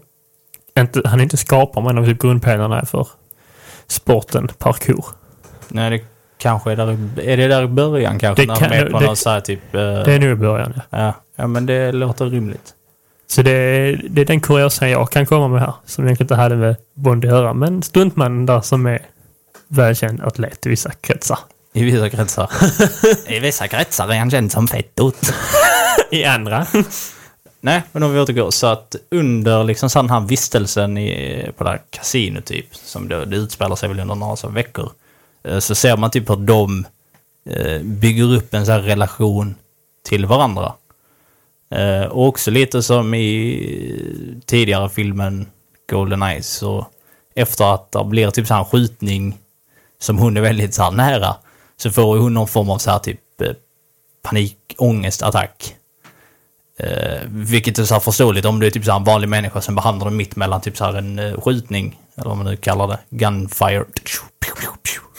[0.79, 3.07] Inte, han är inte skapare, men en av typ grundpelarna för
[3.87, 5.05] sporten parkour.
[5.67, 6.01] Nej, det
[6.37, 8.43] kanske är där Är det där i början kanske?
[8.43, 9.75] Det när kan- de är på det- något så här typ...
[9.75, 10.81] eh, Det är nog i början, ja.
[10.89, 11.13] ja.
[11.35, 12.73] ja, men det låter rimligt.
[13.27, 16.35] Så det är, det är den kuriosan jag kan komma med här, som egentligen inte
[16.35, 17.53] hade med Bond att göra.
[17.53, 18.99] Men stuntmannen där som är
[19.67, 21.39] välkänd atlet i vissa kretsar.
[21.75, 22.51] I vissa kretsar.
[23.31, 25.33] I vissa kretsar är han känd som fettot.
[26.11, 26.67] I andra?
[27.61, 28.51] Nej, men om vi återgår.
[28.51, 33.07] Så att under liksom så den här vistelsen i, på det här kasino typ, som
[33.07, 34.91] det, det utspelar sig väl under några så veckor,
[35.43, 36.85] eh, så ser man typ hur de
[37.49, 39.55] eh, bygger upp en så här relation
[40.03, 40.73] till varandra.
[41.69, 45.47] Eh, och också lite som i tidigare filmen
[45.89, 46.87] Golden Eyes, så
[47.35, 49.37] efter att det blir typ så här en skjutning
[49.99, 51.35] som hon är väldigt så här nära,
[51.77, 53.47] så får hon någon form av så här typ eh,
[54.21, 55.75] panikångestattack.
[56.79, 59.61] Eh, vilket är så här förståeligt om du är typ så här en vanlig människa
[59.61, 62.55] som behandlar dig mitt mellan typ så här en eh, skjutning, eller vad man nu
[62.55, 63.85] kallar det, gunfire.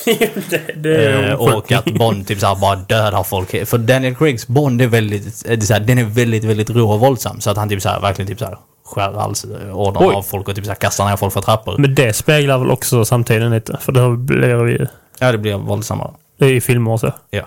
[0.51, 3.69] det, det Eh, och att Bond typ så här bara dödar folk.
[3.69, 6.71] För Daniel Craigs Bond är väldigt, eh, det är så här, den är väldigt, väldigt
[6.71, 7.41] rå och våldsam.
[7.41, 10.15] Så att han typ så här, verkligen typ så här skär halsådrorna Oj.
[10.15, 11.79] av folk och typ så här kastar ner folk för trappor.
[11.79, 13.79] Men det speglar väl också samtiden lite?
[13.81, 14.87] För det blir ju
[15.19, 16.11] Ja, det blir våldsammare.
[16.37, 17.13] Det är i filmer och så.
[17.31, 17.43] Ja.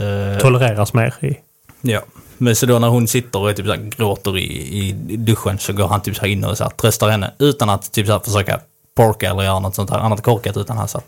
[0.00, 1.36] Eh, Tolereras mer i...
[1.80, 2.00] Ja.
[2.38, 5.72] Men så då när hon sitter och typ så här gråter i, i duschen så
[5.72, 8.12] går han typ så här in och så här tröstar henne utan att typ så
[8.12, 8.60] här försöka
[8.94, 11.06] porka eller göra något sånt här annat korkat utan han så här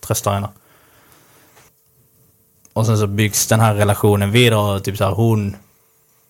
[0.00, 0.48] tröstar henne.
[2.72, 5.56] Och sen så byggs den här relationen vidare och typ så här hon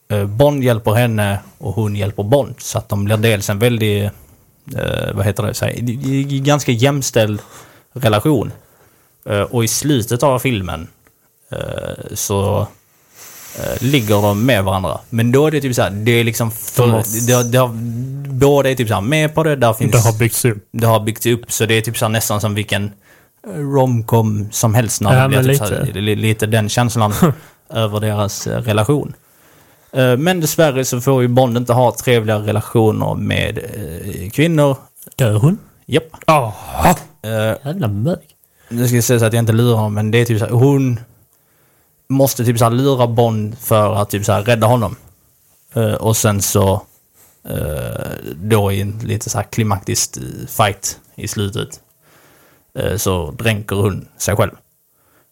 [0.09, 4.13] eh, Bond hjälper henne och hon hjälper Bond så att de blir dels en väldigt
[4.77, 5.75] eh, vad heter det, så här,
[6.41, 7.41] ganska jämställd
[7.93, 8.53] relation.
[9.29, 10.87] Eh, och i slutet av filmen
[11.53, 12.61] eh, så
[13.59, 15.01] eh, ligger de med varandra.
[15.11, 16.87] Men då är det typ så här, det är liksom för,
[17.27, 17.69] det, har- det har,
[18.33, 20.69] båda är typ så här med på det, där finns, Det har byggts upp.
[20.73, 22.91] det har byggts upp så det är typ så här nästan som vilken
[23.55, 25.01] romcom som helst.
[25.01, 26.01] När Ja, det blir typ lite.
[26.01, 27.13] li- lite den känslan
[27.71, 29.13] över deras relation.
[30.19, 33.59] Men dessvärre så får ju Bond inte ha trevliga relationer med
[34.33, 34.77] kvinnor.
[35.17, 35.59] Dör hon?
[35.87, 36.03] Japp.
[36.27, 36.95] Jaha!
[37.23, 37.31] Eh,
[37.65, 38.19] Jävla mög.
[38.69, 40.53] Nu ska jag säga så att jag inte lurar men det är typ så här,
[40.53, 41.01] hon
[42.09, 44.97] måste typ så här lura Bond för att typ så här rädda honom.
[45.75, 46.83] Eh, och sen så
[47.49, 51.81] eh, då i en lite så här klimaktisk eh, fight i slutet
[52.79, 54.53] eh, så dränker hon sig själv.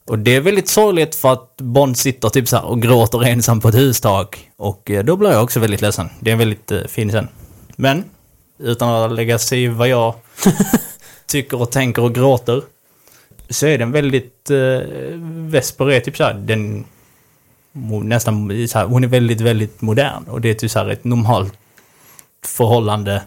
[0.06, 3.68] Och det är väldigt sorgligt för att Bond sitter typ så och gråter ensam på
[3.68, 4.50] ett hustak.
[4.56, 6.10] Och då blir jag också väldigt ledsen.
[6.20, 7.28] Det är en väldigt fin scen.
[7.76, 8.04] Men,
[8.58, 10.14] utan att lägga sig i vad jag
[11.26, 12.62] tycker och tänker och gråter,
[13.50, 14.50] så är den väldigt...
[14.50, 14.80] Eh,
[15.50, 16.84] Vesper är typ så här, den...
[18.02, 20.24] Nästan så här, hon är väldigt, väldigt modern.
[20.24, 21.54] Och det är typ så här ett normalt
[22.44, 23.22] förhållande.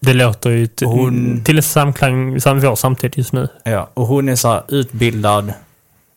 [0.00, 3.48] Det låter ju till, Hon- till samklang som vår samtid just nu.
[3.64, 5.52] Ja, och hon är så här utbildad,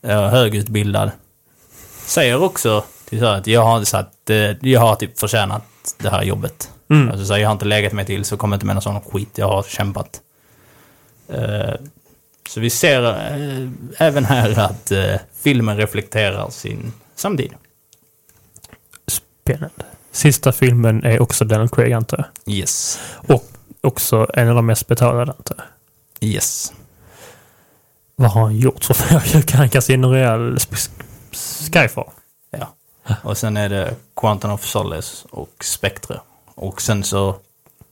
[0.04, 1.12] eh, högutbildad.
[2.06, 5.64] Säger också till så här att jag har så att eh, jag har typ förtjänat
[5.98, 6.72] det här jobbet.
[6.90, 7.10] Mm.
[7.10, 9.02] Alltså så här, jag har inte legat mig till så kommer inte med någon sån
[9.02, 9.38] skit.
[9.38, 10.22] Jag har kämpat.
[11.28, 11.74] Eh,
[12.50, 17.54] så vi ser eh, även här att eh, filmen reflekterar sin samtid.
[19.08, 19.86] Spännande.
[20.12, 22.54] Sista filmen är också Daniel Craig antar jag.
[22.56, 23.00] Yes.
[23.28, 23.44] Och
[23.82, 26.30] också en av de mest betalade antar jag.
[26.30, 26.74] Yes.
[28.16, 29.44] Vad har han gjort för fel?
[29.44, 30.90] Kan han Casino Royale Sp-
[31.74, 32.10] Skyfall?
[32.52, 32.68] Ja.
[33.24, 36.20] Och sen är det Quantum of Solace och Spectre.
[36.56, 37.36] Och sen så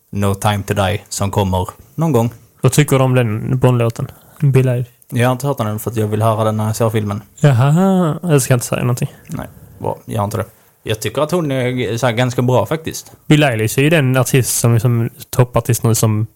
[0.10, 2.34] No Time To Die som kommer någon gång.
[2.62, 4.08] Vad tycker du om den Bond-låten?
[4.42, 4.88] Eilish?
[5.10, 7.22] Jag har inte hört den för att jag vill höra den när jag ser filmen.
[7.40, 9.12] Jaha, jag ska inte säga någonting.
[9.28, 9.48] Nej,
[9.80, 9.98] bra.
[10.06, 10.46] Jag har inte det.
[10.84, 13.12] Jag tycker att hon är så ganska bra faktiskt.
[13.28, 16.28] Bill Eilish är ju den artist som som toppartist nu som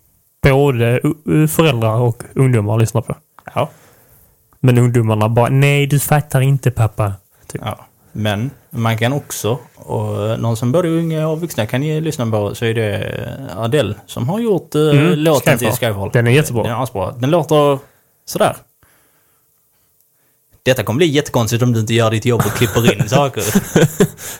[0.44, 1.02] både
[1.50, 3.16] föräldrar och ungdomar lyssnar på.
[3.56, 3.70] Ja.
[4.60, 7.14] Men ungdomarna bara nej du fattar inte pappa.
[7.48, 7.62] Typ.
[7.66, 7.86] ja.
[8.12, 12.56] Men man kan också, och någon som både unga och vuxna kan ge lyssna på,
[12.56, 13.14] så är det
[13.58, 15.94] Adele som har gjort eh, Mm, låten till Skyfall.
[15.94, 16.10] Skyfall.
[16.14, 16.64] Den är jättebra.
[16.64, 17.12] Den är asbra.
[17.12, 17.80] Den låter
[18.26, 18.56] sådär.
[20.64, 23.44] Detta kommer bli jättekonstigt om du inte gör ditt jobb och klipper in saker.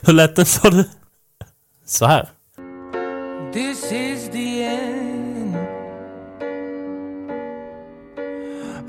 [0.06, 0.84] Hur lät den sa du?
[1.86, 2.28] Så här.
[3.52, 5.56] This is the end.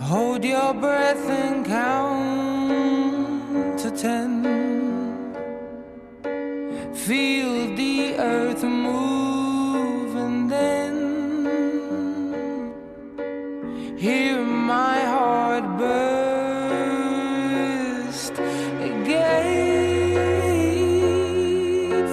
[0.01, 3.27] Hold your breath and count
[3.83, 4.43] to ten.
[6.95, 9.16] Feel the earth move
[13.97, 16.83] hear my heart burst
[18.79, 20.13] again.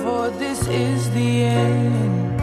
[0.02, 2.40] For this is the end.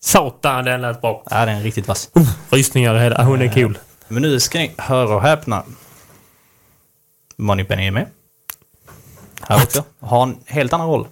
[0.00, 1.22] Satan, den lät bra.
[1.30, 2.10] Ja, den är riktigt vass.
[2.50, 3.24] Rysningar i hela.
[3.24, 3.78] Hon är cool.
[4.08, 5.64] Men nu ska ni höra och häpna.
[7.36, 8.06] Moneypenny är med.
[9.40, 9.84] Här också.
[10.00, 11.06] Har en helt annan roll.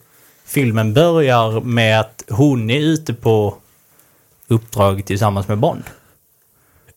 [0.44, 3.56] Filmen börjar med att hon är ute på
[4.48, 5.82] uppdrag tillsammans med Bond.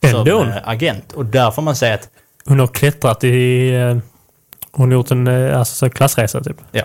[0.09, 0.43] Som Ändå.
[0.43, 1.11] eh, agent.
[1.13, 2.09] Och där får man säga att,
[2.45, 3.69] Hon har klättrat i...
[3.75, 3.97] eh,
[4.71, 6.57] Hon har gjort en eh, alltså, så klassresa typ.
[6.71, 6.83] ja.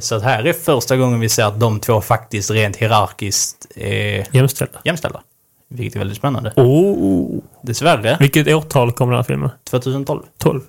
[0.00, 4.26] Så att här är första gången vi ser att de två faktiskt rent hierarkiskt är
[4.32, 4.78] Jämställda.
[4.84, 5.22] jämställda.
[5.68, 6.52] Vilket är väldigt spännande.
[6.56, 7.40] Oh.
[7.62, 9.50] Dessvärre, Vilket årtal kom den här filmen?
[9.70, 10.22] 2012.
[10.38, 10.60] 12.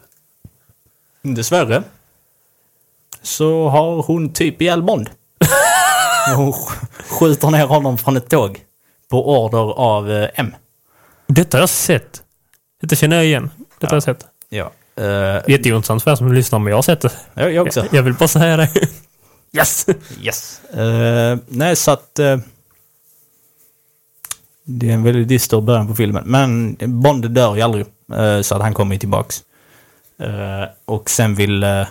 [1.21, 1.83] Dessvärre
[3.21, 5.09] så har hon typ ihjäl Bond.
[6.35, 6.87] hon sk-
[7.19, 8.59] skjuter ner honom från ett tåg
[9.09, 10.55] på order av eh, M.
[11.27, 12.23] Detta har jag sett.
[12.81, 13.49] Detta känner jag igen.
[13.79, 14.25] Detta har jag sett.
[14.49, 14.71] Ja.
[14.99, 17.11] Uh, Jätteintressant för er som lyssnar, men jag har sett det.
[17.33, 17.79] jag, jag också.
[17.79, 18.69] Jag, jag vill bara säga det.
[19.51, 19.85] Yes!
[20.21, 20.61] Yes.
[20.65, 22.19] Eh, nej, så att...
[22.19, 22.37] eh,
[24.63, 26.23] det är en väldigt dyster början på filmen.
[26.25, 27.85] Men Bond dör ju aldrig.
[28.13, 29.43] eh, så att han kommer ju tillbaks.
[30.19, 31.87] Eh, och sen vill uh,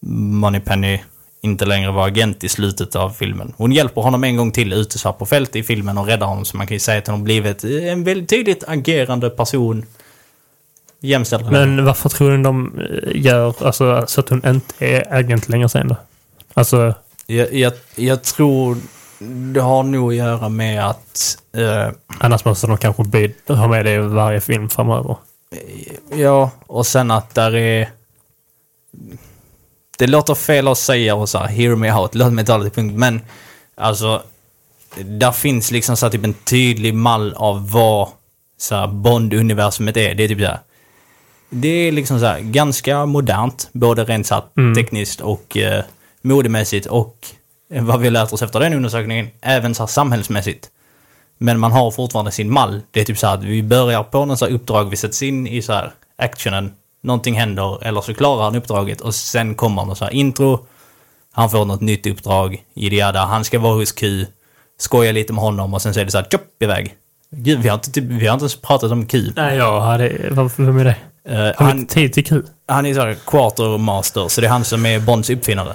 [0.00, 1.00] Moneypenny
[1.40, 3.54] inte längre vara agent i slutet av filmen.
[3.56, 6.44] Hon hjälper honom en gång till ute på fältet i filmen och räddar honom.
[6.44, 9.84] Så man kan ju säga att hon blivit en väldigt tydligt agerande person.
[11.00, 11.52] Jämställd.
[11.52, 15.68] Men varför tror ni de eh, gör alltså, så att hon inte är agent längre
[15.68, 15.96] sen då?
[16.54, 16.94] Alltså,
[17.26, 18.76] Jag, jag, jag tror
[19.52, 21.38] det har nog att göra med att...
[21.52, 21.88] eh,
[22.18, 25.16] annars måste de kanske be, ha med det i varje film framöver.
[26.10, 27.88] Ja, och sen att där är...
[29.98, 32.64] Det låter fel att säga och så här, hear me out, låt mig ta det
[32.64, 32.98] till punkt.
[32.98, 33.20] Men
[33.74, 34.22] alltså,
[34.96, 38.08] där finns liksom så här, typ en tydlig mall av vad
[38.58, 40.14] så här, Bond-universumet är.
[40.14, 40.58] Det är typ så här.
[41.50, 45.84] Det är liksom så här, ganska modernt, både rent så här, tekniskt och eh,
[46.22, 47.26] modemässigt och
[47.68, 50.70] vad vi har lärt oss efter den undersökningen, även så här, samhällsmässigt.
[51.38, 52.82] Men man har fortfarande sin mall.
[52.90, 55.22] Det är typ så här att vi börjar på någon så här uppdrag, vi sätts
[55.22, 56.72] in i så här actionen,
[57.02, 60.66] någonting händer eller så klarar han uppdraget och sen kommer någon så här intro.
[61.32, 64.26] Han får något nytt uppdrag, jidda han ska vara hos Q,
[64.78, 66.94] skoja lite med honom och sen så är det så här tjopp iväg.
[67.30, 69.32] Gud, vi har inte, typ, vi har inte ens pratat om Q.
[69.36, 70.28] Nej, jag hade...
[70.30, 70.96] Varför, vem är det?
[71.22, 72.42] Vi han, tid till Q?
[72.68, 75.74] han är så här quartermaster, så det är han som är Bonds uppfinnare.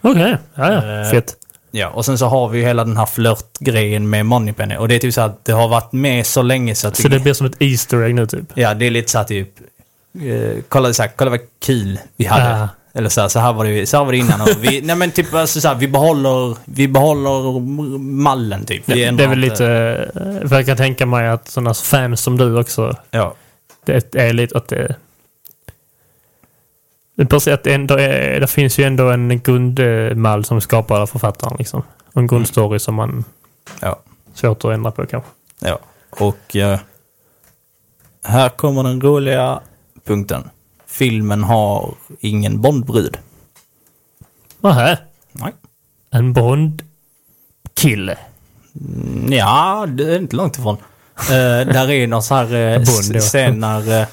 [0.00, 1.00] Okej, ja, ja.
[1.00, 1.36] Eh, Fett.
[1.70, 4.76] Ja, och sen så har vi ju hela den här flörtgrejen med Moneypenny.
[4.76, 6.96] Och det är typ så att det har varit med så länge så att...
[6.96, 8.44] Så det blir som ett Easter egg nu typ?
[8.54, 9.48] Ja, det är lite så här typ...
[10.22, 12.50] Eh, kolla, så här, kolla vad kul vi hade.
[12.50, 12.68] Ja.
[12.92, 14.48] Eller så här, så här var det, så här var det innan.
[14.60, 17.60] Vi, nej men typ alltså, så här, vi behåller, vi behåller
[17.98, 18.82] mallen typ.
[18.86, 20.10] Det, ändrar är väl lite...
[20.48, 23.34] För jag kan tänka mig att sådana fans som du också, Ja.
[23.84, 24.96] det är lite att det...
[27.16, 31.06] Det, är precis att det, ändå är, det finns ju ändå en grundmall som skapar
[31.06, 31.82] författaren liksom.
[32.12, 33.24] Och en grundstory som man...
[33.80, 34.00] Ja.
[34.34, 35.30] Svårt att ändra på kanske.
[35.58, 35.78] Ja.
[36.10, 36.78] Och eh,
[38.24, 39.60] här kommer den roliga
[40.06, 40.50] punkten.
[40.86, 43.16] Filmen har ingen Bondbrud.
[44.60, 44.98] Nähä?
[45.32, 45.52] Nej.
[46.10, 48.18] En Bond-kille.
[48.80, 50.76] Mm, Ja, det är inte långt ifrån.
[51.20, 51.26] Uh,
[51.72, 54.06] där är någon så här uh, Bond, scen när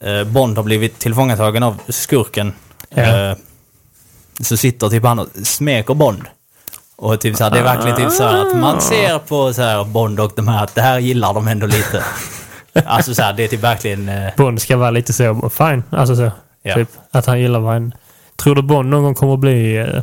[0.00, 2.52] eh, Bond har blivit tillfångatagen av skurken.
[2.88, 3.36] Ja.
[4.40, 6.22] Så sitter typ han och smeker Bond.
[6.96, 9.62] Och typ så här, det är verkligen typ så här att man ser på så
[9.62, 12.04] här Bond och de här att det här gillar de ändå lite.
[12.84, 14.08] alltså så här, det är typ verkligen...
[14.08, 15.82] eh, Bond ska vara lite så fine.
[15.90, 16.30] Alltså så.
[16.62, 16.74] Ja.
[16.74, 16.88] Typ.
[17.10, 17.92] Att han gillar vad.
[18.36, 19.76] Tror du Bond någon gång kommer att bli...
[19.76, 20.02] eh,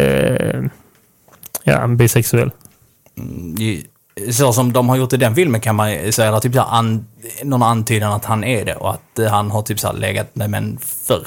[0.00, 0.60] eh,
[1.64, 2.50] ja, bisexuell?
[3.58, 3.86] i-
[4.32, 6.78] så som de har gjort i den filmen kan man säga att typ så här,
[6.78, 7.06] an,
[7.44, 10.34] någon antydan att han är det och att eh, han har typ så här legat
[10.34, 11.26] med män förr.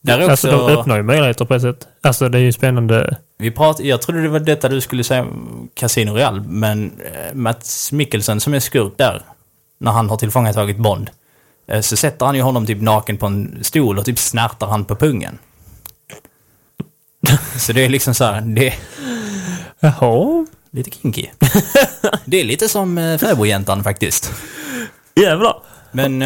[0.00, 0.30] Där är också...
[0.30, 1.88] Alltså de öppnar ju möjligheter på ett sätt.
[2.02, 3.16] Alltså det är ju spännande.
[3.42, 5.26] Vi prat, jag trodde det var detta du skulle säga
[5.74, 9.22] Casino Real, men eh, Mats Mikkelsen som är skurk där,
[9.78, 11.10] när han har tillfångatagit Bond,
[11.66, 14.84] eh, så sätter han ju honom typ naken på en stol och typ snärtar han
[14.84, 15.38] på pungen.
[17.56, 18.74] Så det är liksom så här, det
[19.80, 20.46] Jaha.
[20.70, 21.26] lite kinky.
[22.24, 24.32] Det är lite som eh, fäbodjäntan faktiskt.
[25.14, 25.56] Jävlar.
[25.92, 26.18] Men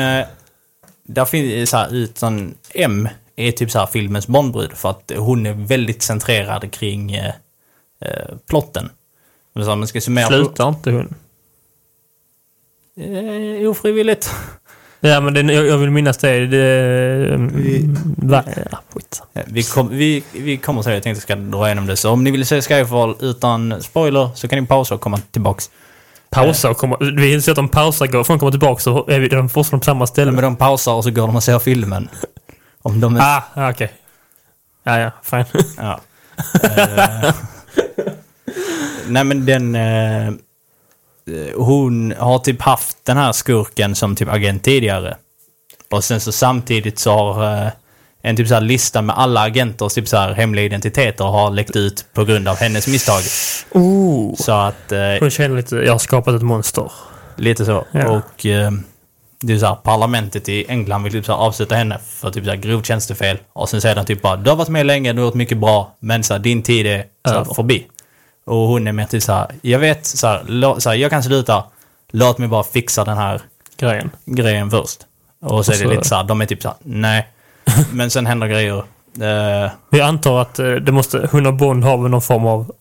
[1.02, 5.46] där finns så här, utan M är typ så här filmens Bondbrud för att hon
[5.46, 7.32] är väldigt centrerad kring eh,
[8.00, 8.88] eh, plotten.
[9.52, 10.26] Men så här, man ska summera...
[10.26, 11.14] Slutar inte hon?
[13.00, 14.34] Eh, ofrivilligt.
[15.00, 16.46] Ja men det, jag, jag vill minnas det.
[16.46, 21.66] det mm, va, ja, Vi, kom, vi, vi kommer till det, jag tänkte ska dra
[21.66, 21.96] igenom det.
[21.96, 25.70] Så om ni vill se Skyfall utan spoiler så kan ni pausa och komma tillbaks.
[26.30, 26.96] Pausa och komma...
[27.00, 29.84] Vi inser att de pausar, går från komma tillbaka så är vi, de fortfarande på
[29.84, 30.32] samma ställe.
[30.32, 32.08] Men de pausar och så går de och ser filmen.
[32.86, 33.20] Om de är...
[33.20, 33.92] Ah, okej.
[34.84, 35.44] Ja, ja, fine.
[35.76, 36.00] Ja.
[36.62, 37.34] Eh,
[39.06, 39.74] nej men den...
[39.74, 40.32] Eh,
[41.56, 45.16] hon har typ haft den här skurken som typ agent tidigare.
[45.90, 47.72] Och sen så samtidigt så har eh,
[48.22, 51.76] en typ så här lista med alla agenters typ så här hemliga identiteter har läckt
[51.76, 53.22] ut på grund av hennes misstag.
[53.70, 54.34] Oh.
[54.34, 54.92] Så att...
[55.20, 56.92] Hon känner lite, jag har skapat ett monster.
[57.36, 57.86] Lite så.
[57.92, 58.10] Ja.
[58.10, 58.46] Och
[59.40, 62.44] det är så här, parlamentet i England vill typ så här avsätta henne för typ
[62.44, 63.38] så här grovt tjänstefel.
[63.52, 65.58] Och sen säger de typ bara, du har varit med länge, du har gjort mycket
[65.58, 67.86] bra, men så här, din tid är så här, förbi.
[68.44, 71.10] Och hon är mer typ så här, jag vet, så här, lå, så här, jag
[71.10, 71.64] kan sluta,
[72.12, 73.40] låt mig bara fixa den här
[73.78, 74.10] Grejen.
[74.24, 75.00] grejen först.
[75.40, 77.28] Och så är det lite så här, de är typ så här, nej.
[77.92, 78.78] Men sen händer grejer.
[79.20, 82.72] Eh, Vi antar att eh, det måste, hon och Bond har väl någon form av,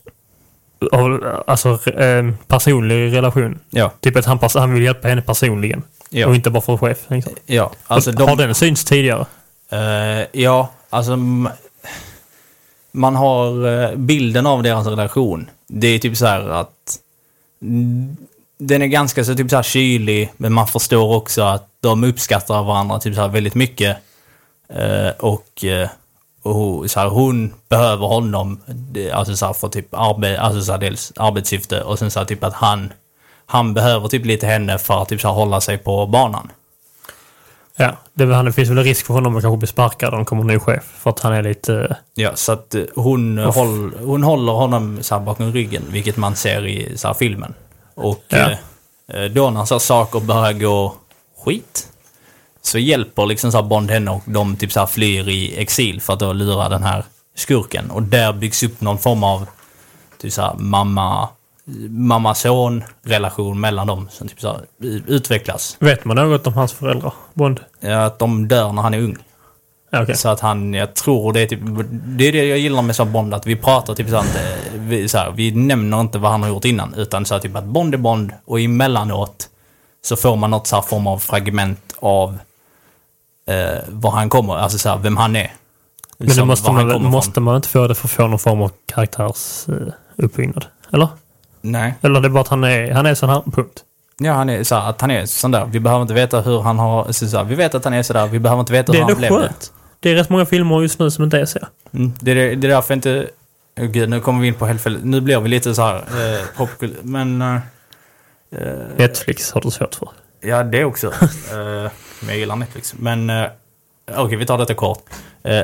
[0.91, 3.59] av alltså, eh, personlig relation.
[3.69, 5.83] ja, Typ att han, han vill hjälpa henne personligen.
[6.09, 6.97] Ja, Och inte bara för chef.
[7.07, 7.33] Liksom.
[7.45, 7.71] ja.
[7.87, 9.25] Alltså de, Har den synts tidigare?
[9.69, 11.17] Eh, ja, alltså...
[12.91, 15.49] Man har eh, bilden av deras relation.
[15.67, 16.99] Det är typ så här att...
[18.57, 22.63] Den är ganska så typ så här kylig, men man förstår också att de uppskattar
[22.63, 23.97] varandra typ så här väldigt mycket.
[24.69, 25.89] Eh, och eh,
[26.45, 28.61] och så här, hon behöver honom,
[29.13, 32.25] alltså så här, för typ arbe, alltså så här, dels arbetssyfte och sen så här,
[32.25, 32.93] typ att han,
[33.45, 36.51] han behöver typ lite henne för att typ så här, hålla sig på banan.
[37.77, 37.91] Ja.
[38.13, 40.41] Det, väl- finns väl en risk för honom att kanske bli sparkad om det kommer
[40.41, 40.83] en ny chef.
[40.83, 41.97] För att han är lite...
[42.13, 46.67] Ja, så att eh, hon, håll, hon håller honom så bakom ryggen, vilket man ser
[46.67, 47.53] i så här filmen.
[47.95, 48.37] Och Ja.
[48.37, 48.57] eh,
[49.07, 50.95] eh, då när så saker börjar gå
[51.45, 51.87] skit,
[52.61, 56.19] så hjälper liksom så Bond henne och de typ så flyr i exil för att
[56.19, 57.03] då lura den här
[57.35, 57.91] skurken.
[57.91, 59.45] Och där byggs upp någon form av
[60.21, 61.29] typ så mamma,
[61.89, 64.61] mamma-son relation mellan dem som typ så här
[65.07, 65.77] utvecklas.
[65.79, 67.13] Vet man något om hans föräldrar?
[67.33, 67.59] Bond?
[67.79, 69.17] Ja, Att de dör när han är ung.
[69.93, 70.15] Okej.
[70.15, 71.59] Så att han, jag tror det är typ,
[71.89, 74.23] det är det jag gillar med så här Bond, att vi pratar typ så eh,
[74.73, 77.55] vi, så här, vi nämner inte vad han har gjort innan, utan så här, typ
[77.55, 79.49] att Bond är Bond och emellanåt
[80.01, 82.37] så får man något så här form av fragment av
[83.47, 85.53] eh, var han kommer, alltså så här, vem han är.
[86.17, 88.71] Men det måste man, måste man inte få det för att få någon form av
[88.85, 90.65] karaktärsuppbyggnad?
[90.93, 91.07] Eller?
[91.71, 91.93] Nej.
[92.01, 93.83] Eller det är bara att han är, han är sån här, punkt.
[94.17, 95.65] Ja, han är så här, att han är sån där.
[95.65, 98.03] Vi behöver inte veta hur han har, så så här, vi vet att han är
[98.03, 99.37] sådär, vi behöver inte veta Det hur är han blev det.
[99.39, 99.71] skönt.
[99.99, 101.59] Det är rätt många filmer just nu som inte är så.
[101.93, 103.27] Mm, det, är, det är därför inte...
[103.79, 104.99] Oh, gud, nu kommer vi in på helt fel...
[105.03, 106.95] Nu blir vi lite så här eh, popkul...
[107.01, 107.41] Men...
[107.41, 107.55] Eh,
[108.51, 108.61] eh,
[108.97, 110.09] Netflix har du svårt för.
[110.41, 111.07] ja, det också.
[111.51, 111.91] eh,
[112.27, 112.93] jag gillar Netflix.
[112.97, 113.29] Men...
[113.29, 113.45] Eh,
[114.17, 115.03] Okej, vi tar detta kort.
[115.43, 115.61] Eh,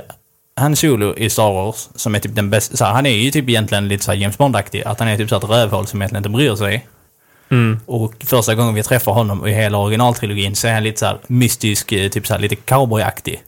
[0.61, 2.77] Han Solo i Star Wars, som är typ den bästa...
[2.77, 4.83] Så här, han är ju typ egentligen lite så här James Bond-aktig.
[4.85, 6.87] Att han är typ så här ett rövhål som egentligen inte bryr sig.
[7.51, 7.79] Mm.
[7.85, 11.17] Och första gången vi träffar honom i hela originaltrilogin så är han lite så här
[11.27, 13.41] mystisk, eh, typ så här lite cowboyaktig.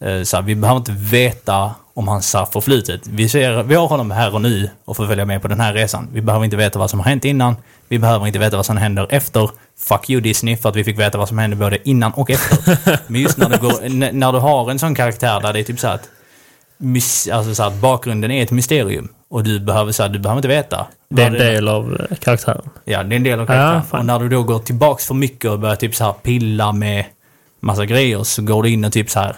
[0.00, 3.06] Eh, Så här, vi behöver inte veta om hans förflutet.
[3.06, 5.74] Vi, ser, vi har honom här och nu och får följa med på den här
[5.74, 6.08] resan.
[6.12, 7.56] Vi behöver inte veta vad som har hänt innan.
[7.88, 9.50] Vi behöver inte veta vad som händer efter.
[9.78, 12.78] Fuck you Disney för att vi fick veta vad som hände både innan och efter.
[13.12, 15.80] Men just när, det går, när du har en sån karaktär där det är typ
[15.80, 16.08] så att,
[17.32, 19.08] alltså så här, att bakgrunden är ett mysterium.
[19.28, 20.86] Och du behöver, så här, du behöver inte veta.
[21.08, 22.62] Det är en del av eh, karaktären.
[22.84, 23.82] Ja, det är en del av Ja, karaktären.
[23.84, 24.00] fan.
[24.00, 27.04] och när du då går tillbaks för mycket och börjar typ så här pilla med
[27.60, 29.36] massa grejer så går du in och typ så här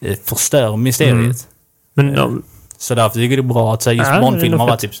[0.00, 1.16] eh, förstör mysteriet.
[1.16, 1.34] Mm.
[1.94, 2.30] Men ja,
[2.78, 4.66] Så därför tycker jag det är bra att så här, just Ja, det Bond-filmer nog
[4.68, 4.80] var fett.
[4.80, 4.92] typ...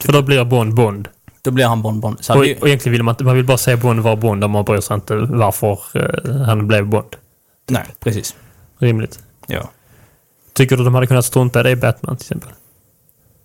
[0.00, 1.08] för då blir Bond Bond.
[1.42, 2.16] Då blir han Bond-Bond.
[2.20, 4.44] Så här, Och, vi, och egentligen vill man man vill bara se Bond vara Bond
[4.44, 7.16] och man bryr sig inte varför eh, han blev Bond.
[7.70, 8.34] nej, precis.
[8.78, 9.18] Rimligt.
[9.46, 9.70] Ja.
[10.54, 12.50] Tycker du de hade kunnat strunta i det i Batman till exempel?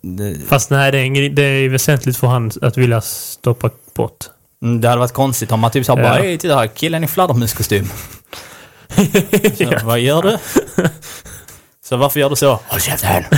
[0.02, 4.24] Det, Fast nej, det är, ing- det är väsentligt för han att vilja stoppa bort.
[4.62, 6.02] mm, det hade varit konstigt om man typ här Ja.
[6.02, 7.86] bara titta här, killen i fladdermuskostym.
[9.58, 10.38] Så, Vad gör du?
[11.84, 12.60] så varför gör du så?
[12.68, 13.24] Håll käften!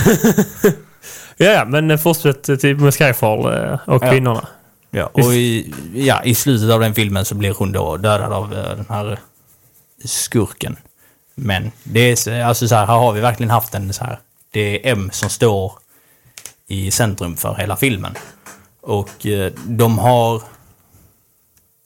[1.37, 4.11] Ja, ja, men fortsätt till med Skyfall eh, och Ja.
[4.11, 4.47] kvinnorna.
[4.91, 8.55] Ja, och i, ja, i slutet av den filmen så blir hon då dödad av
[8.55, 9.19] eh, den här
[10.05, 10.77] skurken.
[11.35, 14.19] Men det är så- alltså så här, här har vi verkligen haft en så här.
[14.51, 15.73] Det är M som står
[16.67, 18.15] i centrum för hela filmen.
[18.81, 20.43] Och eh, de har,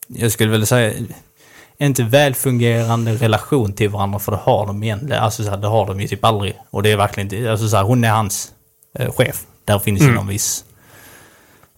[0.06, 0.93] jag skulle väl säga,
[1.78, 5.23] inte välfungerande relation till varandra för det har de egentligen.
[5.23, 6.55] Alltså så här, det har de ju typ aldrig.
[6.70, 8.52] Och det är verkligen inte, alltså så här, hon är hans
[8.98, 9.44] eh, chef.
[9.64, 10.14] Där finns ju Mm.
[10.16, 10.64] någon viss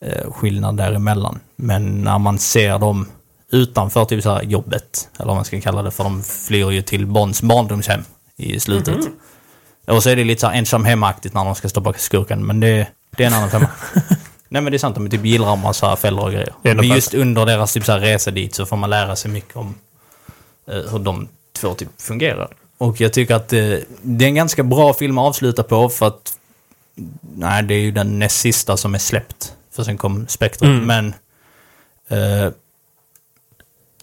[0.01, 1.41] eh, skillnad däremellan.
[1.57, 3.09] Men när man ser dem
[3.53, 6.83] utanför typ så här jobbet, eller vad man ska kalla det, för de flyr ju
[6.83, 8.01] till Bonds barndomshem
[8.37, 8.97] i slutet.
[9.87, 12.61] Och så är det lite så här ensam hemaktigt när de ska stoppa skurken, men
[12.61, 13.69] det, det är en annan femma.
[14.49, 16.55] Nej men det är sant, de typ gillrar massa fällor och grejer.
[16.63, 19.57] Men just under deras typ så här resa dit så får man lära sig mycket
[19.57, 19.75] om
[20.67, 22.49] eh, hur de två typ fungerar.
[22.79, 26.07] Och jag tycker att eh, det är en ganska bra film att avsluta på för
[26.07, 26.39] att
[27.35, 30.67] Nej, det är ju den näst sista som är släppt För sen kom Spectre.
[30.67, 30.85] Mm.
[30.87, 31.15] Men...
[32.09, 32.53] Eh,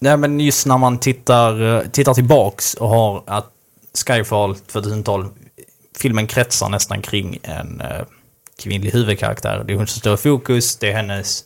[0.05, 3.51] nej men just när man tittar, eh, tittar tillbaks och har att
[4.07, 5.29] Skyfall 2012,
[5.97, 8.05] filmen kretsar nästan kring en eh,
[8.63, 9.63] kvinnlig huvudkaraktär.
[9.67, 11.43] Det är hon som står i fokus, det är hennes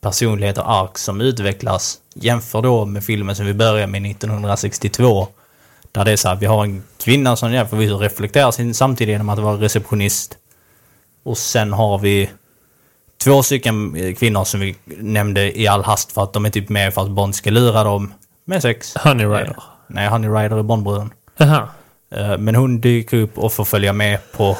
[0.00, 1.98] personlighet och ark som utvecklas.
[2.14, 5.28] Jämför då med filmen som vi börjar med 1962.
[5.92, 9.28] Där det är så här, vi har en kvinna som ja, reflekterar sin samtid genom
[9.28, 10.36] att vara receptionist.
[11.22, 12.30] Och sen har vi
[13.24, 16.68] två stycken eh, kvinnor som vi nämnde i all hast för att de är typ
[16.68, 18.14] med för att Bond ska lura dem
[18.44, 18.94] med sex.
[18.96, 19.50] Honey Rider.
[19.50, 21.10] Eh, Nej, Honey Rider är Bondbruden.
[21.36, 21.68] Jaha.
[22.14, 24.56] Eh, Men hon dyker upp och får följa med på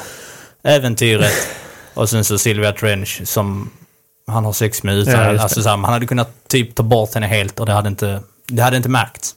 [0.63, 1.33] äventyret.
[1.93, 3.69] och sen så Sylvia Trench som
[4.27, 5.13] han har sex med utan...
[5.13, 7.87] Ja, alltså, så här, man hade kunnat typ ta bort henne helt och det hade
[7.89, 9.35] inte, det hade inte märkts.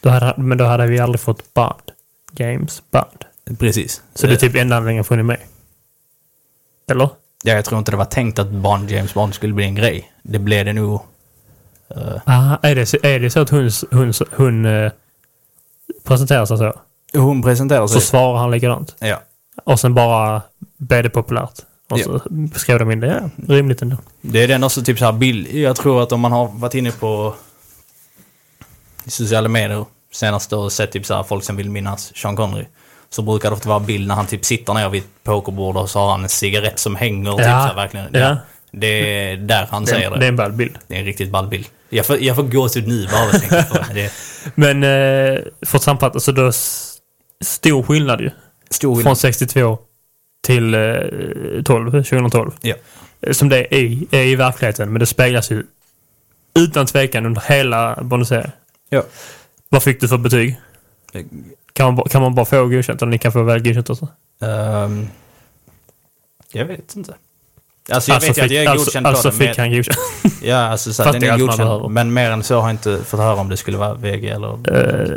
[0.00, 1.74] Då hade, men då hade vi aldrig fått Bond.
[2.32, 3.58] James Bond.
[3.58, 4.02] Precis.
[4.14, 5.40] Så det är typ enda anledningen för hon är med.
[6.90, 7.08] Eller?
[7.44, 10.12] Ja, jag tror inte det var tänkt att Bond, James Bond skulle bli en grej.
[10.22, 11.00] Det blev det nog.
[11.96, 14.92] eh, Ah, är, det, så- är det så att hon, hon, hon eh,
[16.04, 16.72] presenterar sig så?
[17.14, 18.02] hon presenterar Så sig.
[18.02, 18.96] svarar han likadant?
[18.98, 19.20] Ja.
[19.64, 20.42] Och sen bara
[20.76, 21.54] blev det populärt?
[21.90, 22.20] Och så
[22.54, 23.30] skrev de in det?
[23.46, 23.96] Ja, rimligt ändå.
[24.20, 25.46] Det är den också typ så här bild.
[25.54, 27.34] Jag tror att om man har varit inne på
[29.06, 32.64] sociala medier senast och sett typ så här folk som vill minnas Sean Connery.
[33.10, 35.90] Så brukar det ofta vara bild när han typ sitter ner vid ett pokerbord och
[35.90, 37.32] så har han en cigarett som hänger.
[37.32, 38.06] Typ så här, verkligen.
[38.12, 38.36] ja.
[38.72, 40.18] Det är där han Det, säger det.
[40.18, 40.78] det är en ball bild.
[40.86, 41.66] Det är en riktigt ball bild.
[41.88, 44.12] Jag får, jag får gåshud nu bara att tänka på det.
[44.54, 46.52] Men eh, för att sammanfatta så då
[47.44, 48.30] stor skillnad ju.
[48.70, 49.18] Stor Från skillnad.
[49.18, 49.78] 62
[50.46, 50.80] till eh,
[51.64, 52.50] 12, 2012.
[52.60, 52.74] Ja.
[53.20, 54.92] Eh, Som det är, i- är i verkligheten.
[54.92, 55.62] Men det speglas ju
[56.54, 58.50] utan tvekan under hela Bond-serien.
[58.90, 59.02] Ja.
[59.68, 60.56] Vad fick du för betyg?
[61.78, 63.02] Kan man, kan man bara få godkänt?
[63.02, 64.08] Eller ni kan få väl godkänt också?
[64.42, 65.08] Ehm,
[66.52, 67.14] jag vet inte.
[67.90, 69.44] Alltså jag alltså vet ju att fick, jag är alltså, godkänd alltså på det.
[69.44, 69.98] men- fick han godkänt.
[70.42, 71.90] Ja, alltså så den är godkänd.
[71.90, 74.76] Men mer än så har jag inte fått höra om det skulle vara VG eller...
[74.76, 75.16] Eh,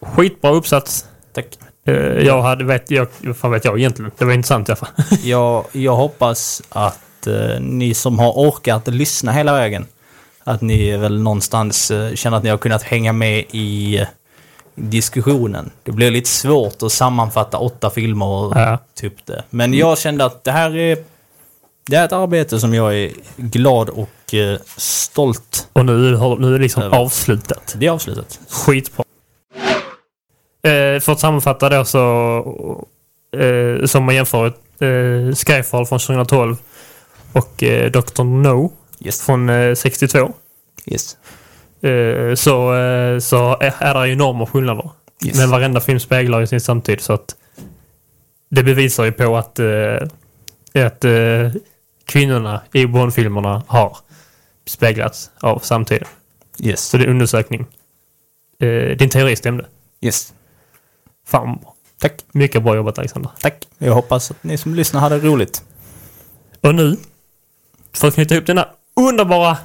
[0.00, 1.04] skitbra uppsats.
[1.32, 1.46] Tack.
[1.86, 4.10] Eh, jag hade, vet, jag, fan vet jag egentligen?
[4.18, 5.04] Det var intressant i alla fall.
[5.22, 9.86] Jag, jag hoppas att eh, ni som har orkat lyssna hela vägen,
[10.44, 14.06] att ni väl någonstans känner att ni har kunnat hänga med i
[14.76, 15.70] diskussionen.
[15.82, 18.78] Det blir lite svårt att sammanfatta åtta filmer och Ja.
[18.94, 19.44] typ det.
[19.50, 20.98] Men jag kände att det här är,
[21.86, 25.68] det är ett arbete som jag är glad och eh, stolt.
[25.72, 26.98] Och nu, har- nu är det liksom Över.
[26.98, 27.74] avslutat.
[27.78, 28.40] Det är avslutat.
[28.50, 29.04] Skitbra.
[30.62, 32.86] Eh, för att sammanfatta då så...
[33.36, 34.46] Eh, som man jämför
[34.78, 36.56] eh, Skyfall från 2012
[37.32, 38.24] och eh, Dr.
[38.24, 39.20] No Yes.
[39.22, 40.32] från eh, 62.
[40.86, 41.16] Yes.
[41.82, 44.90] Eh, så, eh, så är det enorma skillnader.
[45.24, 45.36] Yes.
[45.38, 47.36] Men varenda film speglar ju sin samtid så att
[48.48, 50.08] det bevisar ju på att, eh,
[50.86, 51.04] att
[52.04, 53.96] kvinnorna i Bond-filmerna har
[54.66, 56.08] speglats av samtiden.
[56.60, 56.84] Yes.
[56.84, 57.66] Så det är undersökning.
[58.98, 59.66] Din teori stämde.
[60.00, 60.34] Yes.
[61.26, 61.58] Fan.
[61.98, 62.12] Tack.
[62.32, 63.30] Mycket bra jobbat Alexander.
[63.40, 63.68] Tack.
[63.78, 65.62] Jag hoppas att ni som lyssnar hade roligt.
[66.60, 66.96] Och nu,
[67.92, 69.58] för att knyta ihop den här underbara,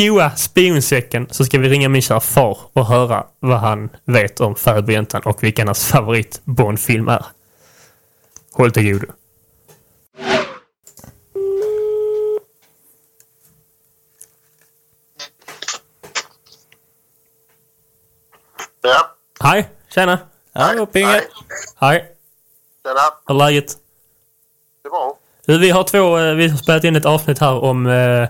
[0.00, 4.54] goa spionsäcken så ska vi ringa min kära far och höra vad han vet om
[4.54, 7.26] Fäbodjäntan och vilken hans favorit Bond-film är.
[8.52, 9.06] Håll till godo.
[18.82, 20.18] Ja, Hej, tjena.
[20.54, 21.06] Hallå Pinge.
[21.06, 21.22] Nej.
[21.76, 22.14] Hej,
[22.84, 23.00] tjena.
[23.26, 23.76] hur är läget?
[24.82, 25.16] Det är bra.
[25.46, 28.28] Vi har två, eh, vi har spelat in ett avsnitt här om eh,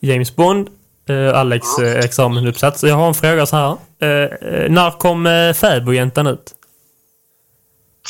[0.00, 0.70] James Bond,
[1.08, 2.82] eh, Alex eh, examenuppsats.
[2.82, 3.76] Jag har en fråga så här.
[3.98, 6.54] Eh, eh, när kom eh, Fäbodjäntan ut?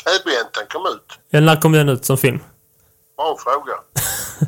[0.05, 1.19] Fäbodjäntan kom ut.
[1.31, 2.41] Ja, när kom den ut som film?
[3.17, 3.75] Bra fråga.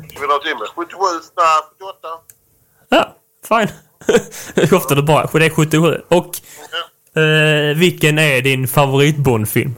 [0.09, 0.99] Ska vi dra till med 77?
[1.37, 2.07] Nej, 78?
[2.89, 3.15] Ja,
[3.47, 3.69] fine.
[4.77, 5.29] Ofta det bra.
[5.33, 6.01] Det är 77.
[6.07, 6.25] Och
[7.21, 9.75] eh, vilken är din favorit Bond-film?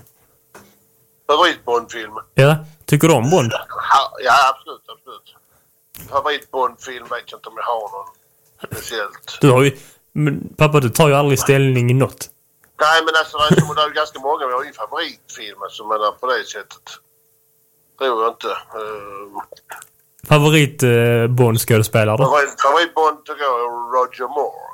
[1.27, 2.13] Favorit-Bondfilm?
[2.33, 3.51] Ja, tycker du om Bond?
[3.53, 5.35] Ja, ja, absolut, absolut.
[6.09, 8.07] Favorit-Bondfilm vet jag inte om jag har någon
[8.65, 9.37] speciellt.
[9.41, 9.77] Du har ju...
[10.13, 12.29] Men, pappa, du tar ju aldrig ställning i något.
[12.79, 14.47] Nej, men alltså det är, det är ganska många.
[14.47, 16.85] Vi har ju favoritfilm alltså, men på det sättet.
[17.97, 18.47] Tror jag inte.
[18.47, 19.41] Uh,
[20.27, 22.23] Favorit eh, Bond-skådespelare då?
[22.23, 24.71] favorit, favorit-Bond tycker jag är Roger Moore.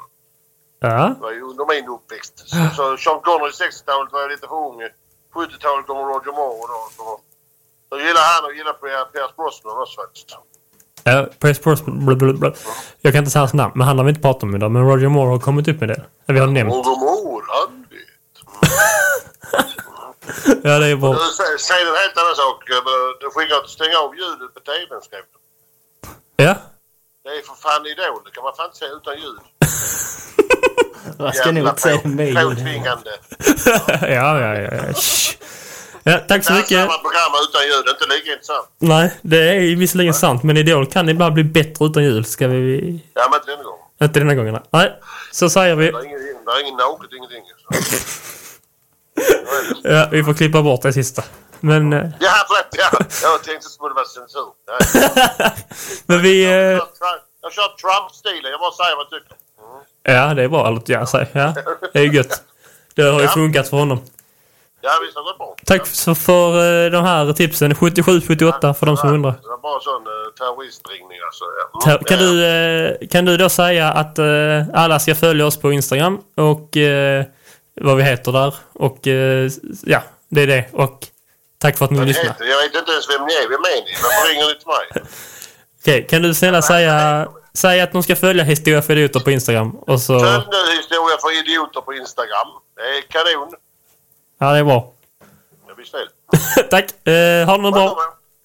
[0.79, 1.13] Ja.
[1.15, 2.33] Det var ju under min uppväxt.
[2.49, 4.79] Så, så Sean Connery 60-talet var jag lite för ung.
[5.33, 6.81] 70-talet kommer Roger Moore då.
[6.97, 7.03] Så,
[7.89, 8.73] så gillar han och gillar
[9.11, 10.29] Pierce Brosnan också faktiskt.
[11.07, 12.05] Ja, Pierce Brosnan.
[12.05, 12.51] blablabla.
[13.01, 14.71] Jag kan inte säga hans namn, men han har vi inte pratat om idag.
[14.71, 16.01] Men Roger Moore har kommit upp med det.
[16.25, 16.73] Vi har nämnt.
[16.73, 18.07] Roger Moore, han vet.
[20.63, 21.13] Ja, det är bra.
[21.13, 22.69] Sä- Säg en helt annan sak.
[22.69, 22.75] Eh,
[23.21, 25.37] Du skickar att stänga av ljudet på tvn skrev du.
[26.45, 26.55] Ja.
[27.23, 28.21] Det är för fan Idol.
[28.25, 29.39] Det kan man fan inte säga utan ljud.
[31.25, 32.37] Jag ska nog inte säga det med ljud.
[32.43, 33.11] påtvingande.
[34.17, 34.69] ja, ja, ja.
[36.07, 36.11] Ja.
[36.11, 36.69] Ja, tack så mycket.
[36.69, 37.85] samma program utan ljud.
[37.85, 38.67] Det är inte lika intressant.
[38.79, 42.25] Nej, det är visserligen sant, men Idol kan ibland bli bättre utan jul.
[42.25, 42.99] Ska vi...
[43.13, 43.79] Ja, men inte denna gång.
[44.01, 44.59] Inte denna gången.
[44.69, 44.93] Nej,
[45.31, 45.91] så säger vi.
[45.91, 47.43] Det är ingen, det är ingen naket, ingenting.
[49.83, 51.23] Ja, vi får klippa bort det sista.
[51.59, 52.75] Men, eh, Ja, rätt.
[52.77, 52.89] Ja.
[53.23, 54.47] Jag tänkte att det vara censur.
[54.67, 54.77] Ja.
[56.05, 56.43] men vi...
[56.43, 56.87] Jag eh, kör
[57.41, 58.51] Jag kör Trump-stilen.
[58.51, 59.37] Jag bara säger vad jag tycker.
[60.03, 61.27] Ja, det är bra att jag säger.
[61.33, 61.53] Ja,
[61.93, 62.43] det är ju gött.
[62.95, 63.31] Det har ju Ja.
[63.31, 64.01] funkat för honom.
[64.87, 65.55] Ja, visst har gått bra.
[65.65, 67.73] Tack så för eh, de här tipsen.
[67.73, 69.31] 77-78 för de som undrar.
[69.31, 71.45] Det var bara sån uh, terroristringning alltså.
[71.85, 71.91] Ja.
[71.91, 74.19] Mm, Kan du, eh, kan du då säga att
[74.73, 76.77] alla ska följa oss på Instagram och
[77.81, 78.99] vad vi heter där och
[79.83, 80.65] ja, det är det.
[80.73, 81.07] Och
[81.57, 82.35] tack för att ni det?
[82.39, 83.49] Jag vet inte ens vem ni är.
[83.49, 83.91] Vem är ni?
[84.03, 85.03] Varför ringer ni till mig?
[85.81, 89.75] Okej, kan du snälla säga, säga att de ska följa Historia för idioter på Instagram
[89.75, 90.19] och så...
[90.19, 92.47] Följ nu Historia för idioter på Instagram.
[92.75, 93.53] Det är kanon.
[94.37, 94.93] Ja, det är bra.
[95.67, 96.07] Jag blir snäll.
[96.69, 97.07] tack!
[97.07, 97.97] Eh, ha det bra.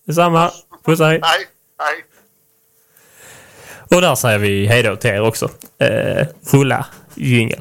[0.07, 0.51] Detsamma.
[0.85, 1.01] Puss.
[1.01, 2.05] Hej, hej.
[3.91, 5.51] Och där säger vi hej då till er också.
[5.79, 7.61] Eh, rulla jingel.